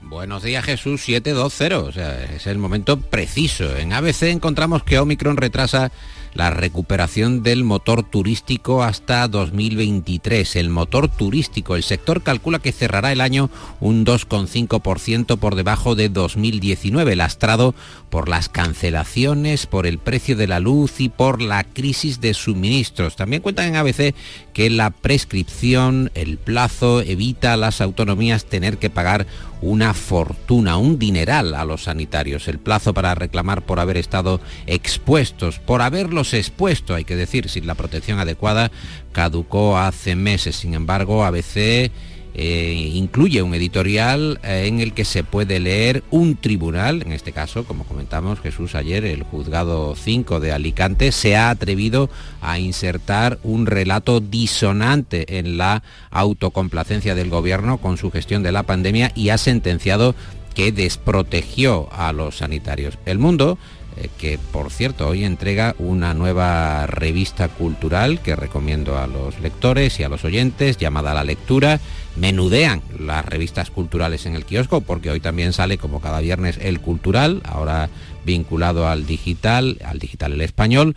Buenos 0.00 0.42
días 0.42 0.64
Jesús 0.64 1.00
720, 1.02 1.74
o 1.76 1.92
sea, 1.92 2.24
es 2.24 2.48
el 2.48 2.58
momento 2.58 3.00
preciso. 3.00 3.76
En 3.76 3.92
ABC 3.92 4.24
encontramos 4.24 4.82
que 4.82 4.98
Omicron 4.98 5.36
retrasa 5.36 5.92
la 6.34 6.50
recuperación 6.50 7.42
del 7.42 7.64
motor 7.64 8.02
turístico 8.02 8.82
hasta 8.82 9.28
2023. 9.28 10.56
El 10.56 10.70
motor 10.70 11.08
turístico, 11.08 11.76
el 11.76 11.82
sector 11.82 12.22
calcula 12.22 12.58
que 12.58 12.72
cerrará 12.72 13.12
el 13.12 13.20
año 13.20 13.50
un 13.80 14.04
2,5% 14.04 15.38
por 15.38 15.54
debajo 15.54 15.94
de 15.94 16.08
2019, 16.08 17.16
lastrado 17.16 17.74
por 18.10 18.28
las 18.28 18.48
cancelaciones, 18.48 19.66
por 19.66 19.86
el 19.86 19.98
precio 19.98 20.36
de 20.36 20.46
la 20.46 20.60
luz 20.60 21.00
y 21.00 21.08
por 21.08 21.42
la 21.42 21.64
crisis 21.64 22.20
de 22.20 22.34
suministros. 22.34 23.16
También 23.16 23.42
cuentan 23.42 23.68
en 23.68 23.76
ABC 23.76 24.14
que 24.52 24.70
la 24.70 24.90
prescripción, 24.90 26.10
el 26.14 26.38
plazo, 26.38 27.00
evita 27.00 27.52
a 27.54 27.56
las 27.56 27.80
autonomías 27.80 28.44
tener 28.44 28.78
que 28.78 28.90
pagar 28.90 29.26
una 29.62 29.94
fortuna, 29.94 30.76
un 30.76 30.98
dineral 30.98 31.54
a 31.54 31.64
los 31.64 31.84
sanitarios. 31.84 32.48
El 32.48 32.58
plazo 32.58 32.92
para 32.92 33.14
reclamar 33.14 33.62
por 33.62 33.80
haber 33.80 33.96
estado 33.96 34.40
expuestos, 34.66 35.58
por 35.60 35.80
haberlos 35.80 36.34
expuesto, 36.34 36.94
hay 36.94 37.04
que 37.04 37.16
decir, 37.16 37.48
sin 37.48 37.66
la 37.66 37.76
protección 37.76 38.18
adecuada, 38.18 38.70
caducó 39.12 39.78
hace 39.78 40.16
meses. 40.16 40.56
Sin 40.56 40.74
embargo, 40.74 41.24
ABC 41.24 41.90
eh, 42.34 42.90
incluye 42.94 43.42
un 43.42 43.54
editorial 43.54 44.40
eh, 44.42 44.64
en 44.66 44.80
el 44.80 44.94
que 44.94 45.04
se 45.04 45.22
puede 45.22 45.60
leer 45.60 46.02
un 46.10 46.36
tribunal, 46.36 47.02
en 47.02 47.12
este 47.12 47.32
caso, 47.32 47.64
como 47.64 47.84
comentamos 47.84 48.40
Jesús 48.40 48.74
ayer, 48.74 49.04
el 49.04 49.22
juzgado 49.22 49.94
5 49.94 50.40
de 50.40 50.52
Alicante, 50.52 51.12
se 51.12 51.36
ha 51.36 51.50
atrevido 51.50 52.08
a 52.40 52.58
insertar 52.58 53.38
un 53.42 53.66
relato 53.66 54.20
disonante 54.20 55.38
en 55.38 55.58
la 55.58 55.82
autocomplacencia 56.10 57.14
del 57.14 57.28
gobierno 57.28 57.78
con 57.78 57.98
su 57.98 58.10
gestión 58.10 58.42
de 58.42 58.52
la 58.52 58.62
pandemia 58.62 59.12
y 59.14 59.28
ha 59.28 59.38
sentenciado 59.38 60.14
que 60.54 60.72
desprotegió 60.72 61.88
a 61.92 62.12
los 62.12 62.38
sanitarios. 62.38 62.98
El 63.06 63.18
mundo 63.18 63.58
eh, 63.96 64.08
que 64.18 64.38
por 64.38 64.70
cierto 64.70 65.08
hoy 65.08 65.24
entrega 65.24 65.74
una 65.78 66.14
nueva 66.14 66.86
revista 66.86 67.48
cultural 67.48 68.20
que 68.20 68.36
recomiendo 68.36 68.96
a 68.96 69.06
los 69.06 69.38
lectores 69.40 70.00
y 70.00 70.02
a 70.02 70.08
los 70.08 70.24
oyentes 70.24 70.78
llamada 70.78 71.12
La 71.12 71.24
Lectura. 71.24 71.78
Menudean 72.16 72.82
las 72.98 73.24
revistas 73.24 73.70
culturales 73.70 74.26
en 74.26 74.34
el 74.34 74.44
kiosco 74.44 74.82
porque 74.82 75.10
hoy 75.10 75.20
también 75.20 75.52
sale 75.52 75.78
como 75.78 76.00
cada 76.00 76.20
viernes 76.20 76.58
el 76.60 76.80
cultural, 76.80 77.40
ahora 77.44 77.88
vinculado 78.24 78.88
al 78.88 79.06
digital, 79.06 79.78
al 79.84 79.98
digital 79.98 80.32
el 80.32 80.42
español. 80.42 80.94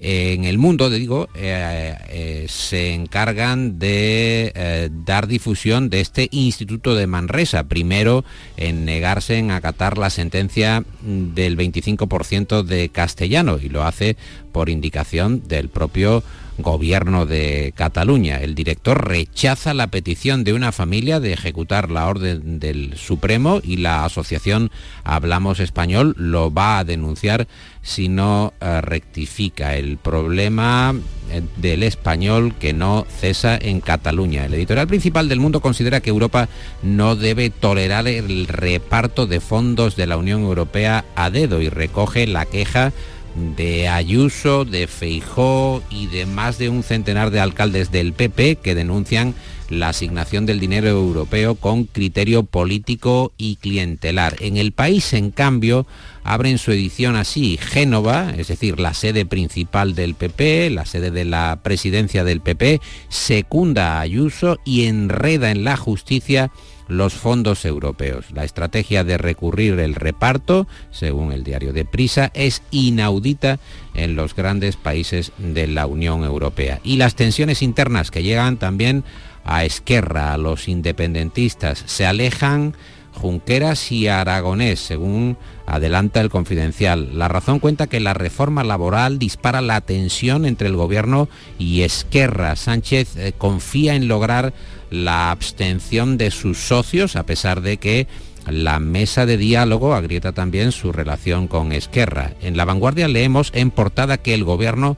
En 0.00 0.44
el 0.44 0.58
mundo, 0.58 0.90
digo, 0.90 1.28
eh, 1.34 1.96
eh, 2.08 2.46
se 2.48 2.94
encargan 2.94 3.80
de 3.80 4.52
eh, 4.54 4.90
dar 4.92 5.26
difusión 5.26 5.90
de 5.90 6.00
este 6.00 6.28
Instituto 6.30 6.94
de 6.94 7.08
Manresa, 7.08 7.64
primero 7.64 8.24
en 8.56 8.84
negarse 8.84 9.38
en 9.38 9.50
acatar 9.50 9.98
la 9.98 10.10
sentencia 10.10 10.84
del 11.02 11.56
25% 11.56 12.62
de 12.62 12.90
castellano 12.90 13.58
y 13.60 13.70
lo 13.70 13.82
hace 13.82 14.16
por 14.52 14.68
indicación 14.68 15.48
del 15.48 15.68
propio 15.68 16.22
gobierno 16.58 17.26
de 17.26 17.72
Cataluña. 17.76 18.40
El 18.40 18.54
director 18.54 19.06
rechaza 19.06 19.74
la 19.74 19.86
petición 19.86 20.44
de 20.44 20.52
una 20.52 20.72
familia 20.72 21.20
de 21.20 21.32
ejecutar 21.32 21.90
la 21.90 22.06
orden 22.06 22.58
del 22.58 22.96
Supremo 22.96 23.60
y 23.62 23.78
la 23.78 24.04
asociación 24.04 24.70
Hablamos 25.04 25.60
Español 25.60 26.14
lo 26.18 26.52
va 26.52 26.78
a 26.78 26.84
denunciar 26.84 27.46
si 27.82 28.08
no 28.08 28.52
eh, 28.60 28.80
rectifica 28.82 29.76
el 29.76 29.96
problema 29.96 30.94
eh, 31.30 31.42
del 31.56 31.82
español 31.82 32.54
que 32.58 32.72
no 32.72 33.06
cesa 33.08 33.56
en 33.56 33.80
Cataluña. 33.80 34.44
El 34.44 34.54
editorial 34.54 34.86
principal 34.86 35.28
del 35.28 35.40
mundo 35.40 35.60
considera 35.60 36.00
que 36.00 36.10
Europa 36.10 36.48
no 36.82 37.16
debe 37.16 37.50
tolerar 37.50 38.06
el 38.08 38.46
reparto 38.46 39.26
de 39.26 39.40
fondos 39.40 39.96
de 39.96 40.06
la 40.06 40.16
Unión 40.16 40.42
Europea 40.42 41.04
a 41.16 41.30
dedo 41.30 41.62
y 41.62 41.68
recoge 41.68 42.26
la 42.26 42.44
queja 42.46 42.92
de 43.34 43.88
Ayuso, 43.88 44.64
de 44.64 44.86
Feijó 44.86 45.82
y 45.90 46.06
de 46.06 46.26
más 46.26 46.58
de 46.58 46.68
un 46.68 46.82
centenar 46.82 47.30
de 47.30 47.40
alcaldes 47.40 47.90
del 47.90 48.12
PP 48.12 48.56
que 48.56 48.74
denuncian 48.74 49.34
la 49.68 49.90
asignación 49.90 50.46
del 50.46 50.60
dinero 50.60 50.88
europeo 50.88 51.54
con 51.54 51.84
criterio 51.84 52.42
político 52.42 53.32
y 53.36 53.56
clientelar. 53.56 54.36
En 54.40 54.56
el 54.56 54.72
país, 54.72 55.12
en 55.12 55.30
cambio, 55.30 55.86
abren 56.24 56.58
su 56.58 56.72
edición 56.72 57.16
así, 57.16 57.58
Génova, 57.60 58.32
es 58.36 58.48
decir, 58.48 58.80
la 58.80 58.94
sede 58.94 59.26
principal 59.26 59.94
del 59.94 60.14
PP, 60.14 60.70
la 60.70 60.86
sede 60.86 61.10
de 61.10 61.24
la 61.24 61.60
presidencia 61.62 62.24
del 62.24 62.40
PP, 62.40 62.80
secunda 63.08 63.98
a 63.98 64.00
Ayuso 64.00 64.58
y 64.64 64.86
enreda 64.86 65.50
en 65.50 65.64
la 65.64 65.76
justicia 65.76 66.50
los 66.88 67.14
fondos 67.14 67.64
europeos. 67.64 68.26
La 68.32 68.44
estrategia 68.44 69.04
de 69.04 69.18
recurrir 69.18 69.78
el 69.78 69.94
reparto, 69.94 70.66
según 70.90 71.32
el 71.32 71.44
diario 71.44 71.72
de 71.72 71.84
Prisa, 71.84 72.30
es 72.34 72.62
inaudita 72.70 73.58
en 73.94 74.16
los 74.16 74.34
grandes 74.34 74.76
países 74.76 75.32
de 75.38 75.66
la 75.66 75.86
Unión 75.86 76.24
Europea. 76.24 76.80
Y 76.82 76.96
las 76.96 77.14
tensiones 77.14 77.62
internas 77.62 78.10
que 78.10 78.22
llegan 78.22 78.56
también 78.56 79.04
a 79.44 79.64
Esquerra, 79.64 80.34
a 80.34 80.38
los 80.38 80.68
independentistas, 80.68 81.82
se 81.86 82.06
alejan 82.06 82.74
Junqueras 83.18 83.90
y 83.90 84.06
Aragonés, 84.06 84.78
según 84.78 85.36
adelanta 85.66 86.20
el 86.20 86.30
confidencial. 86.30 87.18
La 87.18 87.28
razón 87.28 87.58
cuenta 87.58 87.88
que 87.88 88.00
la 88.00 88.14
reforma 88.14 88.64
laboral 88.64 89.18
dispara 89.18 89.60
la 89.60 89.80
tensión 89.80 90.46
entre 90.46 90.68
el 90.68 90.76
gobierno 90.76 91.28
y 91.58 91.82
Esquerra. 91.82 92.56
Sánchez 92.56 93.16
eh, 93.16 93.32
confía 93.36 93.94
en 93.94 94.08
lograr 94.08 94.52
la 94.90 95.30
abstención 95.30 96.18
de 96.18 96.30
sus 96.30 96.58
socios, 96.58 97.16
a 97.16 97.24
pesar 97.24 97.60
de 97.60 97.76
que 97.78 98.06
la 98.46 98.80
mesa 98.80 99.26
de 99.26 99.36
diálogo 99.36 99.94
agrieta 99.94 100.32
también 100.32 100.72
su 100.72 100.92
relación 100.92 101.48
con 101.48 101.72
Esquerra. 101.72 102.32
En 102.40 102.56
la 102.56 102.64
vanguardia 102.64 103.08
leemos 103.08 103.50
en 103.54 103.70
portada 103.70 104.18
que 104.18 104.34
el 104.34 104.44
gobierno 104.44 104.96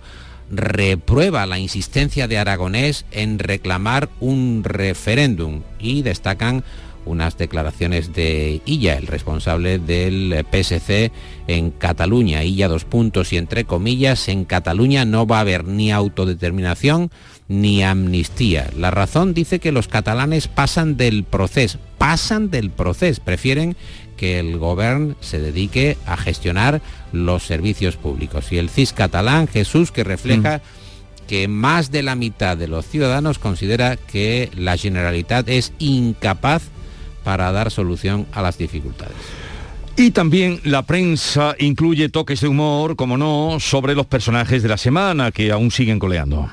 reprueba 0.50 1.46
la 1.46 1.58
insistencia 1.58 2.26
de 2.28 2.38
Aragonés 2.38 3.06
en 3.10 3.38
reclamar 3.38 4.08
un 4.20 4.62
referéndum 4.64 5.62
y 5.78 6.02
destacan 6.02 6.64
unas 7.06 7.38
declaraciones 7.38 8.12
de 8.12 8.60
Illa, 8.66 8.96
el 8.96 9.06
responsable 9.06 9.78
del 9.78 10.44
PSC 10.50 11.10
en 11.46 11.70
Cataluña. 11.70 12.44
Illa 12.44 12.68
dos 12.68 12.84
puntos 12.84 13.32
y 13.32 13.36
entre 13.36 13.64
comillas, 13.64 14.28
en 14.28 14.44
Cataluña 14.44 15.04
no 15.04 15.26
va 15.26 15.38
a 15.38 15.40
haber 15.40 15.64
ni 15.64 15.92
autodeterminación 15.92 17.10
ni 17.50 17.82
amnistía. 17.82 18.70
La 18.76 18.92
razón 18.92 19.34
dice 19.34 19.58
que 19.58 19.72
los 19.72 19.88
catalanes 19.88 20.46
pasan 20.46 20.96
del 20.96 21.24
proceso, 21.24 21.80
pasan 21.98 22.48
del 22.48 22.70
proceso, 22.70 23.20
prefieren 23.24 23.76
que 24.16 24.38
el 24.38 24.56
gobierno 24.56 25.16
se 25.20 25.40
dedique 25.40 25.98
a 26.06 26.16
gestionar 26.16 26.80
los 27.12 27.42
servicios 27.42 27.96
públicos. 27.96 28.52
Y 28.52 28.58
el 28.58 28.70
CIS 28.70 28.92
catalán, 28.92 29.48
Jesús, 29.48 29.90
que 29.90 30.04
refleja 30.04 30.58
mm. 30.58 31.26
que 31.26 31.48
más 31.48 31.90
de 31.90 32.04
la 32.04 32.14
mitad 32.14 32.56
de 32.56 32.68
los 32.68 32.86
ciudadanos 32.86 33.40
considera 33.40 33.96
que 33.96 34.48
la 34.54 34.76
Generalitat 34.76 35.48
es 35.48 35.72
incapaz 35.80 36.62
para 37.24 37.50
dar 37.50 37.72
solución 37.72 38.26
a 38.32 38.42
las 38.42 38.58
dificultades. 38.58 39.16
Y 39.96 40.12
también 40.12 40.60
la 40.62 40.82
prensa 40.82 41.56
incluye 41.58 42.10
toques 42.10 42.42
de 42.42 42.48
humor, 42.48 42.94
como 42.94 43.18
no, 43.18 43.58
sobre 43.58 43.96
los 43.96 44.06
personajes 44.06 44.62
de 44.62 44.68
la 44.68 44.76
semana 44.76 45.32
que 45.32 45.50
aún 45.50 45.72
siguen 45.72 45.98
coleando. 45.98 46.48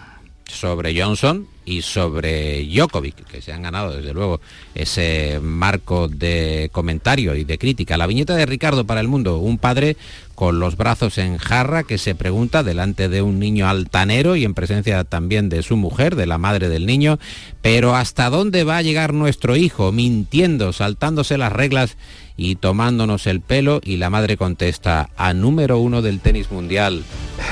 Sobre 0.47 0.99
Johnson 0.99 1.47
y 1.67 1.81
sobre 1.81 2.65
Djokovic, 2.65 3.25
que 3.25 3.41
se 3.41 3.51
han 3.51 3.61
ganado 3.61 3.95
desde 3.95 4.13
luego 4.13 4.39
ese 4.73 5.39
marco 5.41 6.07
de 6.07 6.69
comentario 6.71 7.35
y 7.35 7.43
de 7.43 7.57
crítica. 7.57 7.97
La 7.97 8.07
viñeta 8.07 8.35
de 8.35 8.45
Ricardo 8.45 8.85
para 8.85 9.01
el 9.01 9.09
mundo, 9.09 9.37
un 9.39 9.57
padre 9.57 9.97
con 10.33 10.59
los 10.59 10.77
brazos 10.77 11.17
en 11.17 11.37
jarra 11.37 11.83
que 11.83 11.97
se 11.97 12.15
pregunta 12.15 12.63
delante 12.63 13.09
de 13.09 13.21
un 13.21 13.39
niño 13.39 13.67
altanero 13.67 14.37
y 14.37 14.45
en 14.45 14.53
presencia 14.53 15.03
también 15.03 15.49
de 15.49 15.61
su 15.61 15.75
mujer, 15.75 16.15
de 16.15 16.25
la 16.25 16.37
madre 16.37 16.69
del 16.69 16.85
niño, 16.85 17.19
pero 17.61 17.95
¿hasta 17.95 18.29
dónde 18.29 18.63
va 18.63 18.77
a 18.77 18.81
llegar 18.81 19.13
nuestro 19.13 19.57
hijo 19.57 19.91
mintiendo, 19.91 20.71
saltándose 20.71 21.37
las 21.37 21.51
reglas 21.51 21.97
y 22.37 22.55
tomándonos 22.55 23.27
el 23.27 23.41
pelo? 23.41 23.81
Y 23.83 23.97
la 23.97 24.09
madre 24.09 24.37
contesta, 24.37 25.09
a 25.17 25.33
número 25.33 25.79
uno 25.79 26.01
del 26.01 26.21
tenis 26.21 26.49
mundial 26.49 27.03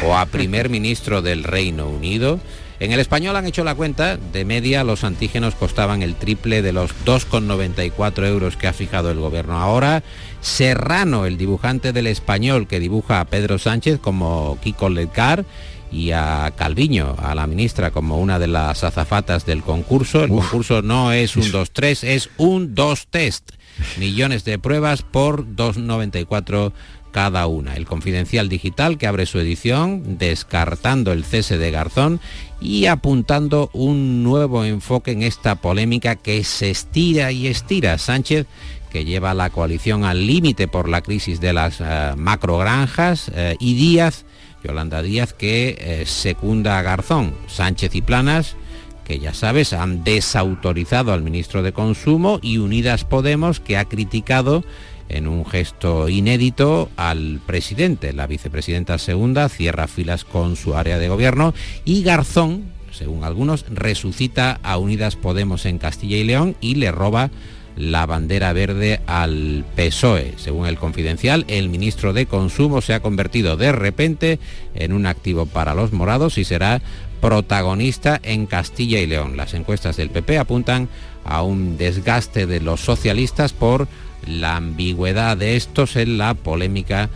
o 0.06 0.16
a 0.16 0.28
primer 0.28 0.70
ministro 0.70 1.22
del 1.22 1.44
Reino 1.44 1.90
Unido. 1.90 2.40
En 2.80 2.92
el 2.92 3.00
español 3.00 3.36
han 3.36 3.46
hecho 3.46 3.64
la 3.64 3.76
cuenta, 3.76 4.18
de 4.18 4.44
media 4.44 4.84
los 4.84 5.04
antígenos 5.04 5.56
costaban 5.56 6.02
el 6.02 6.16
triple 6.16 6.62
de 6.62 6.74
los 6.74 6.92
2,94 7.06 8.28
euros 8.28 8.58
que 8.58 8.68
ha 8.68 8.74
fijado 8.74 9.12
el 9.12 9.20
gobierno. 9.20 9.58
Ahora, 9.58 10.04
Serrano, 10.42 11.26
el 11.26 11.38
dibujante 11.38 11.94
del 11.94 12.08
español 12.08 12.68
que 12.68 12.80
dibuja 12.80 13.22
a 13.22 13.26
Pedro 13.26 13.60
Sánchez 13.60 14.00
como 14.00 14.58
Kiko 14.62 14.90
Ledcar, 14.90 15.46
y 15.92 16.12
a 16.12 16.52
Calviño, 16.58 17.16
a 17.20 17.36
la 17.36 17.48
ministra, 17.48 17.92
como 17.92 18.20
una 18.20 18.38
de 18.38 18.48
las 18.48 18.84
azafatas 18.84 19.46
del 19.46 19.64
concurso. 19.64 20.24
El 20.24 20.30
concurso 20.30 20.82
no 20.82 21.14
es 21.14 21.38
un 21.38 21.44
2-3, 21.44 22.04
es 22.04 22.30
un 22.38 22.76
2 22.76 23.08
test. 23.08 23.52
Millones 23.98 24.44
de 24.44 24.60
pruebas 24.60 25.04
por 25.04 25.46
2,94 25.46 26.74
cada 27.16 27.48
una. 27.48 27.78
El 27.78 27.86
Confidencial 27.86 28.50
Digital 28.50 28.98
que 28.98 29.08
abre 29.08 29.26
su 29.26 29.40
edición 29.40 30.18
descartando 30.18 31.14
el 31.14 31.24
cese 31.24 31.58
de 31.58 31.72
Garzón 31.72 32.20
y 32.60 32.88
apuntando 32.88 33.70
un 33.72 34.22
nuevo 34.22 34.66
enfoque 34.66 35.12
en 35.12 35.24
esta 35.24 35.56
polémica 35.56 36.18
que 36.18 36.44
se 36.44 36.70
estira 36.72 37.32
y 37.32 37.48
estira. 37.48 37.98
Sánchez 38.00 38.48
que 38.92 39.06
lleva 39.06 39.34
la 39.34 39.50
coalición 39.50 40.04
al 40.04 40.28
límite 40.28 40.68
por 40.68 40.90
la 40.90 41.00
crisis 41.00 41.40
de 41.40 41.54
las 41.54 41.80
uh, 41.80 42.18
macrogranjas 42.18 43.30
uh, 43.30 43.56
y 43.62 43.76
Díaz, 43.76 44.26
Yolanda 44.62 45.02
Díaz, 45.02 45.32
que 45.32 46.02
uh, 46.04 46.06
secunda 46.06 46.80
a 46.80 46.82
Garzón. 46.82 47.34
Sánchez 47.48 47.96
y 47.96 48.02
Planas 48.02 48.58
que 49.06 49.20
ya 49.20 49.36
sabes, 49.36 49.72
han 49.72 50.04
desautorizado 50.04 51.14
al 51.14 51.22
ministro 51.22 51.62
de 51.62 51.74
Consumo 51.74 52.40
y 52.42 52.58
Unidas 52.58 53.06
Podemos, 53.06 53.60
que 53.60 53.78
ha 53.78 53.86
criticado 53.86 54.64
en 55.10 55.28
un 55.28 55.46
gesto 55.46 56.10
inédito 56.10 56.90
al 56.98 57.40
presidente. 57.46 58.14
La 58.14 58.28
vicepresidenta 58.28 58.98
segunda 58.98 59.50
cierra 59.50 59.88
filas 59.88 60.26
con 60.26 60.56
su 60.56 60.76
área 60.76 60.98
de 60.98 61.10
gobierno 61.10 61.54
y 61.84 62.04
Garzón, 62.04 62.64
según 62.92 63.24
algunos, 63.24 63.66
resucita 63.70 64.60
a 64.64 64.78
Unidas 64.78 65.16
Podemos 65.16 65.66
en 65.66 65.78
Castilla 65.78 66.18
y 66.18 66.24
León 66.24 66.56
y 66.62 66.76
le 66.76 66.92
roba 66.92 67.30
la 67.76 68.06
bandera 68.06 68.54
verde 68.54 69.02
al 69.06 69.66
PSOE. 69.76 70.34
Según 70.38 70.66
el 70.66 70.78
confidencial, 70.78 71.46
el 71.48 71.70
ministro 71.70 72.14
de 72.14 72.26
Consumo 72.26 72.82
se 72.82 72.94
ha 72.94 73.02
convertido 73.02 73.58
de 73.58 73.72
repente 73.72 74.40
en 74.76 74.94
un 74.94 75.06
activo 75.06 75.46
para 75.46 75.74
los 75.74 75.92
morados 75.92 76.38
y 76.38 76.46
será 76.46 76.82
protagonista 77.20 78.20
en 78.24 78.46
Castilla 78.46 79.00
y 79.00 79.08
León. 79.08 79.36
Las 79.36 79.54
encuestas 79.54 79.98
del 79.98 80.10
PP 80.10 80.38
apuntan 80.38 80.88
a 81.26 81.42
un 81.42 81.78
desgaste 81.78 82.46
de 82.46 82.62
los 82.62 82.82
socialistas 82.82 83.52
por 83.52 83.88
la 84.26 84.58
ambigüedad 84.58 85.38
de 85.38 85.56
estos 85.56 85.96
en 85.96 86.18
la 86.18 86.34
polémica 86.34 87.10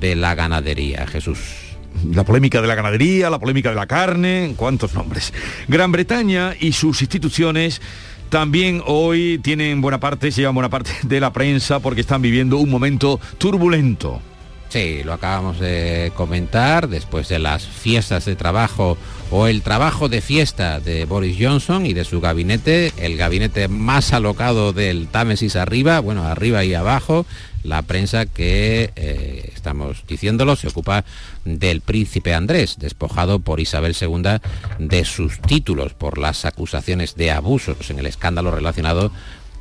de 0.00 0.14
la 0.16 0.34
ganadería. 0.34 1.06
Jesús. 1.06 1.38
La 2.10 2.24
polémica 2.24 2.60
de 2.60 2.66
la 2.66 2.74
ganadería, 2.74 3.30
la 3.30 3.38
polémica 3.38 3.70
de 3.70 3.76
la 3.76 3.86
carne, 3.86 4.54
¿cuántos 4.56 4.94
nombres? 4.94 5.32
Gran 5.68 5.92
Bretaña 5.92 6.54
y 6.58 6.72
sus 6.72 7.00
instituciones 7.02 7.80
también 8.30 8.82
hoy 8.84 9.38
tienen 9.38 9.80
buena 9.80 10.00
parte, 10.00 10.32
se 10.32 10.40
llevan 10.40 10.54
buena 10.54 10.70
parte 10.70 10.90
de 11.04 11.20
la 11.20 11.32
prensa 11.32 11.78
porque 11.78 12.00
están 12.00 12.20
viviendo 12.20 12.58
un 12.58 12.68
momento 12.68 13.20
turbulento. 13.38 14.20
Sí, 14.74 15.04
lo 15.04 15.12
acabamos 15.12 15.60
de 15.60 16.10
comentar. 16.16 16.88
Después 16.88 17.28
de 17.28 17.38
las 17.38 17.64
fiestas 17.64 18.24
de 18.24 18.34
trabajo 18.34 18.98
o 19.30 19.46
el 19.46 19.62
trabajo 19.62 20.08
de 20.08 20.20
fiesta 20.20 20.80
de 20.80 21.04
Boris 21.04 21.36
Johnson 21.38 21.86
y 21.86 21.92
de 21.92 22.02
su 22.02 22.20
gabinete, 22.20 22.92
el 22.96 23.16
gabinete 23.16 23.68
más 23.68 24.12
alocado 24.12 24.72
del 24.72 25.06
Támesis 25.06 25.54
arriba, 25.54 26.00
bueno, 26.00 26.24
arriba 26.24 26.64
y 26.64 26.74
abajo, 26.74 27.24
la 27.62 27.82
prensa 27.82 28.26
que, 28.26 28.90
eh, 28.96 29.52
estamos 29.54 30.02
diciéndolo, 30.08 30.56
se 30.56 30.66
ocupa 30.66 31.04
del 31.44 31.80
príncipe 31.80 32.34
Andrés, 32.34 32.76
despojado 32.80 33.38
por 33.38 33.60
Isabel 33.60 33.94
II 33.98 34.40
de 34.80 35.04
sus 35.04 35.40
títulos 35.40 35.94
por 35.94 36.18
las 36.18 36.44
acusaciones 36.46 37.14
de 37.14 37.30
abusos 37.30 37.90
en 37.90 38.00
el 38.00 38.06
escándalo 38.06 38.50
relacionado 38.50 39.12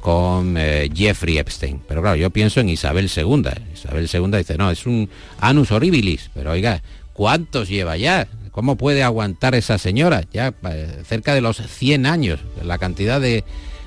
con 0.03 0.57
eh, 0.57 0.89
Jeffrey 0.93 1.37
Epstein. 1.37 1.79
Pero 1.87 2.01
claro, 2.01 2.17
yo 2.17 2.29
pienso 2.29 2.59
en 2.59 2.67
Isabel 2.67 3.09
II. 3.15 3.47
Isabel 3.73 4.09
II 4.13 4.37
dice, 4.37 4.57
no, 4.57 4.69
es 4.69 4.85
un 4.85 5.09
anus 5.39 5.71
horribilis. 5.71 6.29
Pero 6.33 6.51
oiga, 6.51 6.83
¿cuántos 7.13 7.69
lleva 7.69 7.95
ya? 7.95 8.27
¿Cómo 8.51 8.75
puede 8.75 9.01
aguantar 9.01 9.55
esa 9.55 9.77
señora? 9.77 10.25
Ya 10.33 10.53
eh, 10.69 11.03
cerca 11.07 11.33
de 11.33 11.39
los 11.39 11.55
100 11.55 12.05
años, 12.05 12.41
la 12.61 12.79
cantidad 12.79 13.21
de, 13.21 13.45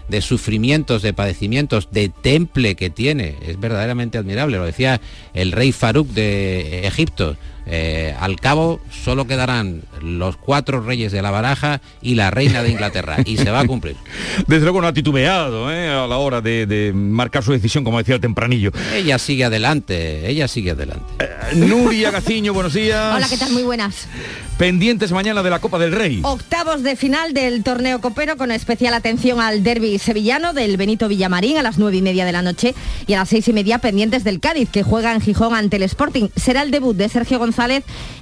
de 0.08 0.22
sufrimientos, 0.22 1.02
de 1.02 1.12
padecimientos, 1.12 1.90
de 1.92 2.08
temple 2.08 2.76
que 2.76 2.88
tiene. 2.88 3.36
Es 3.46 3.60
verdaderamente 3.60 4.16
admirable. 4.16 4.56
Lo 4.56 4.64
decía 4.64 5.02
el 5.34 5.52
rey 5.52 5.70
Farouk 5.70 6.08
de 6.08 6.86
Egipto. 6.86 7.36
Eh, 7.68 8.14
al 8.20 8.38
cabo 8.38 8.80
solo 8.90 9.26
quedarán 9.26 9.82
los 10.00 10.36
cuatro 10.36 10.80
reyes 10.80 11.10
de 11.10 11.20
la 11.20 11.32
baraja 11.32 11.80
y 12.00 12.14
la 12.14 12.30
reina 12.30 12.62
de 12.62 12.70
Inglaterra 12.70 13.16
y 13.24 13.38
se 13.38 13.50
va 13.50 13.60
a 13.60 13.66
cumplir. 13.66 13.96
Desde 14.46 14.62
luego 14.62 14.80
no 14.80 14.86
ha 14.86 14.92
titubeado 14.92 15.72
¿eh? 15.72 15.88
a 15.88 16.06
la 16.06 16.16
hora 16.18 16.40
de, 16.40 16.66
de, 16.66 16.92
marcar 16.92 17.42
su 17.42 17.50
decisión, 17.50 17.82
como 17.82 17.98
decía 17.98 18.14
el 18.14 18.20
tempranillo. 18.20 18.70
Ella 18.94 19.18
sigue 19.18 19.44
adelante, 19.44 20.28
ella 20.30 20.46
sigue 20.46 20.70
adelante. 20.70 21.04
Eh, 21.18 21.56
Nuria 21.56 22.12
Gaciño, 22.12 22.54
buenos 22.54 22.74
días. 22.74 23.14
Hola, 23.16 23.26
¿qué 23.28 23.36
tal? 23.36 23.50
Muy 23.50 23.64
buenas. 23.64 24.06
Pendientes 24.58 25.10
mañana 25.12 25.42
de 25.42 25.50
la 25.50 25.58
Copa 25.58 25.78
del 25.78 25.92
Rey. 25.92 26.20
Octavos 26.22 26.82
de 26.82 26.94
final 26.94 27.34
del 27.34 27.64
torneo 27.64 28.00
copero 28.00 28.36
con 28.36 28.52
especial 28.52 28.94
atención 28.94 29.40
al 29.40 29.62
derby 29.62 29.98
sevillano 29.98 30.54
del 30.54 30.76
Benito 30.76 31.08
Villamarín 31.08 31.58
a 31.58 31.62
las 31.62 31.78
nueve 31.78 31.96
y 31.96 32.02
media 32.02 32.24
de 32.24 32.32
la 32.32 32.42
noche 32.42 32.74
y 33.06 33.12
a 33.14 33.18
las 33.18 33.28
seis 33.28 33.46
y 33.48 33.52
media 33.52 33.78
pendientes 33.78 34.24
del 34.24 34.40
Cádiz 34.40 34.70
que 34.70 34.82
juega 34.82 35.12
en 35.12 35.20
Gijón 35.20 35.54
ante 35.54 35.76
el 35.76 35.82
Sporting. 35.82 36.28
Será 36.36 36.62
el 36.62 36.70
debut 36.70 36.96
de 36.96 37.08
Sergio 37.08 37.38
González 37.38 37.55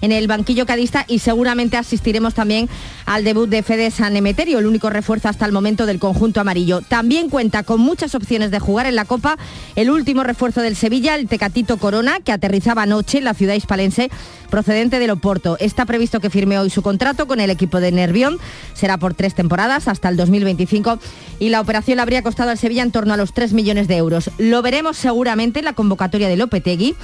en 0.01 0.13
el 0.13 0.27
banquillo 0.27 0.67
cadista 0.67 1.05
y 1.09 1.19
seguramente 1.19 1.77
asistiremos 1.77 2.35
también 2.35 2.69
al 3.07 3.25
debut 3.25 3.49
de 3.49 3.63
Fede 3.63 3.91
San 3.91 4.17
Emeterio, 4.17 4.59
el 4.59 4.67
único 4.67 4.91
refuerzo 4.91 5.29
hasta 5.29 5.45
el 5.45 5.53
momento 5.53 5.87
del 5.87 5.99
conjunto 5.99 6.41
amarillo. 6.41 6.81
También 6.83 7.29
cuenta 7.29 7.63
con 7.63 7.81
muchas 7.81 8.15
opciones 8.15 8.51
de 8.51 8.61
jugar 8.61 8.87
en 8.87 8.95
la 8.95 9.05
Copa 9.05 9.37
el 9.77 9.91
último 9.91 10.23
refuerzo 10.23 10.61
del 10.61 10.77
Sevilla, 10.77 11.15
el 11.17 11.29
Tecatito 11.29 11.77
Corona, 11.79 12.21
que 12.21 12.33
aterrizaba 12.33 12.83
anoche 12.83 13.19
en 13.19 13.25
la 13.25 13.35
ciudad 13.35 13.55
hispalense 13.55 14.11
procedente 14.51 14.99
del 14.99 15.11
Oporto. 15.11 15.57
Está 15.59 15.85
previsto 15.85 16.21
que 16.21 16.31
firme 16.31 16.59
hoy 16.59 16.71
su 16.71 16.83
contrato 16.83 17.27
con 17.27 17.41
el 17.41 17.51
equipo 17.51 17.81
de 17.81 17.91
Nervión. 17.91 18.39
Será 18.75 18.99
por 18.99 19.15
tres 19.15 19.35
temporadas 19.35 19.89
hasta 19.89 20.09
el 20.09 20.17
2025 20.17 20.99
y 21.41 21.49
la 21.49 21.61
operación 21.61 21.97
le 21.97 22.03
habría 22.03 22.23
costado 22.23 22.51
al 22.51 22.59
Sevilla 22.59 22.83
en 22.83 22.93
torno 22.93 23.15
a 23.15 23.17
los 23.17 23.33
3 23.33 23.53
millones 23.53 23.89
de 23.89 23.97
euros. 23.97 24.31
Lo 24.39 24.63
veremos 24.63 24.97
seguramente 24.97 25.59
en 25.59 25.65
la 25.65 25.73
convocatoria 25.73 26.29
de 26.29 26.37
Lopetegui. 26.37 26.95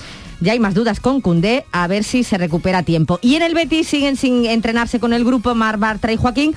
Ya 0.41 0.53
hay 0.53 0.59
más 0.59 0.75
dudas 0.75 1.01
con 1.01 1.21
Cundé, 1.21 1.67
a 1.71 1.87
ver 1.87 2.03
si 2.03 2.25
se 2.25 2.39
recupera 2.39 2.83
tiempo. 2.83 3.19
Y 3.21 3.35
en 3.35 3.43
el 3.43 3.55
Betis 3.55 3.89
siguen 3.89 4.17
sin 4.17 4.47
entrenarse 4.47 4.99
con 4.99 5.13
el 5.13 5.25
grupo 5.25 5.55
Mar 5.55 5.77
Bartra 5.77 6.13
y 6.13 6.17
Joaquín 6.17 6.55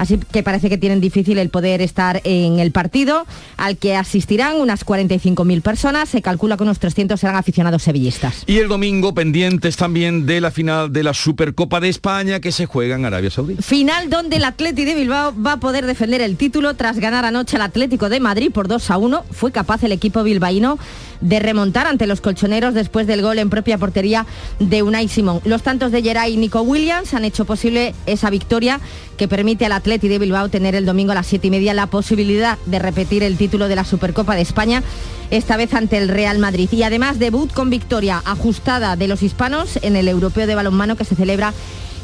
así 0.00 0.18
que 0.18 0.42
parece 0.42 0.70
que 0.70 0.78
tienen 0.78 1.00
difícil 1.00 1.38
el 1.38 1.50
poder 1.50 1.82
estar 1.82 2.22
en 2.24 2.58
el 2.58 2.72
partido, 2.72 3.26
al 3.58 3.76
que 3.76 3.96
asistirán 3.96 4.56
unas 4.56 4.86
45.000 4.86 5.60
personas, 5.60 6.08
se 6.08 6.22
calcula 6.22 6.56
que 6.56 6.62
unos 6.62 6.78
300 6.78 7.20
serán 7.20 7.36
aficionados 7.36 7.82
sevillistas. 7.82 8.44
Y 8.46 8.56
el 8.58 8.68
domingo 8.68 9.12
pendientes 9.12 9.76
también 9.76 10.24
de 10.24 10.40
la 10.40 10.50
final 10.50 10.90
de 10.90 11.04
la 11.04 11.12
Supercopa 11.12 11.80
de 11.80 11.90
España 11.90 12.40
que 12.40 12.50
se 12.50 12.64
juega 12.64 12.96
en 12.96 13.04
Arabia 13.04 13.30
Saudí. 13.30 13.56
Final 13.56 14.08
donde 14.08 14.36
el 14.36 14.44
Atleti 14.44 14.86
de 14.86 14.94
Bilbao 14.94 15.34
va 15.34 15.52
a 15.52 15.56
poder 15.58 15.84
defender 15.84 16.22
el 16.22 16.38
título 16.38 16.74
tras 16.74 16.98
ganar 16.98 17.26
anoche 17.26 17.56
al 17.56 17.62
Atlético 17.62 18.08
de 18.08 18.20
Madrid 18.20 18.50
por 18.50 18.68
2 18.68 18.90
a 18.90 18.96
1. 18.96 19.24
Fue 19.30 19.52
capaz 19.52 19.82
el 19.82 19.92
equipo 19.92 20.22
bilbaíno 20.22 20.78
de 21.20 21.38
remontar 21.38 21.86
ante 21.86 22.06
los 22.06 22.22
colchoneros 22.22 22.72
después 22.72 23.06
del 23.06 23.20
gol 23.20 23.38
en 23.38 23.50
propia 23.50 23.76
portería 23.76 24.24
de 24.58 24.82
Unai 24.82 25.08
Simón. 25.08 25.42
Los 25.44 25.62
tantos 25.62 25.92
de 25.92 26.02
Geray 26.02 26.32
y 26.32 26.36
Nico 26.38 26.62
Williams 26.62 27.12
han 27.12 27.26
hecho 27.26 27.44
posible 27.44 27.94
esa 28.06 28.30
victoria 28.30 28.80
que 29.18 29.28
permite 29.28 29.66
al 29.66 29.72
Atlético 29.72 29.89
Atleti 29.90 30.06
de 30.06 30.20
Bilbao 30.20 30.48
tener 30.48 30.76
el 30.76 30.86
domingo 30.86 31.10
a 31.10 31.16
las 31.16 31.26
siete 31.26 31.48
y 31.48 31.50
media 31.50 31.74
la 31.74 31.88
posibilidad 31.88 32.58
de 32.64 32.78
repetir 32.78 33.24
el 33.24 33.36
título 33.36 33.66
de 33.66 33.74
la 33.74 33.84
Supercopa 33.84 34.36
de 34.36 34.42
España, 34.42 34.84
esta 35.32 35.56
vez 35.56 35.74
ante 35.74 35.98
el 35.98 36.08
Real 36.08 36.38
Madrid. 36.38 36.68
Y 36.70 36.84
además 36.84 37.18
debut 37.18 37.52
con 37.52 37.70
victoria 37.70 38.22
ajustada 38.24 38.94
de 38.94 39.08
los 39.08 39.20
hispanos 39.24 39.80
en 39.82 39.96
el 39.96 40.06
Europeo 40.06 40.46
de 40.46 40.54
Balonmano 40.54 40.94
que 40.94 41.04
se 41.04 41.16
celebra 41.16 41.52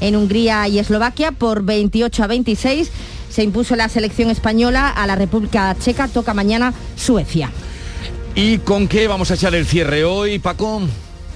en 0.01 0.17
Hungría 0.17 0.67
y 0.67 0.81
Eslovaquia 0.81 1.31
por 1.31 1.63
28 1.63 2.25
a 2.25 2.27
26. 2.27 2.91
Se 3.31 3.45
impuso 3.45 3.77
la 3.77 3.89
selección 3.89 4.31
española 4.31 4.89
a 4.89 5.07
la 5.07 5.15
República 5.15 5.77
Checa, 5.79 6.09
toca 6.09 6.35
mañana 6.35 6.75
Suecia. 6.97 7.53
¿Y 8.35 8.59
con 8.59 8.89
qué 8.89 9.07
vamos 9.07 9.31
a 9.31 9.35
echar 9.35 9.55
el 9.55 9.65
cierre 9.65 10.05
hoy, 10.05 10.41
Paco? 10.41 10.83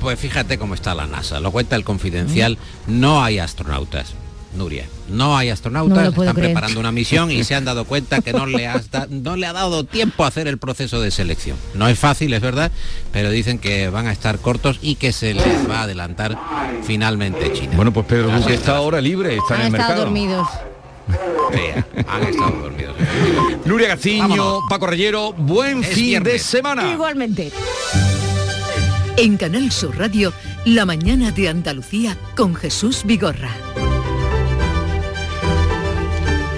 Pues 0.01 0.19
fíjate 0.19 0.59
cómo 0.59 0.75
está 0.75 0.97
la 0.97 1.07
NASA, 1.07 1.39
lo 1.39 1.53
cuenta 1.53 1.77
el 1.77 1.85
confidencial, 1.85 2.59
no 2.89 3.23
hay 3.23 3.39
astronautas. 3.39 4.15
Nuria, 4.53 4.85
no 5.09 5.37
hay 5.37 5.49
astronautas, 5.49 6.09
están 6.09 6.35
creer. 6.35 6.35
preparando 6.53 6.81
una 6.81 6.91
misión 6.91 7.31
y 7.31 7.45
se 7.45 7.55
han 7.55 7.65
dado 7.65 7.85
cuenta 7.85 8.21
que 8.21 8.33
no 8.33 8.47
le, 8.47 8.67
has 8.67 8.91
da- 8.91 9.07
no 9.09 9.37
le 9.37 9.47
ha 9.47 9.53
dado 9.53 9.85
tiempo 9.85 10.25
a 10.25 10.27
hacer 10.27 10.49
el 10.49 10.59
proceso 10.59 11.01
de 11.01 11.13
selección. 11.13 11.57
No 11.75 11.87
es 11.87 11.97
fácil, 11.99 12.33
es 12.33 12.41
verdad, 12.41 12.73
pero 13.13 13.31
dicen 13.31 13.59
que 13.61 13.89
van 13.91 14.09
a 14.09 14.13
estar 14.13 14.39
cortos 14.41 14.81
y 14.83 14.97
que 14.97 15.13
se 15.13 15.35
les 15.35 15.71
va 15.71 15.79
a 15.79 15.83
adelantar 15.83 16.37
finalmente 16.83 17.53
China. 17.53 17.75
Bueno, 17.77 17.93
pues 17.93 18.07
Pedro 18.07 18.31
Duque 18.33 18.55
está 18.55 18.77
ahora 18.77 19.01
libre, 19.01 19.37
está 19.37 19.55
en 19.55 19.61
Han 19.61 19.67
el 19.69 19.75
estado 19.81 19.89
mercado. 19.89 20.05
dormidos. 20.07 20.49
Sí, 21.53 22.05
han 22.09 22.23
estado 22.25 22.51
dormidos. 22.61 22.97
Nuria 23.65 23.89
Gaciño, 23.89 24.23
Vámonos. 24.29 24.61
Paco 24.69 24.87
Reyero, 24.89 25.33
buen 25.33 25.85
Es 25.85 25.91
fin 25.95 26.23
de 26.25 26.39
semana. 26.41 26.91
Igualmente. 26.93 27.53
En 29.17 29.37
Canal 29.37 29.71
Sur 29.71 29.97
Radio, 29.99 30.33
La 30.65 30.85
mañana 30.87 31.31
de 31.31 31.49
Andalucía 31.49 32.17
con 32.37 32.55
Jesús 32.55 33.03
Vigorra. 33.05 33.51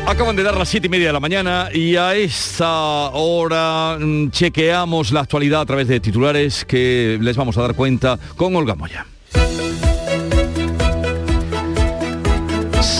Acaban 0.06 0.34
de 0.36 0.42
dar 0.42 0.56
las 0.56 0.68
siete 0.68 0.88
y 0.88 0.90
media 0.90 1.06
de 1.06 1.12
la 1.12 1.20
mañana 1.20 1.68
y 1.72 1.96
a 1.96 2.14
esta 2.14 3.10
hora 3.10 3.96
mm, 3.98 4.30
chequeamos 4.30 5.12
la 5.12 5.20
actualidad 5.20 5.60
a 5.60 5.66
través 5.66 5.86
de 5.88 6.00
titulares 6.00 6.64
que 6.64 7.18
les 7.20 7.36
vamos 7.36 7.56
a 7.56 7.62
dar 7.62 7.74
cuenta 7.74 8.18
con 8.36 8.54
Olga 8.56 8.74
Moya. 8.74 9.06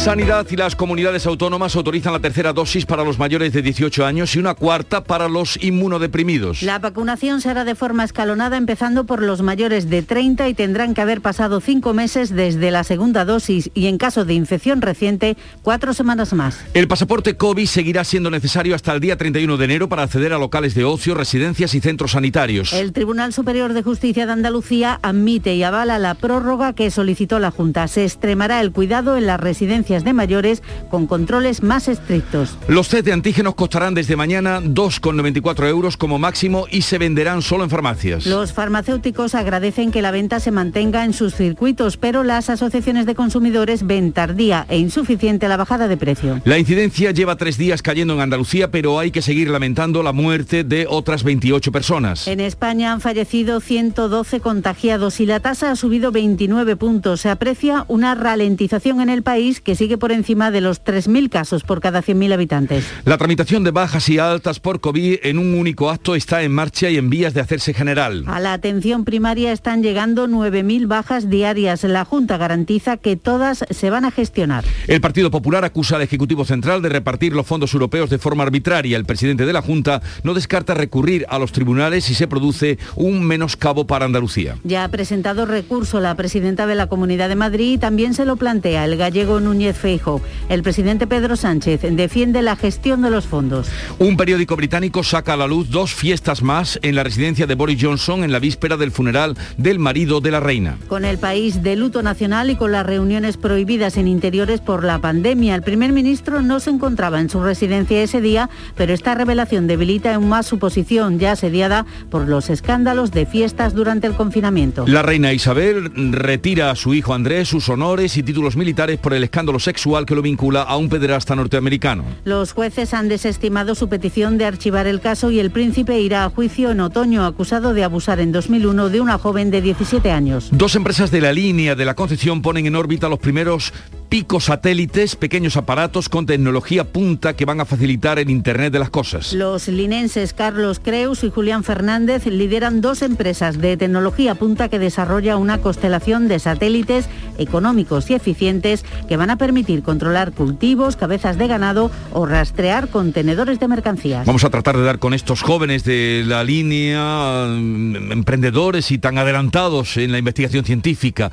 Sanidad 0.03 0.49
y 0.51 0.57
las 0.57 0.75
comunidades 0.75 1.27
autónomas 1.27 1.77
autorizan 1.77 2.13
la 2.13 2.19
tercera 2.19 2.53
dosis 2.53 2.87
para 2.87 3.05
los 3.05 3.21
mayores 3.21 3.53
de 3.53 3.63
18 3.63 4.05
años 4.05 4.35
y 4.35 4.41
una 4.41 4.57
cuarta 4.57 5.05
para 5.05 5.29
los 5.29 5.63
inmunodeprimidos. 5.63 6.65
La 6.65 6.81
vacunación 6.81 7.41
se 7.41 7.51
hará 7.51 7.65
de 7.65 7.77
forma 7.77 8.03
escalonada 8.03 8.57
empezando 8.57 9.07
por 9.07 9.23
los 9.23 9.43
mayores 9.43 9.89
de 9.89 10.03
30 10.03 10.49
y 10.49 10.55
tendrán 10.55 10.95
que 10.95 11.03
haber 11.03 11.21
pasado 11.21 11.61
cinco 11.61 11.95
meses 11.95 12.35
desde 12.35 12.73
la 12.73 12.83
segunda 12.83 13.25
dosis 13.25 13.71
y 13.75 13.87
en 13.87 13.97
caso 13.97 14.25
de 14.25 14.35
infección 14.35 14.83
reciente, 14.83 15.37
cuatro 15.63 15.95
semanas 15.95 16.33
más. 16.33 16.59
El 16.75 16.89
pasaporte 16.89 17.37
COVID 17.37 17.67
seguirá 17.67 18.03
siendo 18.03 18.29
necesario 18.29 18.75
hasta 18.75 18.93
el 18.95 18.99
día 18.99 19.17
31 19.17 19.57
de 19.57 19.65
enero 19.65 19.89
para 19.89 20.03
acceder 20.03 20.33
a 20.33 20.39
locales 20.39 20.75
de 20.75 20.83
ocio, 20.83 21.15
residencias 21.15 21.77
y 21.77 21.81
centros 21.81 22.11
sanitarios. 22.11 22.73
El 22.73 22.93
Tribunal 22.93 23.33
Superior 23.33 23.73
de 23.73 23.85
Justicia 23.85 24.27
de 24.27 24.33
Andalucía 24.33 24.99
admite 25.01 25.55
y 25.55 25.63
avala 25.63 26.01
la 26.01 26.15
prórroga 26.15 26.73
que 26.73 26.91
solicitó 26.91 27.39
la 27.39 27.53
Junta. 27.53 27.87
Se 27.87 28.03
extremará 28.03 28.61
el 28.61 28.73
cuidado 28.73 29.17
en 29.17 29.27
las 29.27 29.39
residencias 29.39 29.92
de 30.01 30.15
mayores 30.15 30.63
con 30.91 31.07
controles 31.07 31.63
más 31.63 31.89
estrictos. 31.89 32.57
Los 32.69 32.89
test 32.89 33.05
de 33.05 33.13
antígenos 33.13 33.55
costarán 33.55 33.95
desde 33.95 34.17
mañana 34.17 34.61
2,94 34.63 35.69
euros 35.69 35.99
como 35.99 36.19
máximo 36.19 36.67
y 36.71 36.83
se 36.83 36.97
venderán 36.97 37.43
solo 37.43 37.65
en 37.65 37.71
farmacias. 37.71 38.25
Los 38.27 38.55
farmacéuticos 38.55 39.35
agradecen 39.35 39.93
que 39.93 40.01
la 40.01 40.11
venta 40.11 40.41
se 40.41 40.51
mantenga 40.51 41.05
en 41.05 41.13
sus 41.13 41.35
circuitos, 41.35 41.99
pero 41.99 42.25
las 42.25 42.49
asociaciones 42.49 43.05
de 43.05 43.15
consumidores 43.15 43.87
ven 43.87 44.13
tardía 44.13 44.65
e 44.71 44.79
insuficiente 44.79 45.49
la 45.49 45.59
bajada 45.59 45.89
de 45.89 45.97
precio. 45.99 46.41
La 46.45 46.59
incidencia 46.59 47.11
lleva 47.11 47.37
tres 47.37 47.59
días 47.59 47.83
cayendo 47.83 48.15
en 48.15 48.21
Andalucía, 48.21 48.71
pero 48.71 48.99
hay 48.99 49.11
que 49.11 49.23
seguir 49.23 49.51
lamentando 49.51 50.03
la 50.03 50.13
muerte 50.13 50.65
de 50.65 50.87
otras 50.89 51.23
28 51.25 51.71
personas. 51.71 52.27
En 52.27 52.41
España 52.41 52.93
han 52.93 53.01
fallecido 53.01 53.61
112 53.61 54.41
contagiados 54.41 55.21
y 55.21 55.27
la 55.27 55.41
tasa 55.41 55.71
ha 55.71 55.77
subido 55.77 56.13
29 56.13 56.77
puntos. 56.77 57.21
Se 57.21 57.29
aprecia 57.29 57.85
una 57.89 58.15
ralentización 58.15 59.01
en 59.01 59.09
el 59.09 59.23
país 59.23 59.61
que 59.61 59.75
sigue 59.83 59.99
por 59.99 60.13
encima 60.13 60.53
de 60.53 60.61
los 60.61 60.85
3.000 60.85 61.29
casos 61.29 61.65
por 61.65 61.81
cada 61.81 62.05
100.000 62.05 62.35
habitantes. 62.35 62.85
La 63.05 63.19
tramitación 63.19 63.65
de 63.65 63.73
bajas 63.73 64.09
y 64.11 64.17
altas 64.17 64.61
por 64.61 64.81
COVID 64.81 65.17
en 65.25 65.41
un 65.41 65.55
único 65.55 65.91
acto 65.91 66.15
está 66.15 66.45
en 66.45 66.53
marcha 66.53 66.89
y 66.89 66.99
en 66.99 67.11
vías 67.11 67.35
de 67.35 67.41
hacerse 67.41 67.75
general. 67.75 68.23
A 68.29 68.39
la 68.39 68.53
atención 68.53 69.05
primaria 69.05 69.51
están 69.51 69.83
llegando 69.83 70.29
9.000 70.29 70.87
bajas 70.87 71.29
diarias. 71.29 71.83
La 71.83 72.05
Junta 72.05 72.37
garantiza 72.37 72.97
que 72.97 73.17
todas 73.17 73.65
se 73.71 73.91
van 73.91 74.05
a 74.05 74.13
gestionar. 74.13 74.65
El 74.87 75.01
Partido 75.01 75.33
Popular 75.33 75.65
acusa 75.65 75.97
al 75.97 76.03
Ejecutivo 76.03 76.45
Central 76.45 76.81
de 76.81 76.89
repartir 76.89 77.33
los 77.33 77.45
fondos 77.45 77.75
europeos 77.75 78.09
de 78.09 78.19
forma 78.19 78.45
arbitraria. 78.45 78.97
El 78.97 79.05
presidente 79.05 79.47
de 79.47 79.53
la 79.53 79.63
Junta 79.63 80.01
no 80.23 80.33
descarta 80.33 80.75
recurrir 80.75 81.27
a 81.29 81.41
los 81.41 81.51
tribunales 81.51 82.05
si 82.05 82.15
se 82.15 82.29
produce 82.29 82.79
un 82.95 83.25
menoscabo 83.25 83.85
para 83.89 84.05
Andalucía. 84.05 84.59
Ya 84.63 84.85
ha 84.85 84.89
presentado 84.89 85.45
recurso 85.45 85.99
la 85.99 86.15
presidenta 86.15 86.69
de 86.69 86.77
la 86.77 86.87
Comunidad 86.87 87.29
de 87.29 87.35
Madrid 87.35 87.73
y 87.73 87.79
también 87.79 88.15
se 88.15 88.25
lo 88.25 88.37
plantea 88.37 88.85
el 88.85 88.97
gallego 88.97 89.41
Núñez 89.41 89.72
Feijo. 89.73 90.21
El 90.49 90.63
presidente 90.63 91.07
Pedro 91.07 91.37
Sánchez 91.37 91.81
defiende 91.83 92.43
la 92.43 92.57
gestión 92.57 93.03
de 93.03 93.11
los 93.11 93.27
fondos. 93.27 93.69
Un 93.99 94.17
periódico 94.17 94.57
británico 94.57 95.03
saca 95.03 95.35
a 95.35 95.37
la 95.37 95.47
luz 95.47 95.71
dos 95.71 95.95
fiestas 95.95 96.43
más 96.43 96.79
en 96.83 96.95
la 96.95 97.03
residencia 97.03 97.47
de 97.47 97.55
Boris 97.55 97.79
Johnson 97.81 98.25
en 98.25 98.33
la 98.33 98.39
víspera 98.39 98.77
del 98.77 98.91
funeral 98.91 99.37
del 99.57 99.79
marido 99.79 100.21
de 100.21 100.31
la 100.31 100.41
reina. 100.41 100.77
Con 100.89 101.05
el 101.05 101.19
país 101.19 101.63
de 101.63 101.77
luto 101.77 102.03
nacional 102.03 102.51
y 102.51 102.57
con 102.57 102.73
las 102.73 102.87
reuniones 102.87 103.37
prohibidas 103.37 103.97
en 103.97 104.09
interiores 104.09 104.61
por 104.61 104.85
la 104.85 105.01
pandemia, 105.01 105.55
el 105.55 105.63
primer 105.63 105.93
ministro 105.93 106.43
no 106.43 106.61
se 106.61 106.71
encontraba 106.71 107.21
en 107.21 107.31
su 107.31 107.43
residencia 107.43 108.03
ese 108.03 108.21
día, 108.21 108.51
pero 108.77 108.93
esta 108.93 109.15
revelación 109.15 109.67
debilita 109.67 110.15
aún 110.15 110.29
más 110.29 110.47
su 110.47 110.59
posición, 110.59 111.19
ya 111.19 111.33
asediada 111.33 111.87
por 112.11 112.29
los 112.29 112.51
escándalos 112.51 113.11
de 113.11 113.27
fiestas 113.27 113.75
durante 113.75 114.07
el 114.07 114.15
confinamiento. 114.15 114.85
La 114.87 115.03
reina 115.03 115.33
Isabel 115.33 115.91
retira 116.13 116.71
a 116.71 116.77
su 116.77 116.95
hijo 116.95 117.15
Andrés 117.15 117.49
sus 117.49 117.69
honores 117.69 118.17
y 118.17 118.23
títulos 118.23 118.57
militares 118.57 118.99
por 118.99 119.15
el 119.15 119.25
escándalo 119.25 119.59
sexual 119.63 120.07
que 120.07 120.15
lo 120.15 120.23
vincula 120.23 120.63
a 120.63 120.77
un 120.77 120.89
pederasta 120.89 121.35
norteamericano. 121.35 122.05
Los 122.25 122.53
jueces 122.53 122.93
han 122.95 123.09
desestimado 123.09 123.75
su 123.75 123.89
petición 123.89 124.39
de 124.39 124.45
archivar 124.45 124.87
el 124.87 125.01
caso 125.01 125.31
y 125.31 125.41
el 125.41 125.51
príncipe 125.51 126.01
irá 126.01 126.25
a 126.25 126.31
juicio 126.31 126.71
en 126.71 126.81
otoño 126.81 127.25
acusado 127.25 127.75
de 127.75 127.85
abusar 127.85 128.21
en 128.21 128.33
2001 128.33 128.89
de 128.89 129.01
una 129.01 129.19
joven 129.19 129.51
de 129.51 129.63
17 129.63 130.11
años. 130.11 130.49
Dos 130.53 130.75
empresas 130.75 131.11
de 131.11 131.21
la 131.21 131.33
línea 131.33 131.75
de 131.75 131.85
la 131.85 131.95
Concepción 131.95 132.43
ponen 132.43 132.67
en 132.67 132.77
órbita 132.77 133.09
los 133.09 133.19
primeros 133.19 133.73
picos 134.13 134.45
satélites, 134.45 135.17
pequeños 135.17 135.57
aparatos 135.57 136.11
con 136.11 136.27
tecnología 136.27 136.85
punta 136.85 137.35
que 137.35 137.47
van 137.47 137.63
a 137.63 137.65
facilitar 137.65 138.19
el 138.19 138.29
Internet 138.29 138.71
de 138.71 138.79
las 138.79 138.91
cosas. 138.91 139.33
Los 139.33 139.69
linenses 139.69 140.35
Carlos 140.35 140.83
Creus 140.85 141.25
y 141.25 141.31
Julián 141.31 141.65
Fernández 141.65 142.27
lideran 142.27 142.83
dos 142.83 143.01
empresas 143.01 143.59
de 143.59 143.79
tecnología 143.79 144.35
punta 144.35 144.69
que 144.69 144.79
desarrolla 144.79 145.39
una 145.39 145.63
constelación 145.63 146.29
de 146.29 146.41
satélites 146.41 147.07
económicos 147.39 148.11
y 148.11 148.13
eficientes 148.13 148.85
que 149.09 149.17
van 149.17 149.31
a 149.31 149.39
permitir 149.39 149.83
controlar 149.83 150.33
cultivos, 150.33 150.97
cabezas 150.97 151.39
de 151.39 151.49
ganado 151.49 151.91
o 152.13 152.27
rastrear 152.27 152.89
contenedores 152.89 153.61
de 153.61 153.69
mercancías. 153.69 154.27
Vamos 154.27 154.45
a 154.45 154.51
tratar 154.51 154.77
de 154.77 154.85
dar 154.85 154.99
con 154.99 155.15
estos 155.15 155.41
jóvenes 155.41 155.85
de 155.85 156.23
la 156.27 156.45
línea, 156.45 157.47
mm, 157.49 158.13
emprendedores 158.13 158.91
y 158.91 158.99
tan 158.99 159.17
adelantados 159.17 159.97
en 159.97 160.13
la 160.13 160.19
investigación 160.19 160.67
científica. 160.67 161.31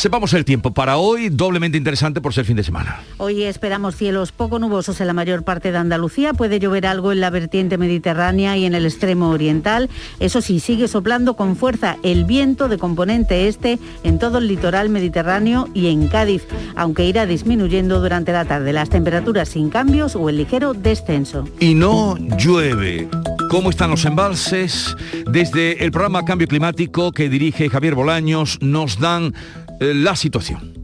Sepamos 0.00 0.32
el 0.32 0.46
tiempo 0.46 0.70
para 0.70 0.96
hoy, 0.96 1.28
doblemente 1.28 1.76
interesante 1.76 2.22
por 2.22 2.32
ser 2.32 2.46
fin 2.46 2.56
de 2.56 2.62
semana. 2.62 3.02
Hoy 3.18 3.42
esperamos 3.42 3.96
cielos 3.96 4.32
poco 4.32 4.58
nubosos 4.58 4.98
en 5.02 5.06
la 5.06 5.12
mayor 5.12 5.42
parte 5.42 5.72
de 5.72 5.76
Andalucía. 5.76 6.32
Puede 6.32 6.58
llover 6.58 6.86
algo 6.86 7.12
en 7.12 7.20
la 7.20 7.28
vertiente 7.28 7.76
mediterránea 7.76 8.56
y 8.56 8.64
en 8.64 8.74
el 8.74 8.86
extremo 8.86 9.28
oriental. 9.28 9.90
Eso 10.18 10.40
sí, 10.40 10.58
sigue 10.58 10.88
soplando 10.88 11.36
con 11.36 11.54
fuerza 11.54 11.98
el 12.02 12.24
viento 12.24 12.70
de 12.70 12.78
componente 12.78 13.46
este 13.46 13.78
en 14.02 14.18
todo 14.18 14.38
el 14.38 14.48
litoral 14.48 14.88
mediterráneo 14.88 15.68
y 15.74 15.88
en 15.88 16.08
Cádiz, 16.08 16.46
aunque 16.76 17.04
irá 17.04 17.26
disminuyendo 17.26 18.00
durante 18.00 18.32
la 18.32 18.46
tarde. 18.46 18.72
Las 18.72 18.88
temperaturas 18.88 19.50
sin 19.50 19.68
cambios 19.68 20.16
o 20.16 20.30
el 20.30 20.38
ligero 20.38 20.72
descenso. 20.72 21.46
Y 21.58 21.74
no 21.74 22.16
llueve. 22.38 23.06
¿Cómo 23.50 23.68
están 23.68 23.90
los 23.90 24.06
embalses? 24.06 24.96
Desde 25.30 25.84
el 25.84 25.90
programa 25.92 26.24
Cambio 26.24 26.48
Climático 26.48 27.12
que 27.12 27.28
dirige 27.28 27.68
Javier 27.68 27.94
Bolaños 27.94 28.56
nos 28.62 28.98
dan 28.98 29.34
la 29.80 30.14
situación. 30.14 30.79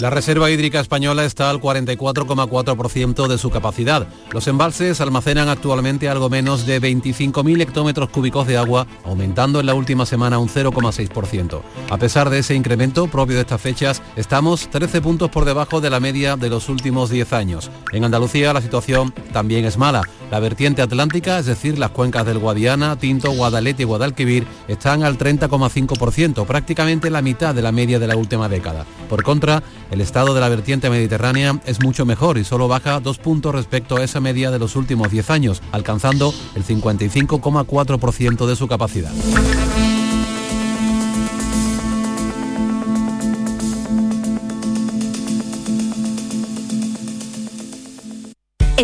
La 0.00 0.10
reserva 0.10 0.50
hídrica 0.50 0.80
española 0.80 1.24
está 1.24 1.50
al 1.50 1.60
44,4% 1.60 3.28
de 3.28 3.38
su 3.38 3.50
capacidad. 3.50 4.08
Los 4.32 4.48
embalses 4.48 5.00
almacenan 5.00 5.48
actualmente 5.48 6.08
algo 6.08 6.28
menos 6.28 6.66
de 6.66 6.82
25.000 6.82 7.62
hectómetros 7.62 8.08
cúbicos 8.08 8.48
de 8.48 8.56
agua, 8.56 8.88
aumentando 9.04 9.60
en 9.60 9.66
la 9.66 9.74
última 9.74 10.04
semana 10.04 10.40
un 10.40 10.48
0,6%. 10.48 11.62
A 11.90 11.96
pesar 11.96 12.28
de 12.28 12.40
ese 12.40 12.56
incremento 12.56 13.06
propio 13.06 13.36
de 13.36 13.42
estas 13.42 13.60
fechas, 13.60 14.02
estamos 14.16 14.68
13 14.68 15.00
puntos 15.00 15.30
por 15.30 15.44
debajo 15.44 15.80
de 15.80 15.90
la 15.90 16.00
media 16.00 16.36
de 16.36 16.50
los 16.50 16.68
últimos 16.68 17.08
10 17.08 17.32
años. 17.32 17.70
En 17.92 18.04
Andalucía 18.04 18.52
la 18.52 18.62
situación 18.62 19.14
también 19.32 19.64
es 19.64 19.78
mala. 19.78 20.02
La 20.30 20.40
vertiente 20.40 20.82
atlántica, 20.82 21.38
es 21.38 21.46
decir, 21.46 21.78
las 21.78 21.90
cuencas 21.90 22.26
del 22.26 22.40
Guadiana, 22.40 22.96
Tinto, 22.98 23.30
Guadalete 23.30 23.82
y 23.82 23.86
Guadalquivir, 23.86 24.46
están 24.66 25.04
al 25.04 25.16
30,5%, 25.16 26.44
prácticamente 26.46 27.10
la 27.10 27.22
mitad 27.22 27.54
de 27.54 27.62
la 27.62 27.70
media 27.70 28.00
de 28.00 28.08
la 28.08 28.16
última 28.16 28.48
década. 28.48 28.84
Por 29.08 29.22
contra, 29.22 29.62
El 29.94 30.00
estado 30.00 30.34
de 30.34 30.40
la 30.40 30.48
vertiente 30.48 30.90
mediterránea 30.90 31.60
es 31.66 31.80
mucho 31.80 32.04
mejor 32.04 32.36
y 32.36 32.42
solo 32.42 32.66
baja 32.66 32.98
dos 32.98 33.18
puntos 33.18 33.54
respecto 33.54 33.96
a 33.96 34.02
esa 34.02 34.18
media 34.18 34.50
de 34.50 34.58
los 34.58 34.74
últimos 34.74 35.08
10 35.08 35.30
años, 35.30 35.62
alcanzando 35.70 36.34
el 36.56 36.64
55,4% 36.64 38.44
de 38.44 38.56
su 38.56 38.66
capacidad. 38.66 39.12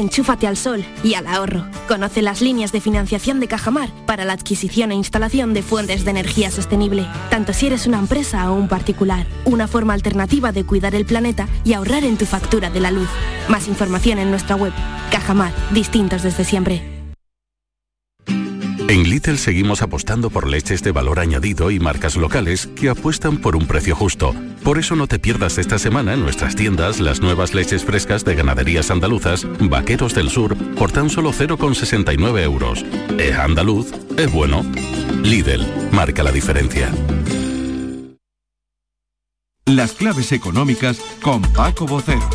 Enchúfate 0.00 0.46
al 0.46 0.56
sol 0.56 0.82
y 1.04 1.12
al 1.12 1.26
ahorro. 1.26 1.66
Conoce 1.86 2.22
las 2.22 2.40
líneas 2.40 2.72
de 2.72 2.80
financiación 2.80 3.38
de 3.38 3.48
Cajamar 3.48 3.90
para 4.06 4.24
la 4.24 4.32
adquisición 4.32 4.92
e 4.92 4.94
instalación 4.94 5.52
de 5.52 5.62
fuentes 5.62 6.06
de 6.06 6.10
energía 6.10 6.50
sostenible, 6.50 7.06
tanto 7.28 7.52
si 7.52 7.66
eres 7.66 7.86
una 7.86 7.98
empresa 7.98 8.50
o 8.50 8.54
un 8.54 8.66
particular. 8.66 9.26
Una 9.44 9.68
forma 9.68 9.92
alternativa 9.92 10.52
de 10.52 10.64
cuidar 10.64 10.94
el 10.94 11.04
planeta 11.04 11.48
y 11.64 11.74
ahorrar 11.74 12.04
en 12.04 12.16
tu 12.16 12.24
factura 12.24 12.70
de 12.70 12.80
la 12.80 12.90
luz. 12.90 13.10
Más 13.48 13.68
información 13.68 14.18
en 14.18 14.30
nuestra 14.30 14.56
web. 14.56 14.72
Cajamar, 15.10 15.52
distintos 15.70 16.22
desde 16.22 16.44
siempre. 16.44 16.99
En 18.90 19.08
Lidl 19.08 19.38
seguimos 19.38 19.82
apostando 19.82 20.30
por 20.30 20.48
leches 20.48 20.82
de 20.82 20.90
valor 20.90 21.20
añadido 21.20 21.70
y 21.70 21.78
marcas 21.78 22.16
locales 22.16 22.66
que 22.74 22.88
apuestan 22.88 23.38
por 23.38 23.54
un 23.54 23.68
precio 23.68 23.94
justo. 23.94 24.34
Por 24.64 24.78
eso 24.80 24.96
no 24.96 25.06
te 25.06 25.20
pierdas 25.20 25.58
esta 25.58 25.78
semana 25.78 26.14
en 26.14 26.22
nuestras 26.22 26.56
tiendas 26.56 26.98
las 26.98 27.20
nuevas 27.20 27.54
leches 27.54 27.84
frescas 27.84 28.24
de 28.24 28.34
ganaderías 28.34 28.90
andaluzas, 28.90 29.46
Vaqueros 29.60 30.12
del 30.12 30.28
Sur, 30.28 30.56
por 30.74 30.90
tan 30.90 31.08
solo 31.08 31.32
0,69 31.32 32.42
euros. 32.42 32.84
Es 33.16 33.36
andaluz, 33.36 33.92
es 34.16 34.32
bueno. 34.32 34.64
Lidl, 35.22 35.64
marca 35.92 36.24
la 36.24 36.32
diferencia. 36.32 36.92
Las 39.66 39.92
claves 39.92 40.32
económicas 40.32 40.98
con 41.22 41.42
Paco 41.42 41.86
Bocero. 41.86 42.28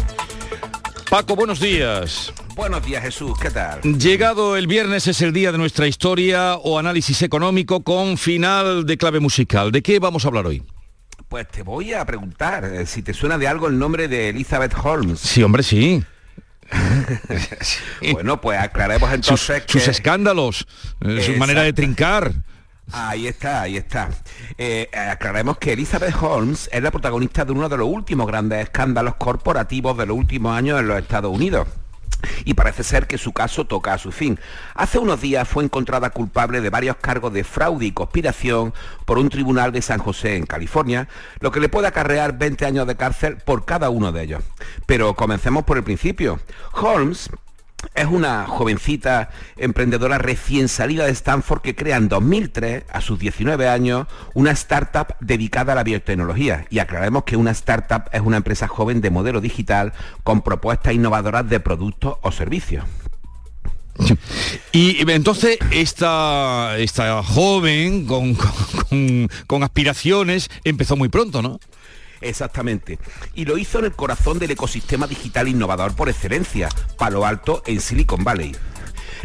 Paco, 1.10 1.36
buenos 1.36 1.60
días. 1.60 2.34
Buenos 2.56 2.86
días 2.86 3.04
Jesús, 3.04 3.38
¿qué 3.38 3.50
tal? 3.50 3.82
Llegado 3.82 4.56
el 4.56 4.66
viernes 4.66 5.08
es 5.08 5.22
el 5.22 5.34
día 5.34 5.52
de 5.52 5.58
nuestra 5.58 5.88
historia 5.88 6.56
o 6.56 6.80
análisis 6.80 7.22
económico 7.22 7.84
con 7.84 8.18
final 8.18 8.86
de 8.86 8.98
clave 8.98 9.20
musical. 9.20 9.74
¿De 9.74 9.84
qué 9.84 10.00
vamos 10.00 10.24
a 10.24 10.30
hablar 10.30 10.46
hoy? 10.46 10.64
Pues 11.28 11.50
te 11.50 11.64
voy 11.64 11.92
a 11.92 12.06
preguntar 12.06 12.64
eh, 12.64 12.86
si 12.86 13.02
te 13.02 13.14
suena 13.14 13.38
de 13.38 13.50
algo 13.50 13.68
el 13.68 13.78
nombre 13.78 14.08
de 14.08 14.30
Elizabeth 14.30 14.74
Holmes. 14.82 15.20
Sí, 15.20 15.44
hombre, 15.44 15.64
sí. 15.64 16.02
bueno, 18.14 18.40
pues 18.40 18.58
aclaremos 18.58 19.12
entonces 19.12 19.64
sus, 19.68 19.82
sus 19.82 19.88
escándalos, 19.90 20.66
eh, 21.02 21.22
su 21.24 21.34
manera 21.34 21.62
de 21.62 21.74
trincar. 21.74 22.32
Ahí 22.94 23.28
está, 23.28 23.64
ahí 23.64 23.76
está. 23.76 24.12
Eh, 24.58 24.90
aclaremos 24.94 25.58
que 25.58 25.74
Elizabeth 25.74 26.16
Holmes 26.22 26.70
es 26.72 26.82
la 26.82 26.92
protagonista 26.92 27.44
de 27.44 27.52
uno 27.52 27.68
de 27.68 27.76
los 27.76 27.90
últimos 27.90 28.28
grandes 28.28 28.64
escándalos 28.64 29.16
corporativos 29.16 29.98
de 29.98 30.06
los 30.06 30.16
últimos 30.16 30.56
años 30.56 30.80
en 30.80 30.88
los 30.88 30.98
Estados 30.98 31.36
Unidos 31.36 31.68
y 32.44 32.54
parece 32.54 32.84
ser 32.84 33.08
que 33.08 33.18
su 33.18 33.34
caso 33.34 33.66
toca 33.66 33.94
a 33.94 33.98
su 33.98 34.12
fin. 34.12 34.40
Hace 34.74 35.00
unos 35.00 35.22
días 35.22 35.48
fue 35.48 35.64
encontrada 35.64 36.10
culpable 36.10 36.62
de 36.62 36.70
varios 36.70 36.98
cargos 36.98 37.34
de 37.34 37.44
fraude 37.44 37.86
y 37.86 37.92
conspiración 37.92 38.74
por 39.06 39.18
un 39.18 39.30
tribunal 39.30 39.72
de 39.72 39.82
San 39.82 40.00
José 40.00 40.36
en 40.36 40.46
California, 40.46 41.08
lo 41.40 41.52
que 41.52 41.60
le 41.60 41.70
puede 41.70 41.88
acarrear 41.88 42.38
20 42.38 42.66
años 42.66 42.88
de 42.88 42.96
cárcel 42.96 43.38
por 43.38 43.66
cada 43.66 43.90
uno 43.90 44.12
de 44.12 44.24
ellos. 44.24 44.44
Pero 44.86 45.16
comencemos 45.16 45.64
por 45.64 45.78
el 45.78 45.84
principio. 45.84 46.40
Holmes 46.74 47.30
es 47.94 48.06
una 48.06 48.48
jovencita 48.48 49.30
emprendedora 49.58 50.18
recién 50.18 50.68
salida 50.68 51.06
de 51.06 51.12
Stanford 51.12 51.62
que 51.62 51.76
crea 51.76 51.98
en 51.98 52.10
2003, 52.10 52.84
a 52.90 53.02
sus 53.02 53.20
19 53.20 53.68
años, 53.68 54.08
una 54.34 54.52
startup 54.52 55.16
dedicada 55.20 55.74
a 55.74 55.76
la 55.76 55.84
biotecnología. 55.84 56.66
Y 56.70 56.80
aclaremos 56.80 57.24
que 57.24 57.38
una 57.38 57.52
startup 57.52 58.04
es 58.12 58.22
una 58.22 58.38
empresa 58.38 58.68
joven 58.68 59.02
de 59.02 59.10
modelo 59.10 59.42
digital 59.42 59.94
con 60.24 60.42
propuestas 60.42 60.94
innovadoras 60.94 61.50
de 61.50 61.60
productos 61.60 62.16
o 62.22 62.32
servicios. 62.32 62.86
Y 64.74 65.10
entonces 65.10 65.58
esta, 65.72 66.78
esta 66.78 67.24
joven 67.24 68.06
con, 68.06 68.38
con 69.48 69.64
aspiraciones 69.64 70.50
empezó 70.66 70.98
muy 70.98 71.08
pronto, 71.08 71.42
¿no? 71.42 71.60
Exactamente. 72.22 73.00
Y 73.34 73.46
lo 73.46 73.58
hizo 73.58 73.80
en 73.80 73.86
el 73.86 73.94
corazón 73.94 74.40
del 74.40 74.52
ecosistema 74.52 75.08
digital 75.08 75.48
innovador 75.48 75.96
por 75.96 76.10
excelencia, 76.10 76.70
Palo 76.98 77.26
Alto 77.26 77.64
en 77.66 77.82
Silicon 77.82 78.24
Valley. 78.24 78.56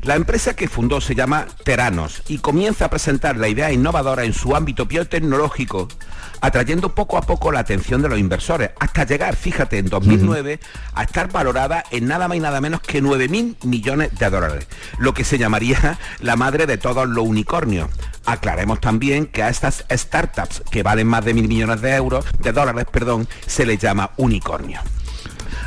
La 0.02 0.16
empresa 0.16 0.54
que 0.54 0.66
fundó 0.66 1.00
se 1.00 1.14
llama 1.14 1.46
Teranos 1.62 2.22
y 2.26 2.38
comienza 2.38 2.86
a 2.86 2.90
presentar 2.90 3.36
la 3.36 3.48
idea 3.48 3.70
innovadora 3.70 4.24
en 4.24 4.32
su 4.32 4.56
ámbito 4.56 4.86
biotecnológico, 4.86 5.88
atrayendo 6.40 6.94
poco 6.94 7.18
a 7.18 7.22
poco 7.22 7.52
la 7.52 7.60
atención 7.60 8.00
de 8.00 8.08
los 8.08 8.18
inversores, 8.18 8.70
hasta 8.80 9.04
llegar, 9.04 9.36
fíjate, 9.36 9.76
en 9.76 9.90
2009 9.90 10.58
a 10.94 11.02
estar 11.02 11.30
valorada 11.30 11.84
en 11.90 12.06
nada 12.06 12.28
más 12.28 12.38
y 12.38 12.40
nada 12.40 12.62
menos 12.62 12.80
que 12.80 13.02
9.000 13.02 13.64
millones 13.64 14.18
de 14.18 14.30
dólares, 14.30 14.66
lo 14.98 15.12
que 15.12 15.24
se 15.24 15.36
llamaría 15.36 15.98
la 16.20 16.36
madre 16.36 16.66
de 16.66 16.78
todos 16.78 17.06
los 17.06 17.26
unicornios. 17.26 17.90
Aclaremos 18.24 18.80
también 18.80 19.26
que 19.26 19.42
a 19.42 19.50
estas 19.50 19.84
startups 19.90 20.62
que 20.70 20.82
valen 20.82 21.08
más 21.08 21.24
de 21.24 21.34
mil 21.34 21.48
millones 21.48 21.82
de 21.82 21.94
euros, 21.94 22.24
de 22.38 22.52
dólares, 22.52 22.86
perdón, 22.90 23.28
se 23.46 23.66
les 23.66 23.78
llama 23.78 24.12
unicornio. 24.16 24.80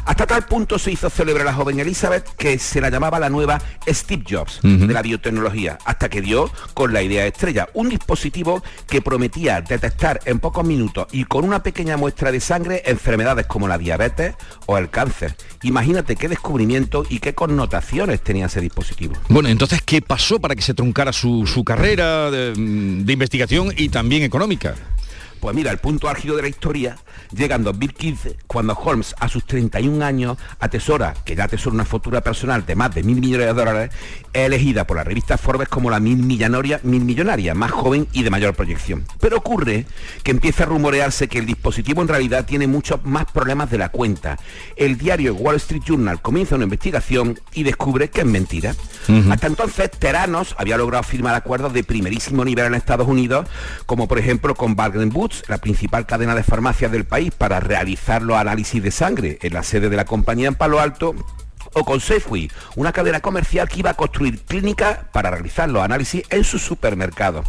Hasta 0.05 0.27
tal 0.27 0.45
punto 0.45 0.77
se 0.77 0.91
hizo 0.91 1.09
célebre 1.09 1.43
la 1.43 1.53
joven 1.53 1.79
Elizabeth 1.79 2.35
que 2.35 2.59
se 2.59 2.81
la 2.81 2.89
llamaba 2.89 3.19
la 3.19 3.29
nueva 3.29 3.61
Steve 3.87 4.23
Jobs 4.29 4.59
de 4.61 4.93
la 4.93 5.01
biotecnología, 5.01 5.77
hasta 5.85 6.09
que 6.09 6.21
dio 6.21 6.51
con 6.73 6.93
la 6.93 7.01
idea 7.01 7.25
estrella, 7.25 7.69
un 7.73 7.89
dispositivo 7.89 8.61
que 8.87 9.01
prometía 9.01 9.61
detectar 9.61 10.19
en 10.25 10.39
pocos 10.39 10.65
minutos 10.65 11.07
y 11.11 11.25
con 11.25 11.45
una 11.45 11.63
pequeña 11.63 11.97
muestra 11.97 12.31
de 12.31 12.39
sangre 12.39 12.83
enfermedades 12.85 13.45
como 13.47 13.67
la 13.67 13.77
diabetes 13.77 14.35
o 14.65 14.77
el 14.77 14.89
cáncer. 14.89 15.35
Imagínate 15.63 16.15
qué 16.15 16.27
descubrimiento 16.27 17.05
y 17.09 17.19
qué 17.19 17.33
connotaciones 17.33 18.21
tenía 18.21 18.47
ese 18.47 18.61
dispositivo. 18.61 19.15
Bueno, 19.29 19.49
entonces, 19.49 19.81
¿qué 19.81 20.01
pasó 20.01 20.39
para 20.39 20.55
que 20.55 20.61
se 20.61 20.73
truncara 20.73 21.13
su, 21.13 21.63
carrera 21.65 22.29
de 22.29 22.53
investigación 23.13 23.73
y 23.77 23.89
también 23.89 24.23
económica? 24.23 24.75
Pues 25.43 25.57
mira, 25.57 25.71
el 25.71 25.77
punto 25.77 26.07
álgido 26.07 26.37
de 26.37 26.41
la 26.41 26.47
historia 26.47 26.95
llega 27.35 27.57
en 27.57 27.65
2015, 27.65 28.37
cuando 28.47 28.75
Holmes, 28.75 29.13
a 29.19 29.27
sus 29.27 29.45
31 29.45 30.05
años, 30.05 30.37
atesora, 30.57 31.13
que 31.25 31.35
ya 31.35 31.43
atesora 31.43 31.73
una 31.73 31.83
fortuna 31.83 32.21
personal 32.21 32.65
de 32.65 32.77
más 32.77 32.95
de 32.95 33.03
mil 33.03 33.19
millones 33.19 33.47
de 33.47 33.53
dólares, 33.53 33.91
es 34.31 34.45
elegida 34.45 34.87
por 34.87 34.95
la 34.95 35.03
revista 35.03 35.37
Forbes 35.37 35.67
como 35.67 35.89
la 35.89 35.99
mil 35.99 36.15
millonaria, 36.15 36.79
mil 36.83 37.03
millonaria, 37.03 37.53
más 37.55 37.71
joven 37.71 38.07
y 38.13 38.23
de 38.23 38.29
mayor 38.29 38.53
proyección. 38.53 39.03
Pero 39.19 39.35
ocurre 39.35 39.85
que 40.23 40.31
empieza 40.31 40.63
a 40.63 40.67
rumorearse 40.67 41.27
que 41.27 41.39
el 41.39 41.45
dispositivo 41.45 42.01
en 42.01 42.07
realidad 42.07 42.45
tiene 42.45 42.65
muchos 42.65 43.03
más 43.03 43.25
problemas 43.25 43.69
de 43.69 43.79
la 43.79 43.89
cuenta. 43.89 44.39
El 44.77 44.97
diario 44.97 45.33
Wall 45.33 45.57
Street 45.57 45.83
Journal 45.85 46.21
comienza 46.21 46.55
una 46.55 46.63
investigación 46.63 47.37
y 47.53 47.63
descubre 47.63 48.09
que 48.09 48.21
es 48.21 48.27
mentira. 48.27 48.75
Hasta 49.29 49.47
entonces, 49.47 49.91
Teranos 49.91 50.55
había 50.57 50.77
logrado 50.77 51.03
firmar 51.03 51.35
acuerdos 51.35 51.73
de 51.73 51.83
primerísimo 51.83 52.45
nivel 52.45 52.67
en 52.67 52.75
Estados 52.75 53.09
Unidos, 53.09 53.45
como 53.85 54.07
por 54.07 54.19
ejemplo 54.19 54.55
con 54.55 54.77
Bargain 54.77 55.09
La 55.47 55.57
principal 55.57 56.05
cadena 56.05 56.35
de 56.35 56.43
farmacias 56.43 56.91
del 56.91 57.05
país, 57.05 57.31
para 57.31 57.59
realizar 57.59 58.21
los 58.21 58.37
análisis 58.37 58.81
de 58.81 58.91
sangre 58.91 59.39
en 59.41 59.53
la 59.53 59.63
sede 59.63 59.89
de 59.89 59.95
la 59.95 60.05
compañía 60.05 60.47
en 60.47 60.55
Palo 60.55 60.79
Alto 60.79 61.15
o 61.73 61.83
con 61.83 61.99
Safeway, 61.99 62.49
una 62.75 62.91
cadena 62.91 63.19
comercial 63.19 63.67
que 63.67 63.79
iba 63.79 63.91
a 63.91 63.95
construir 63.95 64.39
clínicas 64.41 64.99
para 65.11 65.31
realizar 65.31 65.69
los 65.69 65.83
análisis 65.83 66.23
en 66.29 66.43
su 66.43 66.59
supermercado. 66.59 67.43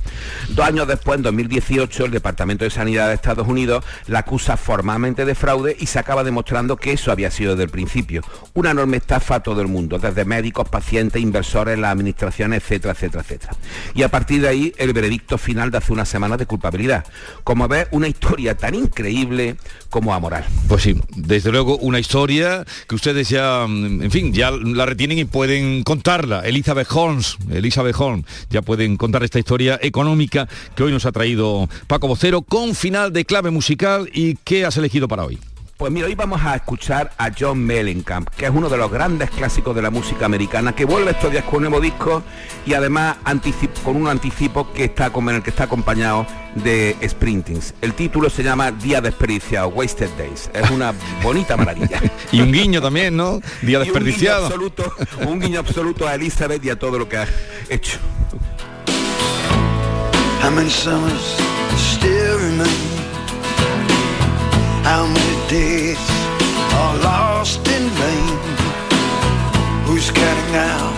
Dos 0.51 0.67
años 0.67 0.89
después, 0.89 1.19
en 1.19 1.23
2018, 1.23 2.07
el 2.07 2.11
Departamento 2.11 2.65
de 2.65 2.71
Sanidad 2.71 3.09
de 3.09 3.15
Estados 3.15 3.47
Unidos 3.47 3.85
la 4.07 4.21
acusa 4.21 4.57
formalmente 4.57 5.25
de 5.25 5.35
fraude 5.35 5.77
y 5.79 5.87
se 5.87 5.99
acaba 5.99 6.25
demostrando 6.25 6.77
que 6.77 6.93
eso 6.93 7.13
había 7.13 7.31
sido 7.31 7.53
desde 7.53 7.65
el 7.65 7.71
principio. 7.71 8.23
Una 8.55 8.71
enorme 8.71 8.97
estafa 8.97 9.37
a 9.37 9.43
todo 9.43 9.61
el 9.61 9.69
mundo, 9.69 9.99
desde 9.99 10.25
médicos, 10.25 10.69
pacientes, 10.69 11.21
inversores, 11.23 11.79
las 11.79 11.93
administraciones, 11.93 12.63
etcétera, 12.63 12.93
etcétera, 12.93 13.23
etcétera. 13.23 13.57
Y 13.95 14.03
a 14.03 14.11
partir 14.11 14.41
de 14.43 14.49
ahí, 14.49 14.75
el 14.79 14.93
veredicto 14.93 15.39
final 15.39 15.71
de 15.71 15.79
hace 15.79 15.93
unas 15.93 16.09
semanas 16.09 16.39
de 16.39 16.47
culpabilidad. 16.47 17.05
Como 17.43 17.69
ves, 17.69 17.89
una 17.91 18.09
historia 18.09 18.57
tan 18.57 18.75
increíble 18.75 19.57
como 19.91 20.15
amoral. 20.15 20.45
Pues 20.69 20.83
sí, 20.83 20.99
desde 21.15 21.53
luego 21.53 21.77
una 21.79 21.99
historia 21.99 22.65
que 22.89 22.95
ustedes 22.95 23.29
ya, 23.29 23.65
en 23.65 24.11
fin, 24.15 24.33
ya 24.33 24.53
la 24.53 24.87
retienen 24.87 25.19
y 25.19 25.25
pueden 25.25 25.83
contarla. 25.83 26.43
Elizabeth 26.43 26.87
Holmes, 26.93 27.37
Elizabeth 27.51 27.97
Holmes, 27.99 28.25
ya 28.49 28.63
pueden 28.63 28.97
contar 28.97 29.25
esta 29.25 29.41
historia 29.41 29.77
económica 29.83 30.49
que 30.77 30.85
hoy 30.85 30.93
nos 30.93 31.05
ha 31.05 31.11
traído 31.11 31.69
Paco 31.89 32.07
Vocero 32.07 32.43
con 32.43 32.77
final 32.77 33.13
de 33.13 33.25
clave 33.25 33.51
musical 33.51 34.09
y 34.15 34.37
qué 34.45 34.65
has 34.65 34.77
elegido 34.77 35.09
para 35.09 35.25
hoy. 35.25 35.41
Pues 35.77 35.91
mira, 35.91 36.07
hoy 36.07 36.15
vamos 36.15 36.41
a 36.45 36.55
escuchar 36.55 37.11
a 37.19 37.31
John 37.37 37.59
Mellencamp, 37.59 38.29
que 38.29 38.45
es 38.45 38.53
uno 38.55 38.69
de 38.69 38.77
los 38.77 38.93
grandes 38.93 39.29
clásicos 39.31 39.75
de 39.75 39.83
la 39.83 39.91
música 39.91 40.25
americana, 40.25 40.73
que 40.73 40.85
vuelve 40.85 41.11
estos 41.11 41.33
días 41.33 41.43
con 41.43 41.57
un 41.57 41.63
nuevo 41.63 41.81
disco 41.81 42.23
y 42.65 42.75
además 42.75 43.17
con 43.83 43.97
un 43.97 44.07
anticipo 44.07 44.73
que 44.73 44.85
está, 44.85 45.11
con 45.11 45.29
el 45.29 45.43
que 45.43 45.51
está 45.51 45.65
acompañado 45.65 46.29
de 46.55 46.97
Sprintings. 47.03 47.75
El 47.81 47.95
título 47.95 48.31
se 48.31 48.45
llama 48.45 48.71
Día 48.71 49.01
desperdiciado, 49.01 49.67
Wasted 49.69 50.11
Days. 50.17 50.49
Es 50.55 50.71
una 50.71 50.95
bonita 51.25 51.57
maravilla. 51.57 52.01
y 52.31 52.41
un 52.41 52.53
guiño 52.53 52.81
también, 52.81 53.17
¿no? 53.17 53.41
Día 53.63 53.81
desperdiciado. 53.81 54.47
un, 54.47 54.51
guiño 54.53 54.69
absoluto, 54.79 54.95
un 55.27 55.41
guiño 55.41 55.59
absoluto 55.59 56.07
a 56.07 56.15
Elizabeth 56.15 56.65
y 56.65 56.71
a 56.71 56.79
todo 56.79 57.01
lo 57.01 57.09
que 57.09 57.17
ha 57.17 57.27
hecho. 57.69 57.99
How 60.41 60.51
many 60.51 60.71
days 65.49 65.99
are 66.81 66.97
lost 66.99 67.61
in 67.77 67.85
vain. 68.01 68.39
Who's 69.87 70.11
counting 70.11 70.57
out 70.57 70.95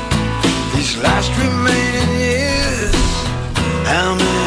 these 0.75 0.97
last 0.99 1.31
remaining 1.45 2.13
years? 2.19 2.95
How 3.93 4.15
many 4.15 4.46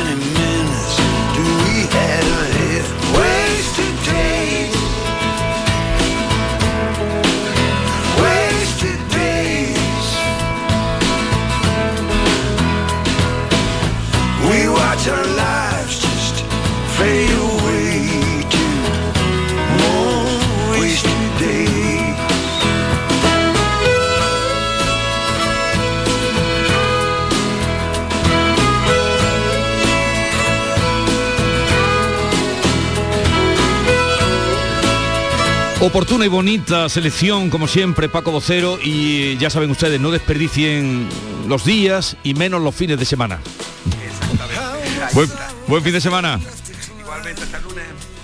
Oportuna 35.90 36.24
y 36.24 36.28
bonita 36.28 36.88
selección, 36.88 37.50
como 37.50 37.68
siempre, 37.68 38.10
Paco 38.10 38.30
Vocero, 38.30 38.78
y 38.80 39.38
ya 39.38 39.50
saben 39.50 39.72
ustedes, 39.72 40.00
no 40.00 40.12
desperdicien 40.12 41.10
los 41.48 41.66
días 41.66 42.16
y 42.24 42.36
menos 42.36 42.62
los 42.62 42.76
fines 42.76 43.00
de 43.00 43.06
semana. 43.06 43.40
Buen, 45.14 45.32
buen 45.68 45.84
fin 45.84 45.94
de 45.94 46.00
semana. 46.00 46.40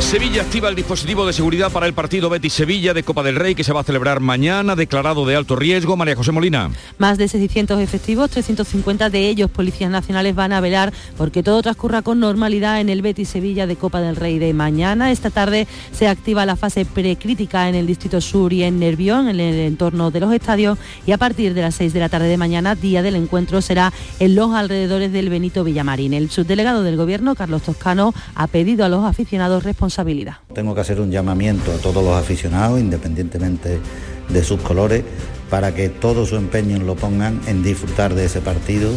Sevilla 0.00 0.42
activa 0.42 0.68
el 0.68 0.74
dispositivo 0.74 1.24
de 1.24 1.32
seguridad 1.32 1.70
para 1.70 1.86
el 1.86 1.92
partido 1.92 2.28
Betis 2.28 2.54
Sevilla 2.54 2.94
de 2.94 3.04
Copa 3.04 3.22
del 3.22 3.36
Rey 3.36 3.54
que 3.54 3.62
se 3.62 3.72
va 3.72 3.80
a 3.80 3.84
celebrar 3.84 4.18
mañana, 4.18 4.74
declarado 4.74 5.24
de 5.24 5.36
alto 5.36 5.54
riesgo. 5.54 5.96
María 5.96 6.16
José 6.16 6.32
Molina. 6.32 6.70
Más 6.98 7.16
de 7.16 7.28
600 7.28 7.80
efectivos, 7.80 8.30
350 8.30 9.08
de 9.08 9.28
ellos 9.28 9.50
policías 9.50 9.90
nacionales 9.90 10.34
van 10.34 10.52
a 10.52 10.60
velar 10.60 10.92
porque 11.16 11.44
todo 11.44 11.62
transcurra 11.62 12.02
con 12.02 12.18
normalidad 12.18 12.80
en 12.80 12.88
el 12.88 13.02
Betis 13.02 13.28
Sevilla 13.28 13.68
de 13.68 13.76
Copa 13.76 14.00
del 14.00 14.16
Rey 14.16 14.40
de 14.40 14.52
mañana. 14.52 15.12
Esta 15.12 15.30
tarde 15.30 15.68
se 15.92 16.08
activa 16.08 16.44
la 16.44 16.56
fase 16.56 16.84
precrítica 16.84 17.68
en 17.68 17.76
el 17.76 17.86
Distrito 17.86 18.20
Sur 18.20 18.52
y 18.52 18.64
en 18.64 18.80
Nervión, 18.80 19.28
en 19.28 19.38
el 19.38 19.54
entorno 19.60 20.10
de 20.10 20.20
los 20.20 20.32
estadios, 20.32 20.78
y 21.06 21.12
a 21.12 21.18
partir 21.18 21.54
de 21.54 21.62
las 21.62 21.76
6 21.76 21.92
de 21.92 22.00
la 22.00 22.08
tarde 22.08 22.26
de 22.26 22.36
mañana, 22.36 22.74
día 22.74 23.02
del 23.02 23.14
encuentro, 23.16 23.60
será 23.60 23.92
en 24.18 24.34
los 24.34 24.54
alrededores 24.54 25.12
del 25.12 25.28
Benito 25.28 25.62
Villamarín. 25.62 26.14
El 26.14 26.30
subdelegado 26.30 26.82
del 26.82 26.96
Gobierno, 26.96 27.36
Carlos 27.36 27.62
Toscano, 27.62 28.12
ha 28.34 28.46
pedido 28.48 28.84
a 28.84 28.88
los 28.88 29.04
aficionados 29.04 29.62
responsabilidad. 29.90 30.36
Tengo 30.54 30.74
que 30.74 30.80
hacer 30.80 31.00
un 31.00 31.10
llamamiento 31.10 31.72
a 31.72 31.78
todos 31.78 32.04
los 32.04 32.16
aficionados, 32.16 32.80
independientemente 32.80 33.80
de 34.28 34.44
sus 34.44 34.60
colores, 34.60 35.02
para 35.48 35.74
que 35.74 35.88
todo 35.88 36.26
su 36.26 36.36
empeño 36.36 36.78
lo 36.78 36.94
pongan 36.94 37.40
en 37.46 37.62
disfrutar 37.62 38.14
de 38.14 38.26
ese 38.26 38.40
partido 38.40 38.90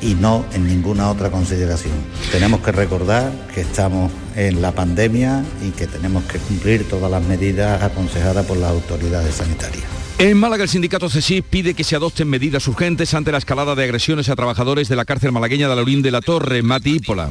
y 0.00 0.14
no 0.14 0.44
en 0.54 0.66
ninguna 0.66 1.10
otra 1.10 1.30
consideración. 1.30 1.94
Tenemos 2.30 2.60
que 2.60 2.72
recordar 2.72 3.32
que 3.52 3.62
estamos 3.62 4.10
en 4.36 4.62
la 4.62 4.72
pandemia 4.72 5.44
y 5.66 5.70
que 5.70 5.86
tenemos 5.86 6.22
que 6.24 6.38
cumplir 6.38 6.88
todas 6.88 7.10
las 7.10 7.22
medidas 7.24 7.82
aconsejadas 7.82 8.46
por 8.46 8.56
las 8.56 8.70
autoridades 8.70 9.34
sanitarias. 9.34 9.84
En 10.18 10.36
Málaga, 10.36 10.62
el 10.62 10.68
sindicato 10.68 11.08
CESIF 11.08 11.44
pide 11.48 11.74
que 11.74 11.82
se 11.82 11.96
adopten 11.96 12.28
medidas 12.28 12.68
urgentes 12.68 13.14
ante 13.14 13.32
la 13.32 13.38
escalada 13.38 13.74
de 13.74 13.84
agresiones 13.84 14.28
a 14.28 14.36
trabajadores 14.36 14.88
de 14.88 14.96
la 14.96 15.04
cárcel 15.04 15.32
malagueña 15.32 15.68
de 15.68 15.74
Laurín 15.74 16.02
de 16.02 16.10
la 16.10 16.20
Torre, 16.20 16.62
Mati 16.62 16.96
Ípola. 16.96 17.30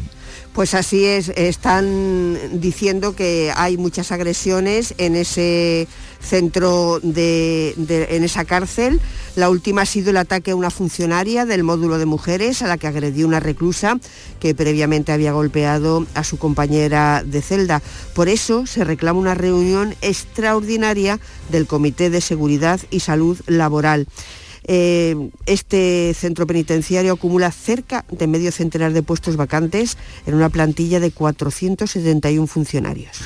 Pues 0.54 0.74
así 0.74 1.06
es, 1.06 1.30
están 1.30 2.60
diciendo 2.60 3.16
que 3.16 3.54
hay 3.56 3.78
muchas 3.78 4.12
agresiones 4.12 4.94
en 4.98 5.16
ese 5.16 5.88
centro 6.20 7.00
de, 7.02 7.76
en 8.10 8.24
esa 8.24 8.46
cárcel. 8.46 9.00
La 9.36 9.50
última 9.50 9.84
ha 9.84 9.86
sido 9.86 10.10
el 10.10 10.18
ataque 10.18 10.52
a 10.52 10.56
una 10.56 10.70
funcionaria 10.70 11.46
del 11.46 11.64
módulo 11.64 11.98
de 11.98 12.06
mujeres 12.06 12.62
a 12.62 12.68
la 12.68 12.78
que 12.78 12.88
agredió 12.88 13.28
una 13.28 13.40
reclusa 13.40 14.00
que 14.40 14.56
previamente 14.56 15.12
había 15.12 15.32
golpeado 15.32 16.06
a 16.14 16.24
su 16.24 16.38
compañera 16.38 17.24
de 17.26 17.42
celda. 17.42 17.82
Por 18.14 18.28
eso 18.28 18.66
se 18.66 18.84
reclama 18.84 19.20
una 19.20 19.36
reunión 19.36 19.96
extraordinaria 20.02 21.20
del 21.50 21.68
Comité 21.68 22.10
de 22.10 22.22
Seguridad 22.22 22.82
y 22.90 23.00
Salud 23.00 23.40
Laboral. 23.48 24.08
Eh, 24.72 25.32
este 25.48 26.14
centro 26.14 26.46
penitenciario 26.46 27.14
acumula 27.14 27.52
cerca 27.52 28.06
de 28.12 28.28
medio 28.28 28.52
centenar 28.52 28.94
de 28.94 29.02
puestos 29.02 29.36
vacantes 29.36 29.98
en 30.28 30.36
una 30.36 30.50
plantilla 30.50 31.00
de 31.00 31.10
471 31.10 32.46
funcionarios. 32.46 33.18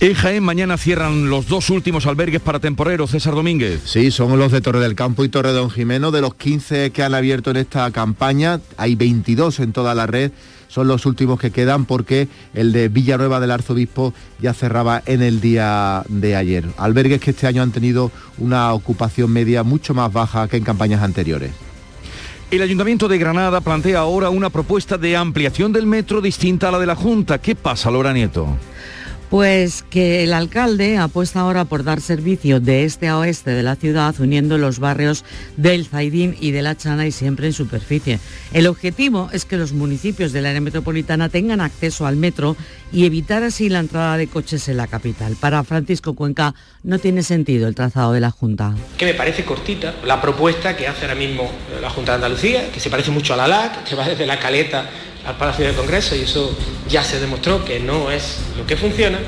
En 0.00 0.14
Jaén 0.14 0.42
mañana 0.42 0.76
cierran 0.76 1.30
los 1.30 1.46
dos 1.46 1.70
últimos 1.70 2.06
albergues 2.06 2.40
para 2.40 2.58
temporeros, 2.58 3.12
César 3.12 3.36
Domínguez. 3.36 3.82
Sí, 3.84 4.10
son 4.10 4.36
los 4.40 4.50
de 4.50 4.60
Torre 4.60 4.80
del 4.80 4.96
Campo 4.96 5.22
y 5.22 5.28
Torre 5.28 5.52
Don 5.52 5.70
Jimeno. 5.70 6.10
De 6.10 6.20
los 6.20 6.34
15 6.34 6.90
que 6.90 7.04
han 7.04 7.14
abierto 7.14 7.52
en 7.52 7.58
esta 7.58 7.88
campaña, 7.92 8.60
hay 8.76 8.96
22 8.96 9.60
en 9.60 9.72
toda 9.72 9.94
la 9.94 10.08
red. 10.08 10.32
Son 10.68 10.86
los 10.86 11.06
últimos 11.06 11.40
que 11.40 11.50
quedan 11.50 11.86
porque 11.86 12.28
el 12.54 12.72
de 12.72 12.88
Villanueva 12.88 13.40
del 13.40 13.50
Arzobispo 13.50 14.14
ya 14.40 14.54
cerraba 14.54 15.02
en 15.06 15.22
el 15.22 15.40
día 15.40 16.04
de 16.08 16.36
ayer. 16.36 16.66
Albergues 16.76 17.20
que 17.20 17.30
este 17.30 17.46
año 17.46 17.62
han 17.62 17.72
tenido 17.72 18.12
una 18.38 18.72
ocupación 18.72 19.32
media 19.32 19.62
mucho 19.62 19.94
más 19.94 20.12
baja 20.12 20.46
que 20.46 20.58
en 20.58 20.64
campañas 20.64 21.02
anteriores. 21.02 21.50
El 22.50 22.62
Ayuntamiento 22.62 23.08
de 23.08 23.18
Granada 23.18 23.60
plantea 23.60 23.98
ahora 23.98 24.30
una 24.30 24.48
propuesta 24.48 24.96
de 24.96 25.16
ampliación 25.16 25.70
del 25.72 25.84
metro 25.86 26.22
distinta 26.22 26.68
a 26.68 26.72
la 26.72 26.78
de 26.78 26.86
la 26.86 26.94
Junta. 26.94 27.38
¿Qué 27.38 27.54
pasa, 27.54 27.90
Lora 27.90 28.12
Nieto? 28.14 28.56
Pues 29.30 29.82
que 29.82 30.24
el 30.24 30.32
alcalde 30.32 30.96
apuesta 30.96 31.40
ahora 31.40 31.66
por 31.66 31.84
dar 31.84 32.00
servicio 32.00 32.60
de 32.60 32.84
este 32.84 33.08
a 33.08 33.18
oeste 33.18 33.50
de 33.50 33.62
la 33.62 33.76
ciudad, 33.76 34.14
uniendo 34.18 34.56
los 34.56 34.78
barrios 34.78 35.22
del 35.58 35.84
Zaidín 35.84 36.34
y 36.40 36.52
de 36.52 36.62
la 36.62 36.76
Chana 36.76 37.06
y 37.06 37.12
siempre 37.12 37.46
en 37.46 37.52
superficie. 37.52 38.20
El 38.54 38.66
objetivo 38.66 39.28
es 39.30 39.44
que 39.44 39.58
los 39.58 39.74
municipios 39.74 40.32
del 40.32 40.46
área 40.46 40.62
metropolitana 40.62 41.28
tengan 41.28 41.60
acceso 41.60 42.06
al 42.06 42.16
metro 42.16 42.56
y 42.90 43.04
evitar 43.04 43.42
así 43.42 43.68
la 43.68 43.80
entrada 43.80 44.16
de 44.16 44.28
coches 44.28 44.66
en 44.68 44.78
la 44.78 44.86
capital. 44.86 45.36
Para 45.38 45.62
Francisco 45.62 46.14
Cuenca 46.14 46.54
no 46.82 46.98
tiene 46.98 47.22
sentido 47.22 47.68
el 47.68 47.74
trazado 47.74 48.14
de 48.14 48.20
la 48.20 48.30
Junta. 48.30 48.74
que 48.96 49.04
me 49.04 49.14
parece 49.14 49.44
cortita 49.44 49.94
la 50.06 50.22
propuesta 50.22 50.74
que 50.74 50.88
hace 50.88 51.02
ahora 51.02 51.14
mismo 51.16 51.42
eh, 51.44 51.80
la 51.82 51.90
Junta 51.90 52.12
de 52.12 52.16
Andalucía, 52.16 52.72
que 52.72 52.80
se 52.80 52.88
parece 52.88 53.10
mucho 53.10 53.34
a 53.34 53.36
la 53.36 53.46
LAC, 53.46 53.84
que 53.84 53.94
va 53.94 54.08
desde 54.08 54.24
la 54.24 54.38
Caleta 54.38 54.88
al 55.28 55.36
Palacio 55.36 55.66
del 55.66 55.74
Congreso 55.74 56.16
y 56.16 56.22
eso 56.22 56.56
ya 56.88 57.04
se 57.04 57.20
demostró 57.20 57.62
que 57.64 57.80
no 57.80 58.10
es 58.10 58.40
lo 58.56 58.66
que 58.66 58.76
funciona. 58.76 59.18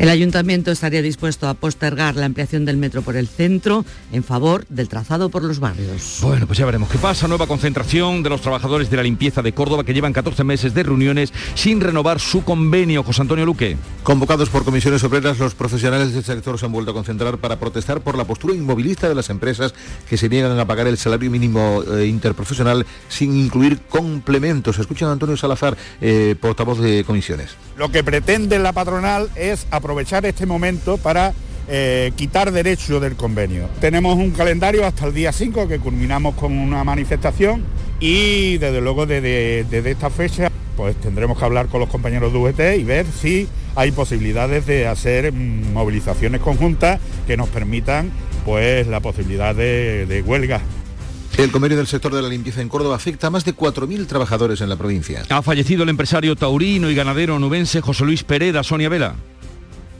El 0.00 0.08
ayuntamiento 0.08 0.70
estaría 0.70 1.02
dispuesto 1.02 1.46
a 1.46 1.52
postergar 1.52 2.16
la 2.16 2.24
ampliación 2.24 2.64
del 2.64 2.78
metro 2.78 3.02
por 3.02 3.16
el 3.16 3.28
centro 3.28 3.84
en 4.12 4.24
favor 4.24 4.64
del 4.70 4.88
trazado 4.88 5.28
por 5.28 5.44
los 5.44 5.60
barrios. 5.60 6.20
Bueno, 6.22 6.46
pues 6.46 6.58
ya 6.58 6.64
veremos 6.64 6.88
qué 6.88 6.96
pasa. 6.96 7.28
Nueva 7.28 7.46
concentración 7.46 8.22
de 8.22 8.30
los 8.30 8.40
trabajadores 8.40 8.88
de 8.88 8.96
la 8.96 9.02
limpieza 9.02 9.42
de 9.42 9.52
Córdoba 9.52 9.84
que 9.84 9.92
llevan 9.92 10.14
14 10.14 10.42
meses 10.42 10.72
de 10.72 10.84
reuniones 10.84 11.34
sin 11.54 11.82
renovar 11.82 12.18
su 12.18 12.44
convenio. 12.44 13.02
José 13.02 13.20
Antonio 13.20 13.44
Luque. 13.44 13.76
Convocados 14.02 14.48
por 14.48 14.64
comisiones 14.64 15.04
obreras, 15.04 15.38
los 15.38 15.54
profesionales 15.54 16.14
del 16.14 16.24
sector 16.24 16.58
se 16.58 16.64
han 16.64 16.72
vuelto 16.72 16.92
a 16.92 16.94
concentrar 16.94 17.36
para 17.36 17.60
protestar 17.60 18.00
por 18.00 18.16
la 18.16 18.24
postura 18.24 18.54
inmovilista 18.54 19.06
de 19.06 19.14
las 19.14 19.28
empresas 19.28 19.74
que 20.08 20.16
se 20.16 20.30
niegan 20.30 20.58
a 20.58 20.66
pagar 20.66 20.86
el 20.86 20.96
salario 20.96 21.30
mínimo 21.30 21.82
eh, 21.82 22.06
interprofesional 22.06 22.86
sin 23.10 23.36
incluir 23.36 23.80
complementos. 23.82 24.78
Escuchan 24.78 25.10
a 25.10 25.12
Antonio 25.12 25.36
Salazar, 25.36 25.76
eh, 26.00 26.36
portavoz 26.40 26.80
de 26.80 27.04
comisiones. 27.04 27.50
Lo 27.76 27.90
que 27.90 28.02
pretende 28.02 28.58
la 28.58 28.72
patronal 28.72 29.28
es 29.36 29.66
aprovechar 29.90 30.24
este 30.24 30.46
momento 30.46 30.98
para 30.98 31.34
eh, 31.66 32.12
quitar 32.14 32.52
derecho 32.52 33.00
del 33.00 33.16
convenio. 33.16 33.68
Tenemos 33.80 34.16
un 34.16 34.30
calendario 34.30 34.86
hasta 34.86 35.04
el 35.06 35.12
día 35.12 35.32
5 35.32 35.66
que 35.66 35.80
culminamos 35.80 36.36
con 36.36 36.56
una 36.56 36.84
manifestación 36.84 37.64
y 37.98 38.56
desde 38.58 38.80
luego 38.80 39.04
desde, 39.04 39.64
desde 39.64 39.90
esta 39.90 40.08
fecha 40.08 40.48
pues 40.76 40.94
tendremos 40.94 41.36
que 41.36 41.44
hablar 41.44 41.66
con 41.66 41.80
los 41.80 41.88
compañeros 41.88 42.32
de 42.32 42.38
UGT 42.38 42.60
y 42.78 42.84
ver 42.84 43.04
si 43.04 43.48
hay 43.74 43.90
posibilidades 43.90 44.64
de 44.64 44.86
hacer 44.86 45.32
mm, 45.32 45.72
movilizaciones 45.72 46.40
conjuntas 46.40 47.00
que 47.26 47.36
nos 47.36 47.48
permitan 47.48 48.12
pues 48.44 48.86
la 48.86 49.00
posibilidad 49.00 49.56
de, 49.56 50.06
de 50.06 50.22
huelga. 50.22 50.60
El 51.36 51.50
convenio 51.50 51.76
del 51.76 51.88
sector 51.88 52.14
de 52.14 52.22
la 52.22 52.28
limpieza 52.28 52.60
en 52.60 52.68
Córdoba 52.68 52.94
afecta 52.94 53.26
a 53.26 53.30
más 53.30 53.44
de 53.44 53.56
4.000 53.56 54.06
trabajadores 54.06 54.60
en 54.60 54.68
la 54.68 54.76
provincia. 54.76 55.24
Ha 55.28 55.42
fallecido 55.42 55.82
el 55.82 55.88
empresario 55.88 56.36
taurino 56.36 56.88
y 56.90 56.94
ganadero 56.94 57.40
nubense 57.40 57.80
José 57.80 58.04
Luis 58.04 58.22
Pereda, 58.22 58.62
Sonia 58.62 58.88
Vela. 58.88 59.16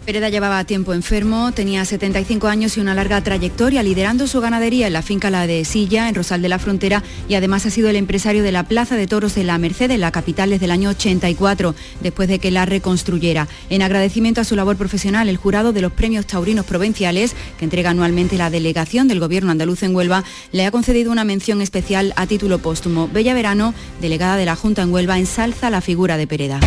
Pereda 0.05 0.31
llevaba 0.31 0.65
tiempo 0.65 0.95
enfermo, 0.95 1.53
tenía 1.53 1.85
75 1.85 2.49
años 2.49 2.77
y 2.77 2.81
una 2.81 2.95
larga 2.95 3.23
trayectoria 3.23 3.83
liderando 3.83 4.27
su 4.27 4.41
ganadería 4.41 4.87
en 4.87 4.95
la 4.95 5.03
finca 5.03 5.31
La 5.31 5.47
de 5.47 5.65
Silla, 5.65 6.09
en 6.09 6.15
Rosal 6.15 6.41
de 6.41 6.49
la 6.49 6.59
Frontera, 6.59 7.03
y 7.29 7.35
además 7.35 7.67
ha 7.67 7.71
sido 7.71 7.89
el 7.91 7.97
empresario 7.97 8.43
de 8.43 8.51
la 8.51 8.65
Plaza 8.65 8.97
de 8.97 9.07
Toros 9.07 9.35
de 9.35 9.45
la 9.45 9.59
Merced, 9.59 9.91
en 9.91 10.01
la 10.01 10.11
capital, 10.11 10.51
desde 10.51 10.65
el 10.65 10.71
año 10.71 10.91
84, 10.91 11.75
después 12.01 12.29
de 12.29 12.39
que 12.39 12.51
la 12.51 12.65
reconstruyera. 12.65 13.47
En 13.69 13.83
agradecimiento 13.83 14.41
a 14.41 14.45
su 14.45 14.57
labor 14.57 14.77
profesional, 14.77 15.29
el 15.29 15.37
jurado 15.37 15.73
de 15.73 15.83
los 15.83 15.93
premios 15.93 16.27
taurinos 16.27 16.65
provinciales, 16.65 17.35
que 17.59 17.67
entrega 17.67 17.91
anualmente 17.91 18.39
la 18.39 18.51
delegación 18.51 19.07
del 19.07 19.21
Gobierno 19.21 19.53
andaluz 19.53 19.83
en 19.83 19.95
Huelva, 19.95 20.25
le 20.51 20.65
ha 20.65 20.71
concedido 20.71 21.13
una 21.13 21.25
mención 21.25 21.61
especial 21.61 22.15
a 22.17 22.27
título 22.27 22.59
póstumo. 22.59 23.07
Bella 23.09 23.35
Verano, 23.35 23.75
delegada 24.01 24.37
de 24.37 24.47
la 24.47 24.57
Junta 24.57 24.83
en 24.83 24.93
Huelva, 24.93 25.19
ensalza 25.19 25.69
la 25.69 25.83
figura 25.83 26.17
de 26.17 26.27
Pereda. 26.27 26.61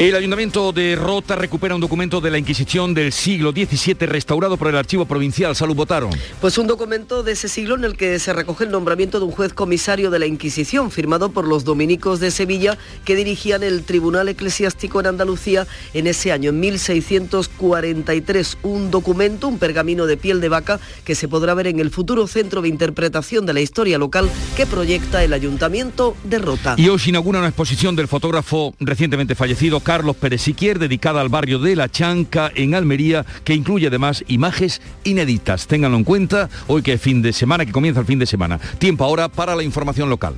El 0.00 0.16
Ayuntamiento 0.16 0.72
de 0.72 0.96
Rota 0.96 1.36
recupera 1.36 1.74
un 1.74 1.80
documento 1.82 2.22
de 2.22 2.30
la 2.30 2.38
Inquisición 2.38 2.94
del 2.94 3.12
siglo 3.12 3.52
XVII 3.52 4.06
restaurado 4.06 4.56
por 4.56 4.68
el 4.68 4.76
Archivo 4.76 5.04
Provincial. 5.04 5.54
Salud, 5.54 5.76
votaron. 5.76 6.08
Pues 6.40 6.56
un 6.56 6.66
documento 6.66 7.22
de 7.22 7.32
ese 7.32 7.50
siglo 7.50 7.74
en 7.74 7.84
el 7.84 7.98
que 7.98 8.18
se 8.18 8.32
recoge 8.32 8.64
el 8.64 8.70
nombramiento 8.70 9.18
de 9.18 9.26
un 9.26 9.30
juez 9.30 9.52
comisario 9.52 10.10
de 10.10 10.18
la 10.18 10.24
Inquisición, 10.24 10.90
firmado 10.90 11.32
por 11.32 11.46
los 11.46 11.64
dominicos 11.64 12.18
de 12.18 12.30
Sevilla, 12.30 12.78
que 13.04 13.14
dirigían 13.14 13.62
el 13.62 13.82
Tribunal 13.82 14.30
Eclesiástico 14.30 15.00
en 15.00 15.06
Andalucía 15.06 15.66
en 15.92 16.06
ese 16.06 16.32
año, 16.32 16.48
en 16.48 16.60
1643. 16.60 18.56
Un 18.62 18.90
documento, 18.90 19.48
un 19.48 19.58
pergamino 19.58 20.06
de 20.06 20.16
piel 20.16 20.40
de 20.40 20.48
vaca, 20.48 20.80
que 21.04 21.14
se 21.14 21.28
podrá 21.28 21.52
ver 21.52 21.66
en 21.66 21.78
el 21.78 21.90
futuro 21.90 22.26
Centro 22.26 22.62
de 22.62 22.68
Interpretación 22.68 23.44
de 23.44 23.52
la 23.52 23.60
Historia 23.60 23.98
Local 23.98 24.30
que 24.56 24.64
proyecta 24.64 25.22
el 25.22 25.34
Ayuntamiento 25.34 26.16
de 26.24 26.38
Rota. 26.38 26.74
Y 26.78 26.88
hoy 26.88 26.98
se 26.98 27.10
inaugura 27.10 27.40
una 27.40 27.48
exposición 27.48 27.94
del 27.96 28.08
fotógrafo 28.08 28.74
recientemente 28.80 29.34
fallecido, 29.34 29.78
Carlos 29.90 30.14
Pérez 30.14 30.42
Siquier, 30.42 30.78
dedicada 30.78 31.20
al 31.20 31.30
barrio 31.30 31.58
de 31.58 31.74
La 31.74 31.88
Chanca, 31.88 32.52
en 32.54 32.76
Almería, 32.76 33.26
que 33.42 33.54
incluye 33.54 33.88
además 33.88 34.22
imágenes 34.28 34.80
inéditas. 35.02 35.66
Ténganlo 35.66 35.96
en 35.96 36.04
cuenta, 36.04 36.48
hoy 36.68 36.82
que 36.82 36.92
es 36.92 37.00
fin 37.00 37.22
de 37.22 37.32
semana, 37.32 37.66
que 37.66 37.72
comienza 37.72 37.98
el 37.98 38.06
fin 38.06 38.20
de 38.20 38.26
semana. 38.26 38.60
Tiempo 38.78 39.02
ahora 39.02 39.28
para 39.28 39.56
la 39.56 39.64
información 39.64 40.08
local. 40.08 40.36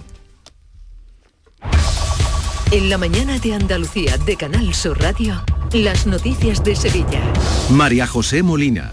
En 2.70 2.88
la 2.88 2.96
mañana 2.96 3.38
de 3.40 3.52
Andalucía 3.52 4.16
de 4.16 4.38
Canal 4.38 4.72
Sur 4.72 4.98
Radio, 4.98 5.44
las 5.74 6.06
noticias 6.06 6.64
de 6.64 6.74
Sevilla. 6.74 7.20
María 7.68 8.06
José 8.06 8.42
Molina. 8.42 8.90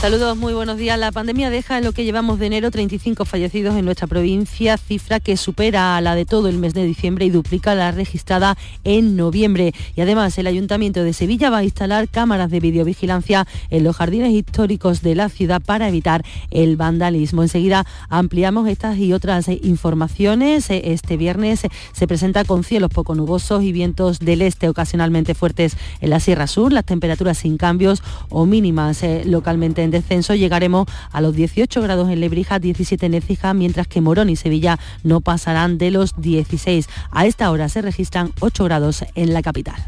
Saludos, 0.00 0.36
muy 0.36 0.54
buenos 0.54 0.76
días. 0.76 0.96
La 0.96 1.10
pandemia 1.10 1.50
deja 1.50 1.76
en 1.76 1.84
lo 1.84 1.90
que 1.90 2.04
llevamos 2.04 2.38
de 2.38 2.46
enero 2.46 2.70
35 2.70 3.24
fallecidos 3.24 3.74
en 3.74 3.84
nuestra 3.84 4.06
provincia, 4.06 4.76
cifra 4.76 5.18
que 5.18 5.36
supera 5.36 5.96
a 5.96 6.00
la 6.00 6.14
de 6.14 6.24
todo 6.24 6.46
el 6.46 6.56
mes 6.56 6.72
de 6.72 6.84
diciembre 6.84 7.24
y 7.24 7.30
duplica 7.30 7.74
la 7.74 7.90
registrada 7.90 8.56
en 8.84 9.16
noviembre. 9.16 9.74
Y 9.96 10.00
además 10.00 10.38
el 10.38 10.46
Ayuntamiento 10.46 11.02
de 11.02 11.12
Sevilla 11.12 11.50
va 11.50 11.58
a 11.58 11.64
instalar 11.64 12.08
cámaras 12.08 12.48
de 12.48 12.60
videovigilancia 12.60 13.48
en 13.70 13.82
los 13.82 13.96
jardines 13.96 14.30
históricos 14.30 15.02
de 15.02 15.16
la 15.16 15.28
ciudad 15.28 15.60
para 15.60 15.88
evitar 15.88 16.24
el 16.52 16.76
vandalismo. 16.76 17.42
Enseguida 17.42 17.84
ampliamos 18.08 18.68
estas 18.68 18.98
y 18.98 19.12
otras 19.12 19.48
informaciones. 19.48 20.70
Eh, 20.70 20.92
Este 20.92 21.16
viernes 21.16 21.62
se 21.92 22.06
presenta 22.06 22.44
con 22.44 22.62
cielos 22.62 22.90
poco 22.90 23.16
nubosos 23.16 23.64
y 23.64 23.72
vientos 23.72 24.20
del 24.20 24.42
este 24.42 24.68
ocasionalmente 24.68 25.34
fuertes 25.34 25.76
en 26.00 26.10
la 26.10 26.20
Sierra 26.20 26.46
Sur, 26.46 26.72
las 26.72 26.84
temperaturas 26.84 27.38
sin 27.38 27.56
cambios 27.56 28.00
o 28.28 28.46
mínimas 28.46 29.02
eh, 29.02 29.24
localmente 29.24 29.82
en 29.82 29.87
descenso. 29.90 30.34
Llegaremos 30.34 30.86
a 31.12 31.20
los 31.20 31.34
18 31.34 31.80
grados 31.82 32.10
en 32.10 32.20
Lebrija, 32.20 32.58
17 32.58 33.06
en 33.06 33.14
Écija, 33.14 33.54
mientras 33.54 33.86
que 33.86 34.00
Morón 34.00 34.30
y 34.30 34.36
Sevilla 34.36 34.78
no 35.02 35.20
pasarán 35.20 35.78
de 35.78 35.90
los 35.90 36.20
16. 36.20 36.88
A 37.10 37.26
esta 37.26 37.50
hora 37.50 37.68
se 37.68 37.82
registran 37.82 38.32
8 38.40 38.64
grados 38.64 39.04
en 39.14 39.32
la 39.32 39.42
capital. 39.42 39.86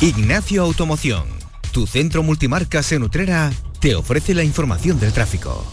Ignacio 0.00 0.62
Automoción, 0.62 1.24
tu 1.72 1.86
centro 1.86 2.22
multimarcas 2.22 2.92
en 2.92 3.04
Utrera, 3.04 3.52
te 3.80 3.94
ofrece 3.94 4.34
la 4.34 4.44
información 4.44 4.98
del 4.98 5.12
tráfico. 5.12 5.64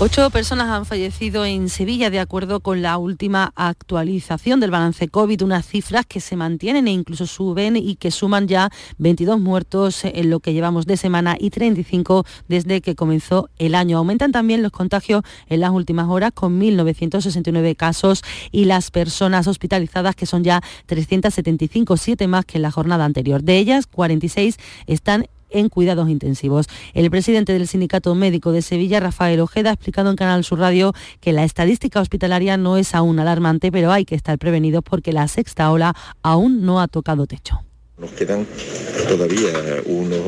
Ocho 0.06 0.30
personas 0.32 0.68
han 0.68 0.86
fallecido 0.86 1.46
en 1.46 1.70
Sevilla 1.70 2.10
de 2.10 2.20
acuerdo 2.20 2.60
con 2.60 2.82
la 2.82 2.98
última 2.98 3.54
actualización 3.56 4.60
del 4.60 4.70
balance 4.70 5.08
COVID, 5.08 5.44
unas 5.44 5.66
cifras 5.66 6.06
que 6.06 6.20
se 6.20 6.36
mantienen 6.36 6.90
e 6.90 6.92
incluso 6.92 7.26
suben 7.26 7.78
y 7.78 7.96
que 7.96 8.12
suman 8.12 8.50
ya 8.50 8.70
22 8.98 9.40
muertos 9.40 10.04
en 10.04 10.30
lo 10.30 10.42
que 10.42 10.52
llevamos 10.52 10.88
de 10.88 10.98
semana 10.98 11.38
y 11.40 11.52
35 11.52 12.26
desde 12.50 12.82
que 12.82 12.96
comenzó 12.96 13.50
el 13.58 13.76
año. 13.76 13.98
Aumentan 13.98 14.34
también 14.34 14.62
los 14.62 14.74
contagios 14.74 15.24
en 15.48 15.62
las 15.62 15.72
últimas 15.72 16.10
horas 16.10 16.32
con 16.34 16.60
1.969 16.60 17.78
casos 17.78 18.24
y 18.52 18.66
las 18.66 18.92
personas 18.92 19.48
hospitalizadas 19.48 20.18
que 20.18 20.26
son 20.26 20.44
ya 20.44 20.62
375, 20.88 21.96
siete 21.96 22.28
más 22.28 22.44
que 22.44 22.58
en 22.58 22.64
la 22.64 22.72
jornada 22.72 23.06
anterior. 23.06 23.42
De 23.42 23.58
ellas, 23.58 23.88
46 23.88 24.58
están 24.86 25.28
en 25.54 25.70
cuidados 25.70 26.10
intensivos. 26.10 26.68
El 26.94 27.10
presidente 27.10 27.54
del 27.54 27.68
Sindicato 27.68 28.14
Médico 28.16 28.52
de 28.52 28.62
Sevilla, 28.62 29.00
Rafael 29.00 29.40
Ojeda, 29.40 29.70
ha 29.70 29.74
explicado 29.74 30.10
en 30.10 30.18
Canal 30.18 30.44
Sur 30.44 30.60
Radio 30.60 30.94
que 31.22 31.32
la 31.32 31.46
estadística 31.46 32.02
hospitalaria 32.02 32.58
no 32.58 32.78
es 32.78 32.94
aún 32.94 33.20
alarmante, 33.20 33.72
pero 33.72 33.92
hay 33.92 34.04
que 34.06 34.16
estar 34.16 34.38
prevenidos 34.38 34.84
porque 34.84 35.14
la 35.14 35.28
sexta 35.28 35.72
ola 35.72 35.96
aún 36.22 36.66
no 36.66 36.82
ha 36.82 36.88
tocado 36.88 37.28
techo. 37.28 37.60
Nos 37.98 38.12
quedan 38.12 38.46
todavía 39.08 39.54
unos, 39.86 40.20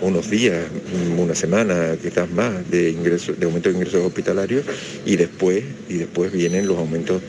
unos 0.00 0.30
días, 0.30 0.66
una 1.16 1.34
semana, 1.34 1.96
quizás 2.02 2.30
más, 2.30 2.68
de 2.70 2.90
ingresos, 2.90 3.38
de 3.38 3.44
aumento 3.44 3.68
de 3.68 3.76
ingresos 3.76 4.02
hospitalarios 4.02 4.64
y 5.04 5.16
después, 5.16 5.62
y 5.88 5.94
después 5.94 6.32
vienen 6.32 6.66
los 6.66 6.78
aumentos 6.78 7.22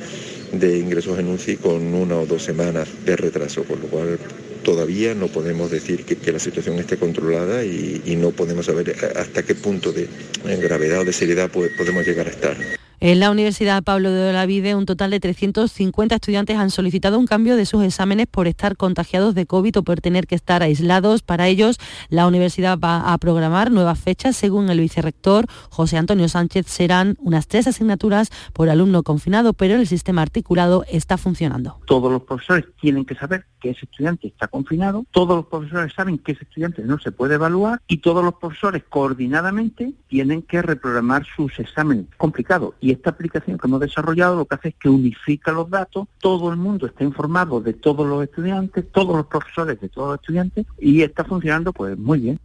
de 0.51 0.77
ingresos 0.77 1.17
en 1.19 1.29
UCI 1.29 1.57
con 1.57 1.93
una 1.93 2.17
o 2.17 2.25
dos 2.25 2.43
semanas 2.43 2.87
de 3.05 3.15
retraso, 3.15 3.63
por 3.63 3.79
lo 3.79 3.87
cual 3.87 4.19
todavía 4.63 5.15
no 5.15 5.27
podemos 5.27 5.71
decir 5.71 6.05
que, 6.05 6.17
que 6.17 6.31
la 6.31 6.39
situación 6.39 6.77
esté 6.79 6.97
controlada 6.97 7.63
y, 7.63 8.01
y, 8.05 8.15
no 8.15 8.31
podemos 8.31 8.65
saber 8.65 8.95
hasta 9.15 9.43
qué 9.43 9.55
punto 9.55 9.91
de 9.91 10.07
gravedad 10.43 11.01
o 11.01 11.05
de 11.05 11.13
seriedad 11.13 11.49
podemos 11.49 12.05
llegar 12.05 12.27
a 12.27 12.31
estar. 12.31 12.57
En 13.03 13.19
la 13.19 13.31
Universidad 13.31 13.81
Pablo 13.81 14.11
de 14.11 14.29
Olavide, 14.29 14.75
un 14.75 14.85
total 14.85 15.09
de 15.09 15.19
350 15.19 16.13
estudiantes 16.13 16.55
han 16.57 16.69
solicitado 16.69 17.17
un 17.17 17.25
cambio 17.25 17.55
de 17.55 17.65
sus 17.65 17.83
exámenes 17.83 18.27
por 18.27 18.45
estar 18.45 18.77
contagiados 18.77 19.33
de 19.33 19.47
COVID 19.47 19.79
o 19.79 19.83
por 19.83 20.01
tener 20.01 20.27
que 20.27 20.35
estar 20.35 20.61
aislados. 20.61 21.23
Para 21.23 21.47
ellos, 21.47 21.79
la 22.09 22.27
universidad 22.27 22.77
va 22.77 23.11
a 23.11 23.17
programar 23.17 23.71
nuevas 23.71 23.99
fechas. 23.99 24.35
Según 24.35 24.69
el 24.69 24.79
vicerrector 24.79 25.47
José 25.71 25.97
Antonio 25.97 26.29
Sánchez, 26.29 26.67
serán 26.67 27.17
unas 27.17 27.47
tres 27.47 27.65
asignaturas 27.65 28.29
por 28.53 28.69
alumno 28.69 29.01
confinado, 29.01 29.53
pero 29.53 29.77
el 29.77 29.87
sistema 29.87 30.21
articulado 30.21 30.85
está 30.87 31.17
funcionando. 31.17 31.79
Todos 31.87 32.11
los 32.11 32.21
profesores 32.21 32.65
tienen 32.79 33.05
que 33.05 33.15
saber 33.15 33.47
que 33.59 33.71
ese 33.71 33.85
estudiante 33.85 34.27
está 34.27 34.47
confinado, 34.47 35.05
todos 35.11 35.37
los 35.37 35.45
profesores 35.47 35.93
saben 35.93 36.17
que 36.19 36.33
ese 36.33 36.43
estudiante 36.43 36.83
no 36.83 36.99
se 36.99 37.11
puede 37.11 37.35
evaluar 37.35 37.81
y 37.87 37.97
todos 37.97 38.23
los 38.23 38.35
profesores 38.35 38.83
coordinadamente 38.89 39.93
tienen 40.07 40.41
que 40.43 40.61
reprogramar 40.61 41.25
sus 41.35 41.57
exámenes. 41.59 42.05
Complicado. 42.17 42.75
Y 42.79 42.90
esta 42.91 43.11
aplicación 43.11 43.57
que 43.57 43.67
hemos 43.67 43.79
desarrollado 43.79 44.35
lo 44.35 44.45
que 44.45 44.55
hace 44.55 44.69
es 44.69 44.75
que 44.75 44.89
unifica 44.89 45.51
los 45.51 45.69
datos, 45.69 46.07
todo 46.19 46.49
el 46.51 46.57
mundo 46.57 46.85
está 46.85 47.03
informado 47.03 47.61
de 47.61 47.73
todos 47.73 48.07
los 48.07 48.23
estudiantes, 48.23 48.85
todos 48.91 49.15
los 49.15 49.25
profesores 49.25 49.79
de 49.79 49.89
todos 49.89 50.09
los 50.09 50.19
estudiantes 50.19 50.65
y 50.79 51.01
está 51.01 51.23
funcionando 51.23 51.73
pues 51.73 51.97
muy 51.97 52.19
bien. 52.19 52.39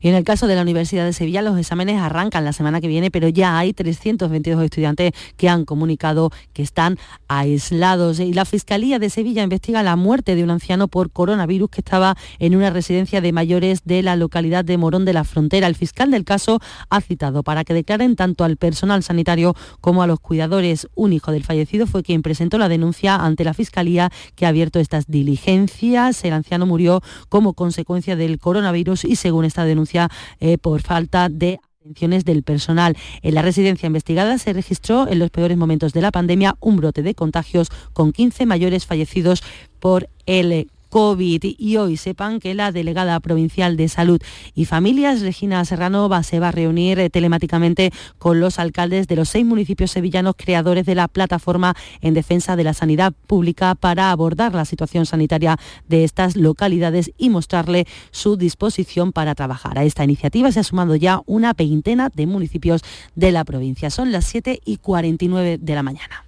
Y 0.00 0.08
en 0.08 0.14
el 0.14 0.24
caso 0.24 0.46
de 0.46 0.54
la 0.54 0.62
Universidad 0.62 1.04
de 1.04 1.12
Sevilla, 1.12 1.42
los 1.42 1.58
exámenes 1.58 2.00
arrancan 2.00 2.44
la 2.44 2.52
semana 2.52 2.80
que 2.80 2.88
viene, 2.88 3.10
pero 3.10 3.28
ya 3.28 3.58
hay 3.58 3.72
322 3.72 4.62
estudiantes 4.62 5.12
que 5.36 5.48
han 5.48 5.64
comunicado 5.64 6.30
que 6.52 6.62
están 6.62 6.98
aislados. 7.28 8.20
Y 8.20 8.32
la 8.32 8.44
Fiscalía 8.44 8.98
de 8.98 9.10
Sevilla 9.10 9.42
investiga 9.42 9.82
la 9.82 9.96
muerte 9.96 10.34
de 10.34 10.44
un 10.44 10.50
anciano 10.50 10.88
por 10.88 11.10
coronavirus 11.10 11.70
que 11.70 11.80
estaba 11.80 12.16
en 12.38 12.56
una 12.56 12.70
residencia 12.70 13.20
de 13.20 13.32
mayores 13.32 13.82
de 13.84 14.02
la 14.02 14.16
localidad 14.16 14.64
de 14.64 14.78
Morón 14.78 15.04
de 15.04 15.12
la 15.12 15.24
Frontera. 15.24 15.66
El 15.66 15.74
fiscal 15.74 16.10
del 16.10 16.24
caso 16.24 16.60
ha 16.90 17.00
citado 17.00 17.42
para 17.42 17.64
que 17.64 17.74
declaren 17.74 18.16
tanto 18.16 18.44
al 18.44 18.56
personal 18.56 19.02
sanitario 19.02 19.54
como 19.80 20.02
a 20.02 20.06
los 20.06 20.20
cuidadores. 20.20 20.88
Un 20.94 21.12
hijo 21.12 21.32
del 21.32 21.44
fallecido 21.44 21.86
fue 21.86 22.02
quien 22.02 22.22
presentó 22.22 22.58
la 22.58 22.68
denuncia 22.68 23.16
ante 23.16 23.44
la 23.44 23.54
Fiscalía 23.54 24.10
que 24.34 24.46
ha 24.46 24.48
abierto 24.48 24.80
estas 24.80 25.06
diligencias. 25.06 26.24
El 26.24 26.32
anciano 26.32 26.66
murió 26.66 27.02
como 27.28 27.54
consecuencia 27.54 28.16
del 28.16 28.38
coronavirus 28.38 29.04
y 29.04 29.16
según 29.16 29.44
esta 29.44 29.64
denuncia 29.68 30.08
eh, 30.40 30.58
por 30.58 30.82
falta 30.82 31.28
de 31.28 31.60
atenciones 31.80 32.24
del 32.24 32.42
personal. 32.42 32.96
En 33.22 33.34
la 33.34 33.42
residencia 33.42 33.86
investigada 33.86 34.36
se 34.38 34.52
registró 34.52 35.08
en 35.08 35.18
los 35.18 35.30
peores 35.30 35.56
momentos 35.56 35.92
de 35.92 36.02
la 36.02 36.10
pandemia 36.10 36.56
un 36.60 36.76
brote 36.76 37.02
de 37.02 37.14
contagios 37.14 37.68
con 37.92 38.12
15 38.12 38.44
mayores 38.46 38.84
fallecidos 38.84 39.42
por 39.78 40.08
el 40.26 40.68
COVID. 40.88 41.44
Y 41.58 41.76
hoy 41.76 41.96
sepan 41.96 42.40
que 42.40 42.54
la 42.54 42.72
delegada 42.72 43.18
provincial 43.20 43.76
de 43.76 43.88
Salud 43.88 44.20
y 44.54 44.64
Familias, 44.64 45.20
Regina 45.20 45.64
Serrano, 45.64 46.08
va, 46.08 46.22
se 46.22 46.40
va 46.40 46.48
a 46.48 46.52
reunir 46.52 46.98
eh, 46.98 47.10
telemáticamente 47.10 47.92
con 48.18 48.40
los 48.40 48.58
alcaldes 48.58 49.08
de 49.08 49.16
los 49.16 49.28
seis 49.28 49.44
municipios 49.44 49.90
sevillanos 49.90 50.34
creadores 50.36 50.86
de 50.86 50.94
la 50.94 51.08
plataforma 51.08 51.74
en 52.00 52.14
defensa 52.14 52.56
de 52.56 52.64
la 52.64 52.74
sanidad 52.74 53.12
pública 53.26 53.74
para 53.74 54.10
abordar 54.10 54.54
la 54.54 54.64
situación 54.64 55.06
sanitaria 55.06 55.56
de 55.88 56.04
estas 56.04 56.36
localidades 56.36 57.12
y 57.18 57.30
mostrarle 57.30 57.86
su 58.10 58.36
disposición 58.36 59.12
para 59.12 59.34
trabajar. 59.34 59.78
A 59.78 59.84
esta 59.84 60.04
iniciativa 60.04 60.52
se 60.52 60.60
ha 60.60 60.64
sumado 60.64 60.96
ya 60.96 61.20
una 61.26 61.52
veintena 61.52 62.10
de 62.14 62.26
municipios 62.26 62.82
de 63.14 63.32
la 63.32 63.44
provincia. 63.44 63.90
Son 63.90 64.12
las 64.12 64.24
7 64.26 64.60
y 64.64 64.78
49 64.78 65.58
de 65.60 65.74
la 65.74 65.82
mañana. 65.82 66.27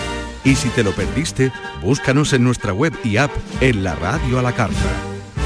Y 0.43 0.55
si 0.55 0.69
te 0.69 0.83
lo 0.83 0.91
perdiste, 0.91 1.51
búscanos 1.81 2.33
en 2.33 2.43
nuestra 2.43 2.73
web 2.73 2.93
y 3.03 3.17
app 3.17 3.31
en 3.61 3.83
la 3.83 3.95
radio 3.95 4.39
a 4.39 4.41
la 4.41 4.53
carta. 4.53 4.75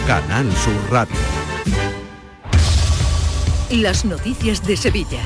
Canal 0.07 0.49
Sur 0.53 0.91
Radio. 0.91 1.15
Las 3.71 4.05
noticias 4.05 4.65
de 4.65 4.77
Sevilla. 4.77 5.21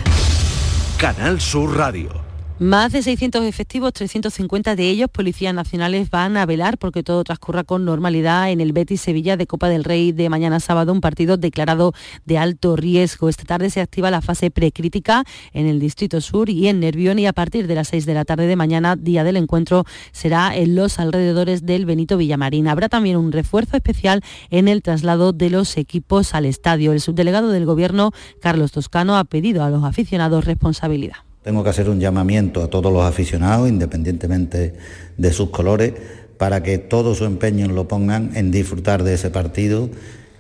Canal 0.98 1.40
Sur 1.40 1.78
Radio. 1.78 2.29
Más 2.60 2.92
de 2.92 3.02
600 3.02 3.46
efectivos, 3.46 3.94
350 3.94 4.76
de 4.76 4.90
ellos 4.90 5.10
policías 5.10 5.54
nacionales 5.54 6.10
van 6.10 6.36
a 6.36 6.46
velar 6.46 6.78
porque 6.78 7.04
todo 7.04 7.24
transcurra 7.24 7.64
con 7.64 7.86
normalidad 7.86 8.52
en 8.52 8.60
el 8.60 8.74
Betis 8.74 9.00
Sevilla 9.00 9.38
de 9.38 9.48
Copa 9.48 9.70
del 9.70 9.86
Rey 9.86 10.12
de 10.12 10.28
mañana 10.28 10.60
sábado, 10.60 10.92
un 10.92 11.00
partido 11.00 11.38
declarado 11.38 11.94
de 12.26 12.38
alto 12.38 12.76
riesgo. 12.76 13.30
Esta 13.30 13.46
tarde 13.46 13.70
se 13.70 13.80
activa 13.80 14.12
la 14.12 14.20
fase 14.20 14.52
precrítica 14.52 15.24
en 15.54 15.68
el 15.68 15.80
Distrito 15.80 16.20
Sur 16.20 16.50
y 16.50 16.68
en 16.68 16.82
Nervión 16.82 17.18
y 17.18 17.28
a 17.28 17.32
partir 17.32 17.66
de 17.66 17.76
las 17.76 17.88
6 17.88 18.06
de 18.06 18.14
la 18.14 18.26
tarde 18.26 18.46
de 18.46 18.58
mañana, 18.58 18.98
día 18.98 19.24
del 19.24 19.38
encuentro, 19.38 19.86
será 20.12 20.54
en 20.54 20.76
los 20.76 21.00
alrededores 21.00 21.66
del 21.66 21.86
Benito 21.86 22.18
Villamarín. 22.18 22.68
Habrá 22.68 22.90
también 22.90 23.16
un 23.16 23.32
refuerzo 23.32 23.78
especial 23.78 24.22
en 24.50 24.68
el 24.68 24.82
traslado 24.82 25.32
de 25.32 25.50
los 25.50 25.78
equipos 25.78 26.36
al 26.36 26.46
estadio. 26.46 26.92
El 26.92 27.00
subdelegado 27.00 27.52
del 27.52 27.66
Gobierno, 27.66 28.12
Carlos 28.42 28.74
Toscano, 28.74 29.18
ha 29.18 29.24
pedido 29.24 29.64
a 29.64 29.70
los 29.70 29.86
aficionados 29.86 30.44
responsabilidad. 30.44 31.29
Tengo 31.44 31.64
que 31.64 31.70
hacer 31.70 31.90
un 31.90 32.00
llamamiento 32.00 32.62
a 32.62 32.70
todos 32.70 32.92
los 32.92 33.04
aficionados, 33.04 33.70
independientemente 33.70 34.74
de 35.18 35.34
sus 35.34 35.50
colores, 35.50 35.94
para 36.38 36.64
que 36.64 36.78
todo 36.78 37.16
su 37.16 37.26
empeño 37.26 37.68
lo 37.68 37.88
pongan 37.88 38.32
en 38.36 38.52
disfrutar 38.52 39.04
de 39.04 39.14
ese 39.14 39.30
partido 39.30 39.90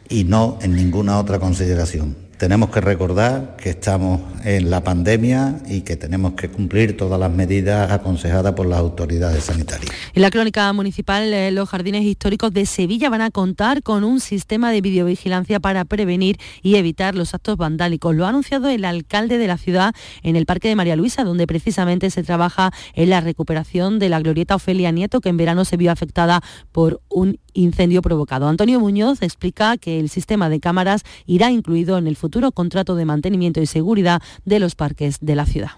y 0.09 0.25
no 0.25 0.59
en 0.61 0.75
ninguna 0.75 1.19
otra 1.19 1.39
consideración. 1.39 2.28
Tenemos 2.39 2.69
que 2.69 2.79
recordar 2.79 3.57
que 3.57 3.71
estamos 3.71 4.21
en 4.45 4.69
la 4.69 4.81
pandemia 4.81 5.59
y 5.67 5.81
que 5.81 5.97
tenemos 5.97 6.35
que 6.35 6.47
cumplir 6.47 6.95
todas 6.95 7.19
las 7.19 7.29
medidas 7.29 7.91
aconsejadas 7.91 8.53
por 8.53 8.65
las 8.65 8.79
autoridades 8.79 9.43
sanitarias. 9.43 9.91
En 10.13 10.21
la 10.21 10.31
crónica 10.31 10.71
municipal, 10.71 11.33
eh, 11.33 11.51
los 11.51 11.67
jardines 11.67 12.05
históricos 12.05 12.53
de 12.53 12.65
Sevilla 12.65 13.09
van 13.09 13.19
a 13.19 13.29
contar 13.29 13.83
con 13.83 14.05
un 14.05 14.21
sistema 14.21 14.71
de 14.71 14.79
videovigilancia 14.79 15.59
para 15.59 15.83
prevenir 15.83 16.37
y 16.61 16.75
evitar 16.75 17.13
los 17.13 17.33
actos 17.33 17.57
vandálicos. 17.57 18.15
Lo 18.15 18.25
ha 18.25 18.29
anunciado 18.29 18.69
el 18.69 18.85
alcalde 18.85 19.37
de 19.37 19.47
la 19.47 19.57
ciudad 19.57 19.93
en 20.23 20.37
el 20.37 20.45
Parque 20.45 20.69
de 20.69 20.77
María 20.77 20.95
Luisa, 20.95 21.25
donde 21.25 21.45
precisamente 21.45 22.09
se 22.09 22.23
trabaja 22.23 22.71
en 22.93 23.09
la 23.09 23.19
recuperación 23.19 23.99
de 23.99 24.07
la 24.07 24.21
glorieta 24.21 24.55
Ofelia 24.55 24.91
Nieto, 24.91 25.19
que 25.19 25.27
en 25.27 25.35
verano 25.35 25.65
se 25.65 25.75
vio 25.75 25.91
afectada 25.91 26.41
por 26.71 27.01
un 27.09 27.37
incendio 27.53 28.01
provocado. 28.01 28.47
Antonio 28.47 28.79
Muñoz 28.79 29.21
explica 29.23 29.75
que 29.75 29.99
el 29.99 30.07
sistema 30.07 30.47
de 30.47 30.61
cámaras 30.61 31.03
irá 31.25 31.51
incluido 31.51 31.97
en 31.97 32.07
el 32.07 32.15
futuro 32.15 32.28
contrato 32.53 32.95
de 32.95 33.05
mantenimiento 33.05 33.61
y 33.61 33.65
seguridad 33.65 34.21
de 34.45 34.59
los 34.59 34.75
parques 34.75 35.17
de 35.21 35.35
la 35.35 35.45
ciudad. 35.45 35.71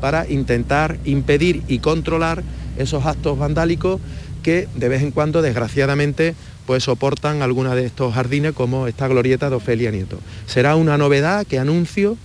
Para 0.00 0.28
intentar 0.28 0.98
impedir 1.04 1.62
y 1.68 1.78
controlar 1.78 2.42
esos 2.76 3.06
actos 3.06 3.38
vandálicos 3.38 4.00
que 4.42 4.68
de 4.76 4.88
vez 4.88 5.02
en 5.02 5.10
cuando, 5.10 5.42
desgraciadamente, 5.42 6.34
pues 6.66 6.84
soportan 6.84 7.42
alguna 7.42 7.74
de 7.74 7.86
estos 7.86 8.14
jardines 8.14 8.52
como 8.52 8.86
esta 8.86 9.08
glorieta 9.08 9.50
de 9.50 9.56
Ofelia 9.56 9.90
Nieto. 9.90 10.18
Será 10.46 10.76
una 10.76 10.98
novedad 10.98 11.46
que 11.46 11.58
anuncio 11.58 12.16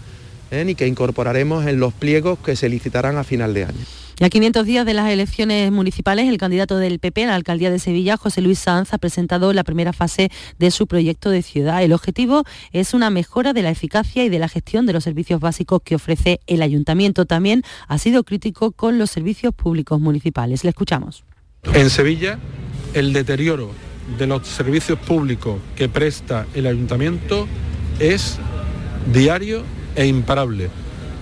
¿eh? 0.51 0.65
y 0.67 0.75
que 0.75 0.87
incorporaremos 0.87 1.65
en 1.65 1.79
los 1.79 1.93
pliegos 1.93 2.39
que 2.39 2.55
se 2.55 2.69
licitarán 2.69 3.17
a 3.17 3.23
final 3.23 3.53
de 3.53 3.65
año. 3.65 3.85
Y 4.21 4.23
a 4.23 4.29
500 4.29 4.67
días 4.67 4.85
de 4.85 4.93
las 4.93 5.09
elecciones 5.09 5.71
municipales, 5.71 6.29
el 6.29 6.37
candidato 6.37 6.77
del 6.77 6.99
PP 6.99 7.23
a 7.23 7.29
la 7.29 7.35
alcaldía 7.35 7.71
de 7.71 7.79
Sevilla, 7.79 8.17
José 8.17 8.41
Luis 8.41 8.59
Sanz, 8.59 8.93
ha 8.93 8.99
presentado 8.99 9.51
la 9.51 9.63
primera 9.63 9.93
fase 9.93 10.29
de 10.59 10.69
su 10.69 10.85
proyecto 10.85 11.31
de 11.31 11.41
ciudad. 11.41 11.81
El 11.81 11.91
objetivo 11.91 12.43
es 12.71 12.93
una 12.93 13.09
mejora 13.09 13.53
de 13.53 13.63
la 13.63 13.71
eficacia 13.71 14.23
y 14.23 14.29
de 14.29 14.37
la 14.37 14.47
gestión 14.47 14.85
de 14.85 14.93
los 14.93 15.05
servicios 15.05 15.39
básicos 15.39 15.81
que 15.83 15.95
ofrece 15.95 16.39
el 16.45 16.61
ayuntamiento. 16.61 17.25
También 17.25 17.63
ha 17.87 17.97
sido 17.97 18.23
crítico 18.23 18.73
con 18.73 18.99
los 18.99 19.09
servicios 19.09 19.55
públicos 19.55 19.99
municipales. 19.99 20.63
Le 20.63 20.69
escuchamos. 20.69 21.23
En 21.73 21.89
Sevilla, 21.89 22.37
el 22.93 23.13
deterioro 23.13 23.71
de 24.19 24.27
los 24.27 24.47
servicios 24.47 24.99
públicos 24.99 25.59
que 25.75 25.89
presta 25.89 26.45
el 26.53 26.67
ayuntamiento 26.67 27.47
es 27.99 28.37
diario 29.11 29.63
e 29.95 30.05
imparable. 30.05 30.69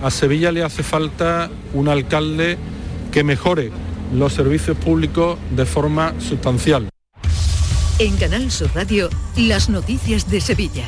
A 0.02 0.10
Sevilla 0.10 0.52
le 0.52 0.62
hace 0.62 0.82
falta 0.82 1.48
un 1.72 1.88
alcalde 1.88 2.58
que 3.10 3.24
mejore 3.24 3.70
los 4.12 4.32
servicios 4.32 4.76
públicos 4.76 5.38
de 5.54 5.66
forma 5.66 6.14
sustancial. 6.20 6.88
En 7.98 8.16
Canal 8.16 8.50
Sur 8.50 8.70
Radio, 8.74 9.10
las 9.36 9.68
noticias 9.68 10.30
de 10.30 10.40
Sevilla. 10.40 10.86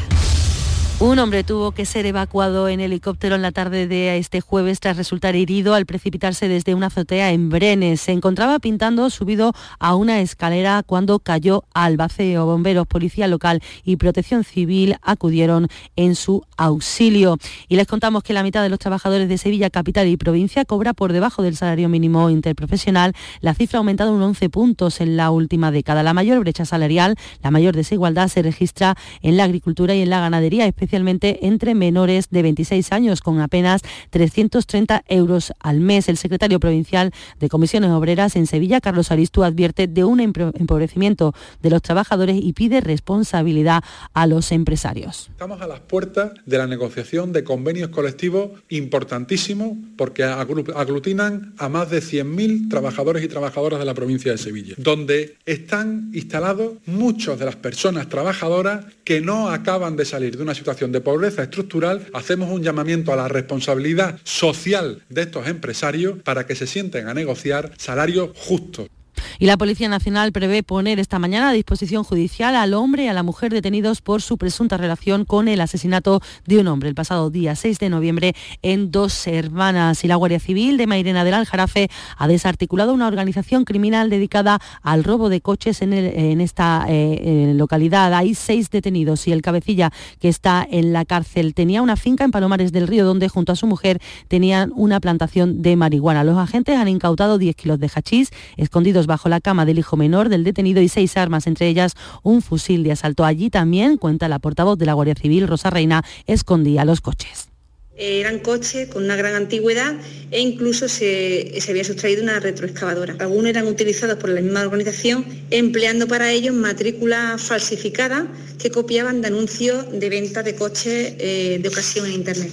Un 1.02 1.18
hombre 1.18 1.42
tuvo 1.42 1.72
que 1.72 1.84
ser 1.84 2.06
evacuado 2.06 2.68
en 2.68 2.78
helicóptero 2.78 3.34
en 3.34 3.42
la 3.42 3.50
tarde 3.50 3.88
de 3.88 4.16
este 4.18 4.40
jueves 4.40 4.78
tras 4.78 4.96
resultar 4.96 5.34
herido 5.34 5.74
al 5.74 5.84
precipitarse 5.84 6.46
desde 6.46 6.76
una 6.76 6.86
azotea 6.86 7.32
en 7.32 7.48
Brenes. 7.48 8.02
Se 8.02 8.12
encontraba 8.12 8.60
pintando 8.60 9.10
subido 9.10 9.52
a 9.80 9.96
una 9.96 10.20
escalera 10.20 10.84
cuando 10.86 11.18
cayó 11.18 11.64
al 11.74 11.96
vacío. 11.96 12.46
Bomberos, 12.46 12.86
policía 12.86 13.26
local 13.26 13.60
y 13.82 13.96
protección 13.96 14.44
civil 14.44 14.94
acudieron 15.02 15.66
en 15.96 16.14
su 16.14 16.44
auxilio. 16.56 17.36
Y 17.66 17.74
les 17.74 17.88
contamos 17.88 18.22
que 18.22 18.32
la 18.32 18.44
mitad 18.44 18.62
de 18.62 18.68
los 18.68 18.78
trabajadores 18.78 19.28
de 19.28 19.38
Sevilla, 19.38 19.70
capital 19.70 20.06
y 20.06 20.16
provincia 20.16 20.64
cobra 20.64 20.94
por 20.94 21.12
debajo 21.12 21.42
del 21.42 21.56
salario 21.56 21.88
mínimo 21.88 22.30
interprofesional. 22.30 23.12
La 23.40 23.54
cifra 23.54 23.78
ha 23.78 23.80
aumentado 23.80 24.12
un 24.12 24.22
11 24.22 24.48
puntos 24.50 25.00
en 25.00 25.16
la 25.16 25.32
última 25.32 25.72
década. 25.72 26.04
La 26.04 26.14
mayor 26.14 26.38
brecha 26.38 26.64
salarial, 26.64 27.16
la 27.42 27.50
mayor 27.50 27.74
desigualdad 27.74 28.28
se 28.28 28.40
registra 28.40 28.96
en 29.20 29.36
la 29.36 29.42
agricultura 29.42 29.96
y 29.96 30.02
en 30.02 30.10
la 30.10 30.20
ganadería, 30.20 30.68
entre 30.92 31.74
menores 31.74 32.28
de 32.30 32.42
26 32.42 32.92
años, 32.92 33.20
con 33.20 33.40
apenas 33.40 33.82
330 34.10 35.04
euros 35.08 35.52
al 35.60 35.80
mes. 35.80 36.08
El 36.08 36.16
secretario 36.16 36.60
provincial 36.60 37.12
de 37.40 37.48
Comisiones 37.48 37.90
Obreras 37.90 38.36
en 38.36 38.46
Sevilla, 38.46 38.80
Carlos 38.80 39.10
Aristu, 39.10 39.44
advierte 39.44 39.86
de 39.86 40.04
un 40.04 40.20
empobrecimiento 40.20 41.34
de 41.62 41.70
los 41.70 41.82
trabajadores 41.82 42.36
y 42.40 42.52
pide 42.52 42.80
responsabilidad 42.80 43.82
a 44.12 44.26
los 44.26 44.52
empresarios. 44.52 45.28
Estamos 45.30 45.60
a 45.62 45.66
las 45.66 45.80
puertas 45.80 46.32
de 46.44 46.58
la 46.58 46.66
negociación 46.66 47.32
de 47.32 47.44
convenios 47.44 47.88
colectivos 47.90 48.50
importantísimos 48.68 49.76
porque 49.96 50.24
aglutinan 50.24 51.54
a 51.58 51.68
más 51.68 51.90
de 51.90 52.00
100.000 52.00 52.68
trabajadores 52.68 53.24
y 53.24 53.28
trabajadoras 53.28 53.78
de 53.78 53.86
la 53.86 53.94
provincia 53.94 54.32
de 54.32 54.38
Sevilla, 54.38 54.74
donde 54.78 55.36
están 55.46 56.10
instalados 56.12 56.74
muchas 56.86 57.38
de 57.38 57.44
las 57.44 57.56
personas 57.56 58.08
trabajadoras 58.08 58.84
que 59.04 59.20
no 59.20 59.48
acaban 59.48 59.96
de 59.96 60.04
salir 60.04 60.36
de 60.36 60.42
una 60.42 60.54
situación 60.54 60.81
de 60.90 61.00
pobreza 61.00 61.44
estructural, 61.44 62.08
hacemos 62.14 62.50
un 62.50 62.62
llamamiento 62.62 63.12
a 63.12 63.16
la 63.16 63.28
responsabilidad 63.28 64.18
social 64.24 65.02
de 65.08 65.22
estos 65.22 65.46
empresarios 65.46 66.20
para 66.22 66.46
que 66.46 66.56
se 66.56 66.66
sienten 66.66 67.06
a 67.06 67.14
negociar 67.14 67.70
salarios 67.78 68.30
justos. 68.34 68.88
Y 69.38 69.46
la 69.46 69.56
Policía 69.56 69.88
Nacional 69.88 70.32
prevé 70.32 70.62
poner 70.62 70.98
esta 70.98 71.18
mañana 71.18 71.50
a 71.50 71.52
disposición 71.52 72.04
judicial 72.04 72.54
al 72.56 72.74
hombre 72.74 73.04
y 73.04 73.08
a 73.08 73.12
la 73.12 73.22
mujer 73.22 73.52
detenidos 73.52 74.00
por 74.00 74.22
su 74.22 74.38
presunta 74.38 74.76
relación 74.76 75.24
con 75.24 75.48
el 75.48 75.60
asesinato 75.60 76.20
de 76.46 76.58
un 76.58 76.68
hombre 76.68 76.88
el 76.88 76.94
pasado 76.94 77.30
día 77.30 77.56
6 77.56 77.78
de 77.78 77.88
noviembre 77.88 78.34
en 78.62 78.90
Dos 78.90 79.26
Hermanas. 79.26 80.04
Y 80.04 80.08
la 80.08 80.16
Guardia 80.16 80.40
Civil 80.40 80.76
de 80.76 80.86
Mairena 80.86 81.24
del 81.24 81.34
Aljarafe 81.34 81.90
ha 82.16 82.28
desarticulado 82.28 82.94
una 82.94 83.06
organización 83.06 83.64
criminal 83.64 84.10
dedicada 84.10 84.60
al 84.82 85.04
robo 85.04 85.28
de 85.28 85.40
coches 85.40 85.82
en, 85.82 85.92
esta 86.40 86.86
eh, 86.88 87.52
localidad. 87.54 88.14
Hay 88.14 88.34
seis 88.34 88.70
detenidos 88.70 89.26
y 89.28 89.32
el 89.32 89.42
cabecilla 89.42 89.92
que 90.20 90.28
está 90.28 90.66
en 90.68 90.92
la 90.92 91.04
cárcel 91.04 91.54
tenía 91.54 91.82
una 91.82 91.96
finca 91.96 92.24
en 92.24 92.30
Palomares 92.30 92.72
del 92.72 92.86
Río 92.86 93.04
donde 93.04 93.28
junto 93.28 93.52
a 93.52 93.56
su 93.56 93.66
mujer 93.66 94.00
tenían 94.28 94.72
una 94.74 95.00
plantación 95.00 95.62
de 95.62 95.76
marihuana. 95.76 96.24
Los 96.24 96.38
agentes 96.38 96.76
han 96.76 96.88
incautado 96.88 97.38
10 97.38 97.56
kilos 97.56 97.78
de 97.78 97.88
hachís 97.88 98.30
escondidos 98.56 99.06
bajo 99.12 99.28
la 99.28 99.42
cama 99.42 99.66
del 99.66 99.78
hijo 99.78 99.98
menor 99.98 100.30
del 100.30 100.42
detenido 100.42 100.80
y 100.80 100.88
seis 100.88 101.18
armas, 101.18 101.46
entre 101.46 101.68
ellas 101.68 101.92
un 102.22 102.40
fusil 102.40 102.82
de 102.82 102.92
asalto. 102.92 103.26
Allí 103.26 103.50
también, 103.50 103.98
cuenta 103.98 104.26
la 104.26 104.38
portavoz 104.38 104.78
de 104.78 104.86
la 104.86 104.94
Guardia 104.94 105.14
Civil, 105.14 105.46
Rosa 105.46 105.68
Reina, 105.68 106.02
escondía 106.26 106.86
los 106.86 107.02
coches. 107.02 107.48
Eran 107.94 108.38
coches 108.38 108.88
con 108.88 109.04
una 109.04 109.16
gran 109.16 109.34
antigüedad 109.34 109.94
e 110.30 110.40
incluso 110.40 110.88
se, 110.88 111.52
había 111.68 111.84
sustraído 111.84 112.22
una 112.22 112.40
retroexcavadora. 112.40 113.16
Algunos 113.18 113.50
eran 113.50 113.66
utilizados 113.66 114.16
por 114.16 114.30
la 114.30 114.40
misma 114.40 114.62
organización 114.62 115.26
empleando 115.50 116.08
para 116.08 116.32
ellos 116.32 116.54
matrículas 116.54 117.42
falsificadas 117.42 118.24
que 118.58 118.70
copiaban 118.70 119.20
de 119.20 119.28
anuncios 119.28 119.92
de 119.92 120.08
venta 120.08 120.42
de 120.42 120.54
coches 120.54 121.16
eh, 121.18 121.58
de 121.62 121.68
ocasión 121.68 122.06
en 122.06 122.12
Internet. 122.12 122.50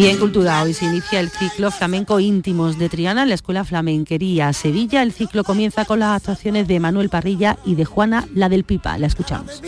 Y 0.00 0.06
en 0.06 0.16
Cultura 0.16 0.62
hoy 0.62 0.72
se 0.72 0.86
inicia 0.86 1.20
el 1.20 1.28
ciclo 1.28 1.70
Flamenco 1.70 2.20
Íntimos 2.20 2.78
de 2.78 2.88
Triana 2.88 3.24
en 3.24 3.28
la 3.28 3.34
Escuela 3.34 3.66
Flamenquería 3.66 4.50
Sevilla. 4.54 5.02
El 5.02 5.12
ciclo 5.12 5.44
comienza 5.44 5.84
con 5.84 5.98
las 5.98 6.16
actuaciones 6.16 6.66
de 6.68 6.80
Manuel 6.80 7.10
Parrilla 7.10 7.58
y 7.66 7.74
de 7.74 7.84
Juana, 7.84 8.26
la 8.34 8.48
del 8.48 8.64
Pipa. 8.64 8.96
La 8.96 9.08
escuchamos. 9.08 9.60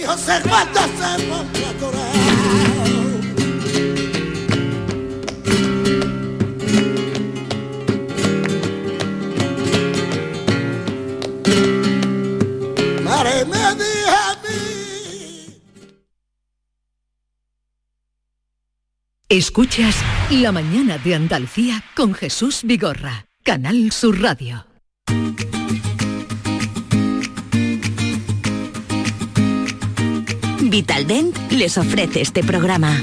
Escuchas 19.32 19.96
La 20.30 20.52
mañana 20.52 20.98
de 20.98 21.14
Andalucía 21.14 21.82
con 21.96 22.12
Jesús 22.12 22.60
Vigorra, 22.64 23.24
Canal 23.42 23.90
Sur 23.90 24.20
Radio. 24.20 24.66
Vitaldent 30.60 31.34
les 31.50 31.78
ofrece 31.78 32.20
este 32.20 32.44
programa. 32.44 32.94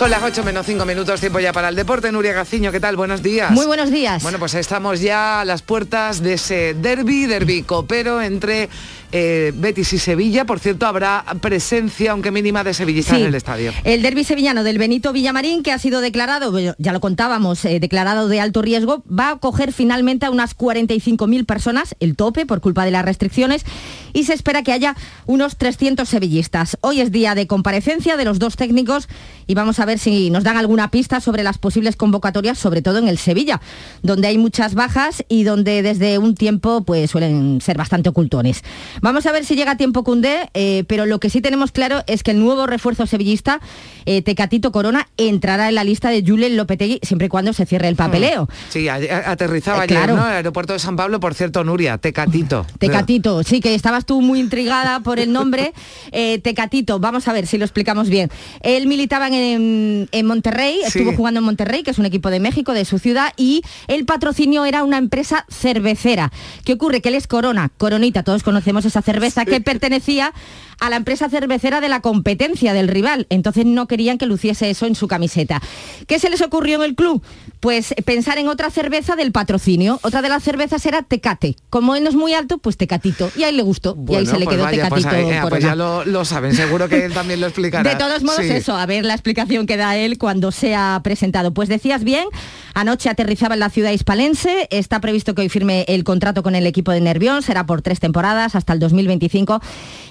Son 0.00 0.10
las 0.10 0.22
8 0.22 0.44
menos 0.44 0.64
5 0.64 0.86
minutos, 0.86 1.20
tiempo 1.20 1.40
ya 1.40 1.52
para 1.52 1.68
el 1.68 1.76
deporte. 1.76 2.10
Nuria 2.10 2.32
Gaciño, 2.32 2.72
¿qué 2.72 2.80
tal? 2.80 2.96
Buenos 2.96 3.22
días. 3.22 3.50
Muy 3.50 3.66
buenos 3.66 3.90
días. 3.90 4.22
Bueno, 4.22 4.38
pues 4.38 4.54
estamos 4.54 5.02
ya 5.02 5.42
a 5.42 5.44
las 5.44 5.60
puertas 5.60 6.22
de 6.22 6.32
ese 6.32 6.72
derby, 6.72 7.26
derby 7.26 7.62
copero 7.64 8.22
entre 8.22 8.70
eh, 9.12 9.52
Betis 9.54 9.92
y 9.92 9.98
Sevilla. 9.98 10.44
Por 10.44 10.60
cierto, 10.60 10.86
habrá 10.86 11.24
presencia, 11.40 12.12
aunque 12.12 12.30
mínima, 12.30 12.64
de 12.64 12.74
sevillistas 12.74 13.18
en 13.18 13.26
el 13.26 13.34
estadio. 13.34 13.72
El 13.84 14.02
derby 14.02 14.24
sevillano 14.24 14.62
del 14.64 14.78
Benito 14.78 15.12
Villamarín, 15.12 15.62
que 15.62 15.72
ha 15.72 15.78
sido 15.78 16.00
declarado, 16.00 16.52
ya 16.78 16.92
lo 16.92 17.00
contábamos, 17.00 17.64
eh, 17.64 17.80
declarado 17.80 18.28
de 18.28 18.40
alto 18.40 18.62
riesgo, 18.62 19.02
va 19.06 19.30
a 19.30 19.36
coger 19.38 19.72
finalmente 19.72 20.26
a 20.26 20.30
unas 20.30 20.56
45.000 20.56 21.44
personas, 21.46 21.96
el 22.00 22.16
tope 22.16 22.46
por 22.46 22.60
culpa 22.60 22.84
de 22.84 22.90
las 22.90 23.04
restricciones, 23.04 23.64
y 24.12 24.24
se 24.24 24.34
espera 24.34 24.62
que 24.62 24.72
haya 24.72 24.96
unos 25.26 25.56
300 25.56 26.08
sevillistas. 26.08 26.76
Hoy 26.80 27.00
es 27.00 27.12
día 27.12 27.34
de 27.34 27.46
comparecencia 27.46 28.16
de 28.16 28.24
los 28.24 28.38
dos 28.38 28.56
técnicos 28.56 29.08
y 29.46 29.54
vamos 29.54 29.80
a 29.80 29.84
ver 29.84 29.98
si 29.98 30.30
nos 30.30 30.44
dan 30.44 30.56
alguna 30.56 30.90
pista 30.90 31.20
sobre 31.20 31.42
las 31.42 31.58
posibles 31.58 31.96
convocatorias, 31.96 32.58
sobre 32.58 32.82
todo 32.82 32.98
en 32.98 33.08
el 33.08 33.18
Sevilla, 33.18 33.60
donde 34.02 34.28
hay 34.28 34.38
muchas 34.38 34.74
bajas 34.74 35.24
y 35.28 35.44
donde 35.44 35.82
desde 35.82 36.18
un 36.18 36.34
tiempo 36.34 36.82
pues 36.84 37.10
suelen 37.10 37.60
ser 37.60 37.76
bastante 37.76 38.08
ocultones. 38.08 38.62
Vamos 39.02 39.24
a 39.26 39.32
ver 39.32 39.44
si 39.44 39.56
llega 39.56 39.72
a 39.72 39.76
tiempo 39.76 40.04
Cundé, 40.04 40.50
eh, 40.52 40.84
pero 40.86 41.06
lo 41.06 41.20
que 41.20 41.30
sí 41.30 41.40
tenemos 41.40 41.72
claro 41.72 42.02
es 42.06 42.22
que 42.22 42.32
el 42.32 42.40
nuevo 42.40 42.66
refuerzo 42.66 43.06
sevillista, 43.06 43.60
eh, 44.04 44.22
Tecatito 44.22 44.72
Corona, 44.72 45.08
entrará 45.16 45.68
en 45.68 45.74
la 45.74 45.84
lista 45.84 46.10
de 46.10 46.22
Julen 46.26 46.56
Lopetegui 46.56 47.00
siempre 47.02 47.26
y 47.26 47.28
cuando 47.28 47.52
se 47.52 47.64
cierre 47.64 47.88
el 47.88 47.96
papeleo. 47.96 48.44
Hmm. 48.44 48.70
Sí, 48.70 48.88
aterrizaba 48.88 49.80
eh, 49.80 49.88
ayer, 49.90 50.08
¿no? 50.08 50.26
El 50.26 50.34
aeropuerto 50.34 50.74
de 50.74 50.78
San 50.78 50.96
Pablo, 50.96 51.18
por 51.18 51.34
cierto, 51.34 51.64
Nuria, 51.64 51.98
Tecatito. 51.98 52.66
Tecatito, 52.78 53.42
sí, 53.42 53.60
que 53.60 53.74
estabas 53.74 54.04
tú 54.04 54.20
muy 54.20 54.38
intrigada 54.38 55.00
por 55.00 55.18
el 55.18 55.32
nombre. 55.32 55.72
Tecatito, 56.42 56.98
vamos 57.00 57.26
a 57.28 57.32
ver 57.32 57.46
si 57.46 57.56
lo 57.56 57.64
explicamos 57.64 58.08
bien. 58.08 58.30
Él 58.60 58.86
militaba 58.86 59.28
en, 59.28 60.08
Monterrey, 60.24 60.80
estuvo 60.84 61.12
jugando 61.14 61.40
en 61.40 61.44
Monterrey, 61.44 61.82
que 61.82 61.90
es 61.90 61.98
un 61.98 62.06
equipo 62.06 62.30
de 62.30 62.40
México, 62.40 62.72
de 62.72 62.84
su 62.84 62.98
ciudad, 62.98 63.32
y 63.36 63.62
el 63.88 64.04
patrocinio 64.04 64.64
era 64.64 64.84
una 64.84 64.98
empresa 64.98 65.46
cervecera. 65.48 66.30
¿Qué 66.64 66.74
ocurre? 66.74 67.00
Que 67.00 67.08
él 67.08 67.14
es 67.14 67.26
Corona, 67.26 67.70
Coronita, 67.78 68.22
todos 68.22 68.42
conocemos 68.42 68.84
esa 68.90 69.02
cerveza 69.02 69.44
que 69.44 69.60
pertenecía 69.60 70.32
a 70.80 70.90
la 70.90 70.96
empresa 70.96 71.28
cervecera 71.28 71.80
de 71.80 71.88
la 71.88 72.00
competencia 72.00 72.72
del 72.72 72.88
rival. 72.88 73.26
Entonces 73.28 73.66
no 73.66 73.86
querían 73.86 74.18
que 74.18 74.26
luciese 74.26 74.70
eso 74.70 74.86
en 74.86 74.94
su 74.94 75.06
camiseta. 75.06 75.60
¿Qué 76.06 76.18
se 76.18 76.30
les 76.30 76.40
ocurrió 76.40 76.76
en 76.76 76.82
el 76.82 76.94
club? 76.94 77.22
Pues 77.60 77.94
pensar 78.06 78.38
en 78.38 78.48
otra 78.48 78.70
cerveza 78.70 79.14
del 79.14 79.32
patrocinio. 79.32 80.00
Otra 80.02 80.22
de 80.22 80.30
las 80.30 80.42
cervezas 80.42 80.84
era 80.86 81.02
Tecate. 81.02 81.56
Como 81.68 81.94
él 81.94 82.02
no 82.02 82.08
es 82.08 82.16
muy 82.16 82.32
alto, 82.32 82.58
pues 82.58 82.78
Tecatito. 82.78 83.30
Y 83.36 83.44
ahí 83.44 83.54
le 83.54 83.62
gustó. 83.62 83.96
y 84.08 84.14
ahí 84.14 84.26
se 84.26 84.38
le 84.38 84.46
pues 84.46 84.56
quedó 84.56 84.64
pues 84.64 84.76
Tecatito. 85.04 85.48
Pues, 85.48 85.62
ya 85.62 85.74
lo, 85.74 86.24
saben, 86.24 86.54
seguro 86.54 86.88
que 86.88 87.04
él 87.04 87.12
también 87.12 87.40
lo 87.40 87.46
explicará. 87.48 87.88
De 87.88 87.96
todos 87.96 88.22
modos, 88.22 88.40
eso, 88.40 88.74
a 88.74 88.86
ver 88.86 89.04
la 89.04 89.12
explicación 89.12 89.66
que 89.66 89.76
da 89.76 89.96
él 89.96 90.16
cuando 90.16 90.50
sea 90.50 91.00
presentado. 91.04 91.52
Pues 91.52 91.68
decías 91.68 92.04
bien, 92.04 92.24
anoche 92.72 93.10
aterrizaba 93.10 93.54
en 93.54 93.60
la 93.60 93.68
ciudad 93.68 93.90
hispalense. 93.90 94.66
Está 94.70 95.00
previsto 95.00 95.34
que 95.34 95.42
hoy 95.42 95.48
firme 95.50 95.84
el 95.88 96.04
contrato 96.04 96.42
con 96.42 96.54
el 96.54 96.66
equipo 96.66 96.90
de 96.92 97.02
Nervión. 97.02 97.42
Será 97.42 97.66
por 97.66 97.82
tres 97.82 98.00
temporadas 98.00 98.54
hasta 98.54 98.72
el 98.72 98.80
2025. 98.80 99.60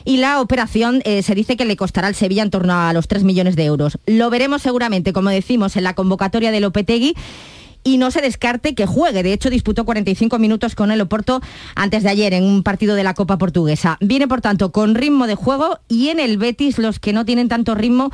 Y 0.06 0.18
la 0.18 0.40
operación 0.42 0.59
eh, 1.06 1.24
se 1.24 1.36
dice 1.36 1.56
que 1.56 1.66
le 1.66 1.78
costará 1.78 2.08
al 2.08 2.16
Sevilla 2.16 2.44
en 2.44 2.50
torno 2.50 2.74
a 2.74 2.92
los 2.94 3.08
3 3.08 3.24
millones 3.24 3.56
de 3.56 3.66
euros. 3.66 3.98
Lo 4.06 4.30
veremos 4.30 4.62
seguramente, 4.62 5.14
como 5.14 5.30
decimos, 5.30 5.76
en 5.76 5.84
la 5.84 5.94
convocatoria 5.94 6.52
de 6.52 6.60
Lopetegui 6.60 7.16
y 7.84 7.98
no 7.98 8.12
se 8.12 8.22
descarte 8.22 8.76
que 8.76 8.86
juegue. 8.86 9.24
De 9.24 9.34
hecho, 9.34 9.50
disputó 9.50 9.86
45 9.86 10.38
minutos 10.38 10.76
con 10.76 10.92
el 10.92 11.02
Oporto 11.02 11.42
antes 11.76 12.04
de 12.04 12.10
ayer 12.10 12.34
en 12.34 12.44
un 12.44 12.64
partido 12.64 12.96
de 12.96 13.04
la 13.04 13.14
Copa 13.14 13.38
Portuguesa. 13.38 13.98
Viene, 14.02 14.28
por 14.28 14.42
tanto, 14.42 14.72
con 14.72 14.96
ritmo 14.96 15.28
de 15.28 15.36
juego 15.36 15.80
y 15.88 16.10
en 16.10 16.20
el 16.20 16.38
Betis 16.38 16.78
los 16.78 17.00
que 17.00 17.14
no 17.14 17.26
tienen 17.26 17.48
tanto 17.48 17.76
ritmo 17.76 18.12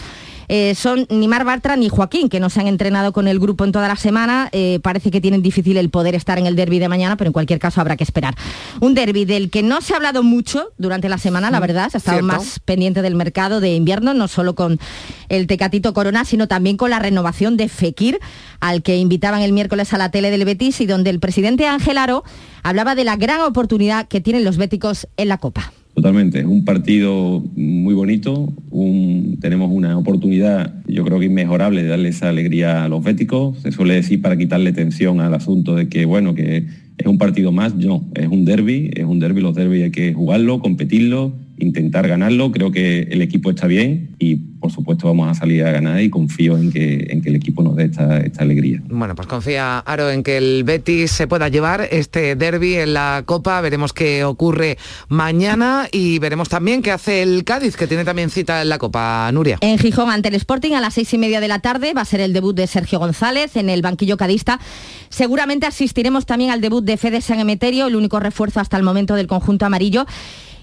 eh, 0.48 0.76
son 0.76 1.08
ni 1.10 1.28
Mar 1.28 1.46
Bartra 1.46 1.76
ni 1.76 1.90
Joaquín, 1.90 2.30
que 2.30 2.40
no 2.40 2.50
se 2.50 2.60
han 2.60 2.68
entrenado 2.68 3.14
con 3.14 3.28
el 3.28 3.40
grupo 3.40 3.64
en 3.64 3.72
toda 3.72 3.88
la 3.88 3.96
semana. 3.96 4.50
Eh, 4.52 4.80
parece 4.82 5.12
que 5.12 5.22
tienen 5.22 5.42
difícil 5.42 5.78
el 5.78 5.90
poder 5.90 6.16
estar 6.16 6.38
en 6.38 6.46
el 6.46 6.56
derby 6.56 6.80
de 6.80 6.90
mañana, 6.90 7.18
pero 7.18 7.30
en 7.30 7.34
cualquier 7.34 7.60
caso 7.60 7.82
habrá 7.82 7.98
que 7.98 8.04
esperar. 8.04 8.36
Un 8.82 8.94
derby 8.94 9.26
del 9.26 9.50
que 9.50 9.64
no 9.64 9.82
se 9.82 9.94
ha 9.94 9.98
hablado 9.98 10.24
mucho 10.24 10.72
durante 10.78 11.10
la 11.10 11.18
semana, 11.18 11.52
la 11.52 11.60
mm, 11.60 11.62
verdad. 11.62 11.90
Se 11.90 11.98
ha 11.98 12.00
estado 12.00 12.22
más 12.22 12.60
pendiente 12.60 13.02
del 13.02 13.16
mercado 13.16 13.60
de 13.60 13.76
invierno, 13.76 14.14
no 14.14 14.28
solo 14.28 14.56
con 14.56 14.80
el 15.30 15.48
Tecatito 15.48 15.94
Corona, 15.94 16.26
sino 16.26 16.48
también 16.48 16.78
con 16.78 16.90
la 16.90 17.00
renovación 17.00 17.58
de 17.58 17.70
Fekir, 17.70 18.20
al 18.60 18.84
que 18.84 18.98
invitaban 18.98 19.42
el 19.42 19.54
miércoles 19.54 19.94
a 19.94 19.98
la 19.98 20.12
tele 20.12 20.32
del 20.32 20.46
Betis 20.46 20.82
y 20.82 20.86
donde 20.86 21.10
el 21.10 21.20
presidente 21.20 21.68
Ángel 21.68 21.98
Aro 21.98 22.24
hablaba 22.64 22.96
de 22.96 23.04
la 23.04 23.16
gran 23.16 23.42
oportunidad 23.42 24.08
que 24.08 24.22
tienen 24.22 24.44
los 24.44 24.58
béticos 24.58 25.08
en 25.18 25.28
la 25.28 25.38
Copa. 25.38 25.72
Totalmente, 25.96 26.40
es 26.40 26.46
un 26.46 26.66
partido 26.66 27.42
muy 27.56 27.94
bonito, 27.94 28.54
tenemos 29.40 29.72
una 29.72 29.98
oportunidad 29.98 30.84
yo 30.88 31.06
creo 31.06 31.20
que 31.20 31.28
inmejorable 31.28 31.84
de 31.84 31.88
darle 31.88 32.10
esa 32.10 32.28
alegría 32.28 32.84
a 32.84 32.90
los 32.90 33.02
béticos, 33.02 33.60
se 33.62 33.72
suele 33.72 33.94
decir 33.94 34.22
para 34.22 34.36
quitarle 34.36 34.74
tensión 34.74 35.22
al 35.22 35.34
asunto 35.34 35.74
de 35.74 35.88
que 35.88 36.04
bueno, 36.04 36.36
que 36.36 36.66
es 36.98 37.08
un 37.08 37.18
partido 37.18 37.54
más, 37.54 37.76
no, 37.76 38.04
es 38.14 38.28
un 38.28 38.44
derby, 38.44 38.92
es 38.94 39.06
un 39.06 39.20
derby, 39.20 39.40
los 39.40 39.56
derbis 39.56 39.84
hay 39.84 39.92
que 39.92 40.14
jugarlo, 40.14 40.60
competirlo, 40.60 41.34
intentar 41.60 42.10
ganarlo, 42.10 42.52
creo 42.52 42.72
que 42.72 43.04
el 43.04 43.22
equipo 43.22 43.50
está 43.50 43.68
bien 43.68 44.10
y 44.20 44.36
por 44.66 44.72
supuesto 44.72 45.06
vamos 45.06 45.30
a 45.30 45.36
salir 45.36 45.64
a 45.64 45.70
ganar 45.70 46.02
y 46.02 46.10
confío 46.10 46.58
en 46.58 46.72
que, 46.72 47.06
en 47.12 47.22
que 47.22 47.30
el 47.30 47.36
equipo 47.36 47.62
nos 47.62 47.76
dé 47.76 47.86
esta, 47.86 48.18
esta 48.18 48.42
alegría. 48.42 48.82
Bueno, 48.90 49.14
pues 49.14 49.28
confía 49.28 49.78
Aro 49.78 50.10
en 50.10 50.24
que 50.24 50.38
el 50.38 50.64
Betis 50.64 51.12
se 51.12 51.28
pueda 51.28 51.50
llevar 51.50 51.88
este 51.92 52.36
derby 52.36 52.74
en 52.74 52.96
la 52.96 53.22
Copa, 53.28 53.62
veremos 53.62 53.94
qué 53.94 54.24
ocurre 54.24 54.80
mañana 55.08 55.88
y 55.92 56.18
veremos 56.18 56.50
también 56.50 56.82
qué 56.82 56.92
hace 56.92 57.22
el 57.22 57.44
Cádiz, 57.44 57.78
que 57.78 57.86
tiene 57.86 58.06
también 58.06 58.32
cita 58.32 58.64
en 58.64 58.70
la 58.70 58.80
Copa, 58.80 59.30
Nuria. 59.32 59.60
En 59.62 59.78
Gijón 59.78 60.10
ante 60.10 60.30
el 60.30 60.36
Sporting 60.36 60.74
a 60.74 60.82
las 60.82 60.96
seis 60.96 61.14
y 61.14 61.20
media 61.20 61.40
de 61.42 61.48
la 61.48 61.60
tarde 61.60 61.94
va 61.94 62.02
a 62.02 62.06
ser 62.06 62.22
el 62.22 62.34
debut 62.34 62.56
de 62.56 62.66
Sergio 62.66 62.98
González 62.98 63.56
en 63.58 63.70
el 63.70 63.84
banquillo 63.84 64.18
cadista. 64.18 64.60
Seguramente 65.10 65.68
asistiremos 65.68 66.26
también 66.26 66.50
al 66.50 66.60
debut 66.60 66.84
de 66.84 66.98
Fede 66.98 67.22
San 67.22 67.40
Emeterio, 67.40 67.86
el 67.86 67.96
único 67.96 68.20
refuerzo 68.20 68.60
hasta 68.60 68.78
el 68.78 68.84
momento 68.84 69.14
del 69.14 69.28
conjunto 69.28 69.68
amarillo 69.68 70.08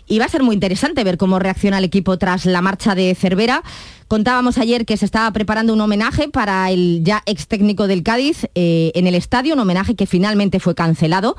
y 0.06 0.18
va 0.18 0.26
a 0.26 0.28
ser 0.28 0.42
muy 0.42 0.54
interesante 0.54 1.04
ver 1.04 1.16
cómo 1.16 1.38
reacciona 1.38 1.78
el 1.78 1.84
equipo 1.84 2.18
tras 2.18 2.46
la 2.46 2.60
marcha 2.62 2.94
de 2.94 3.14
Cervera. 3.14 3.62
Contábamos 4.08 4.58
ayer 4.58 4.84
que 4.84 4.96
se 4.96 5.04
estaba 5.04 5.30
preparando 5.32 5.72
un 5.72 5.80
homenaje 5.80 6.28
para 6.28 6.70
el 6.70 7.02
ya 7.02 7.22
ex 7.26 7.46
técnico 7.46 7.86
del 7.86 8.02
Cádiz 8.02 8.46
eh, 8.54 8.92
en 8.94 9.06
el 9.06 9.14
estadio, 9.14 9.54
un 9.54 9.60
homenaje 9.60 9.94
que 9.94 10.06
finalmente 10.06 10.60
fue 10.60 10.74
cancelado. 10.74 11.36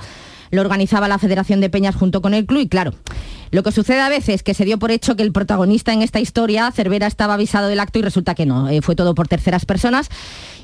Lo 0.49 0.61
organizaba 0.61 1.07
la 1.07 1.19
Federación 1.19 1.61
de 1.61 1.69
Peñas 1.69 1.95
junto 1.95 2.21
con 2.21 2.33
el 2.33 2.45
club 2.45 2.61
y 2.61 2.67
claro, 2.67 2.93
lo 3.53 3.61
que 3.61 3.71
sucede 3.71 4.01
a 4.01 4.09
veces 4.09 4.35
es 4.35 4.43
que 4.43 4.55
se 4.55 4.65
dio 4.65 4.79
por 4.79 4.89
hecho 4.89 5.15
que 5.15 5.21
el 5.21 5.31
protagonista 5.31 5.93
en 5.93 6.01
esta 6.01 6.19
historia, 6.19 6.71
Cervera, 6.71 7.05
estaba 7.05 7.35
avisado 7.35 7.67
del 7.67 7.79
acto 7.79 7.99
y 7.99 8.01
resulta 8.01 8.33
que 8.33 8.47
no, 8.47 8.67
eh, 8.67 8.81
fue 8.81 8.95
todo 8.95 9.13
por 9.13 9.27
terceras 9.27 9.63
personas. 9.65 10.09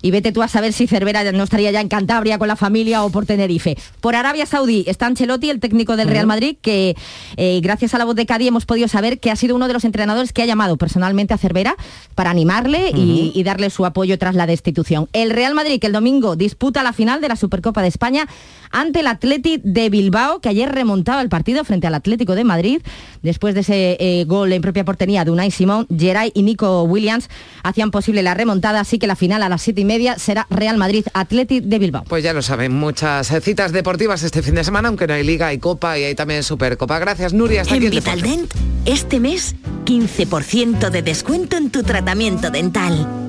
Y 0.02 0.10
vete 0.10 0.32
tú 0.32 0.42
a 0.42 0.48
saber 0.48 0.74
si 0.74 0.88
Cervera 0.88 1.32
no 1.32 1.44
estaría 1.44 1.70
ya 1.70 1.82
en 1.82 1.88
Cantabria 1.88 2.40
con 2.40 2.48
la 2.48 2.56
familia 2.56 3.04
o 3.04 3.12
por 3.12 3.28
Tenerife. 3.28 3.78
Por 4.02 4.16
Arabia 4.16 4.48
Saudí 4.48 4.86
está 4.88 5.06
Ancelotti, 5.06 5.52
el 5.52 5.60
técnico 5.60 5.98
del 5.98 6.08
Real 6.08 6.26
Madrid, 6.26 6.58
que 6.60 6.96
eh, 7.38 7.60
gracias 7.62 7.94
a 7.94 8.00
la 8.00 8.06
voz 8.06 8.16
de 8.16 8.26
Cádiz 8.26 8.48
hemos 8.48 8.66
podido 8.66 8.88
saber 8.88 9.20
que 9.20 9.30
ha 9.30 9.36
sido 9.36 9.56
uno 9.56 9.68
de 9.68 9.74
los 9.74 9.84
entrenadores 9.84 10.34
que 10.34 10.42
ha 10.42 10.46
llamado 10.48 10.78
personalmente 10.78 11.36
a 11.36 11.38
Cervera 11.38 11.76
para 12.16 12.32
animarle 12.32 12.90
y, 12.96 13.32
y 13.36 13.44
darle 13.44 13.70
su 13.70 13.86
apoyo 13.86 14.18
tras 14.18 14.34
la 14.34 14.48
destitución. 14.48 15.08
El 15.14 15.30
Real 15.30 15.54
Madrid, 15.54 15.80
que 15.80 15.88
el 15.88 15.94
domingo 15.94 16.36
disputa 16.36 16.82
la 16.82 16.94
final 16.94 17.22
de 17.22 17.28
la 17.28 17.36
Supercopa 17.36 17.84
de 17.84 17.90
España 17.90 18.28
ante 18.72 19.02
el 19.02 19.08
Atleti 19.08 19.62
de 19.64 19.90
Bilbao, 19.92 20.40
que 20.40 20.50
ayer 20.50 20.72
remontaba 20.72 21.22
el 21.22 21.30
partido 21.30 21.64
frente 21.66 21.86
al 21.86 21.94
Atlético 21.94 22.34
de 22.34 22.46
Madrid 22.46 22.79
Después 23.22 23.54
de 23.54 23.62
ese 23.62 23.98
eh, 24.00 24.24
gol 24.26 24.54
en 24.54 24.62
propia 24.62 24.86
portería 24.86 25.26
de 25.26 25.32
Unai 25.32 25.52
Simón, 25.52 25.88
Geray 25.96 26.32
y 26.34 26.44
Nico 26.44 26.84
Williams 26.84 27.30
hacían 27.64 27.92
posible 27.92 28.24
la 28.24 28.34
remontada, 28.34 28.80
así 28.80 28.98
que 28.98 29.08
la 29.08 29.16
final 29.16 29.44
a 29.44 29.50
las 29.50 29.62
siete 29.62 29.82
y 29.82 29.86
media 29.86 30.18
será 30.18 30.48
Real 30.50 30.78
Madrid 30.78 31.06
Athletic 31.14 31.64
de 31.66 31.80
Bilbao. 31.80 32.04
Pues 32.08 32.24
ya 32.24 32.34
lo 32.34 32.42
saben, 32.42 32.74
muchas 32.74 33.32
eh, 33.32 33.42
citas 33.42 33.72
deportivas 33.72 34.24
este 34.24 34.42
fin 34.42 34.56
de 34.56 34.64
semana, 34.64 34.88
aunque 34.88 35.08
no 35.08 35.14
hay 35.14 35.24
liga, 35.24 35.54
y 35.54 35.60
copa 35.60 35.98
y 35.98 36.04
hay 36.04 36.16
también 36.16 36.44
supercopa. 36.44 37.00
Gracias, 37.00 37.34
Nuria. 37.34 37.62
Hasta 37.62 37.76
en 37.76 37.88
aquí 37.88 37.90
Vitaldent, 37.90 38.54
este 38.86 39.20
mes, 39.20 39.56
15% 39.86 40.90
de 40.90 41.02
descuento 41.02 41.58
en 41.58 41.70
tu 41.70 41.84
tratamiento 41.84 42.50
dental. 42.50 43.29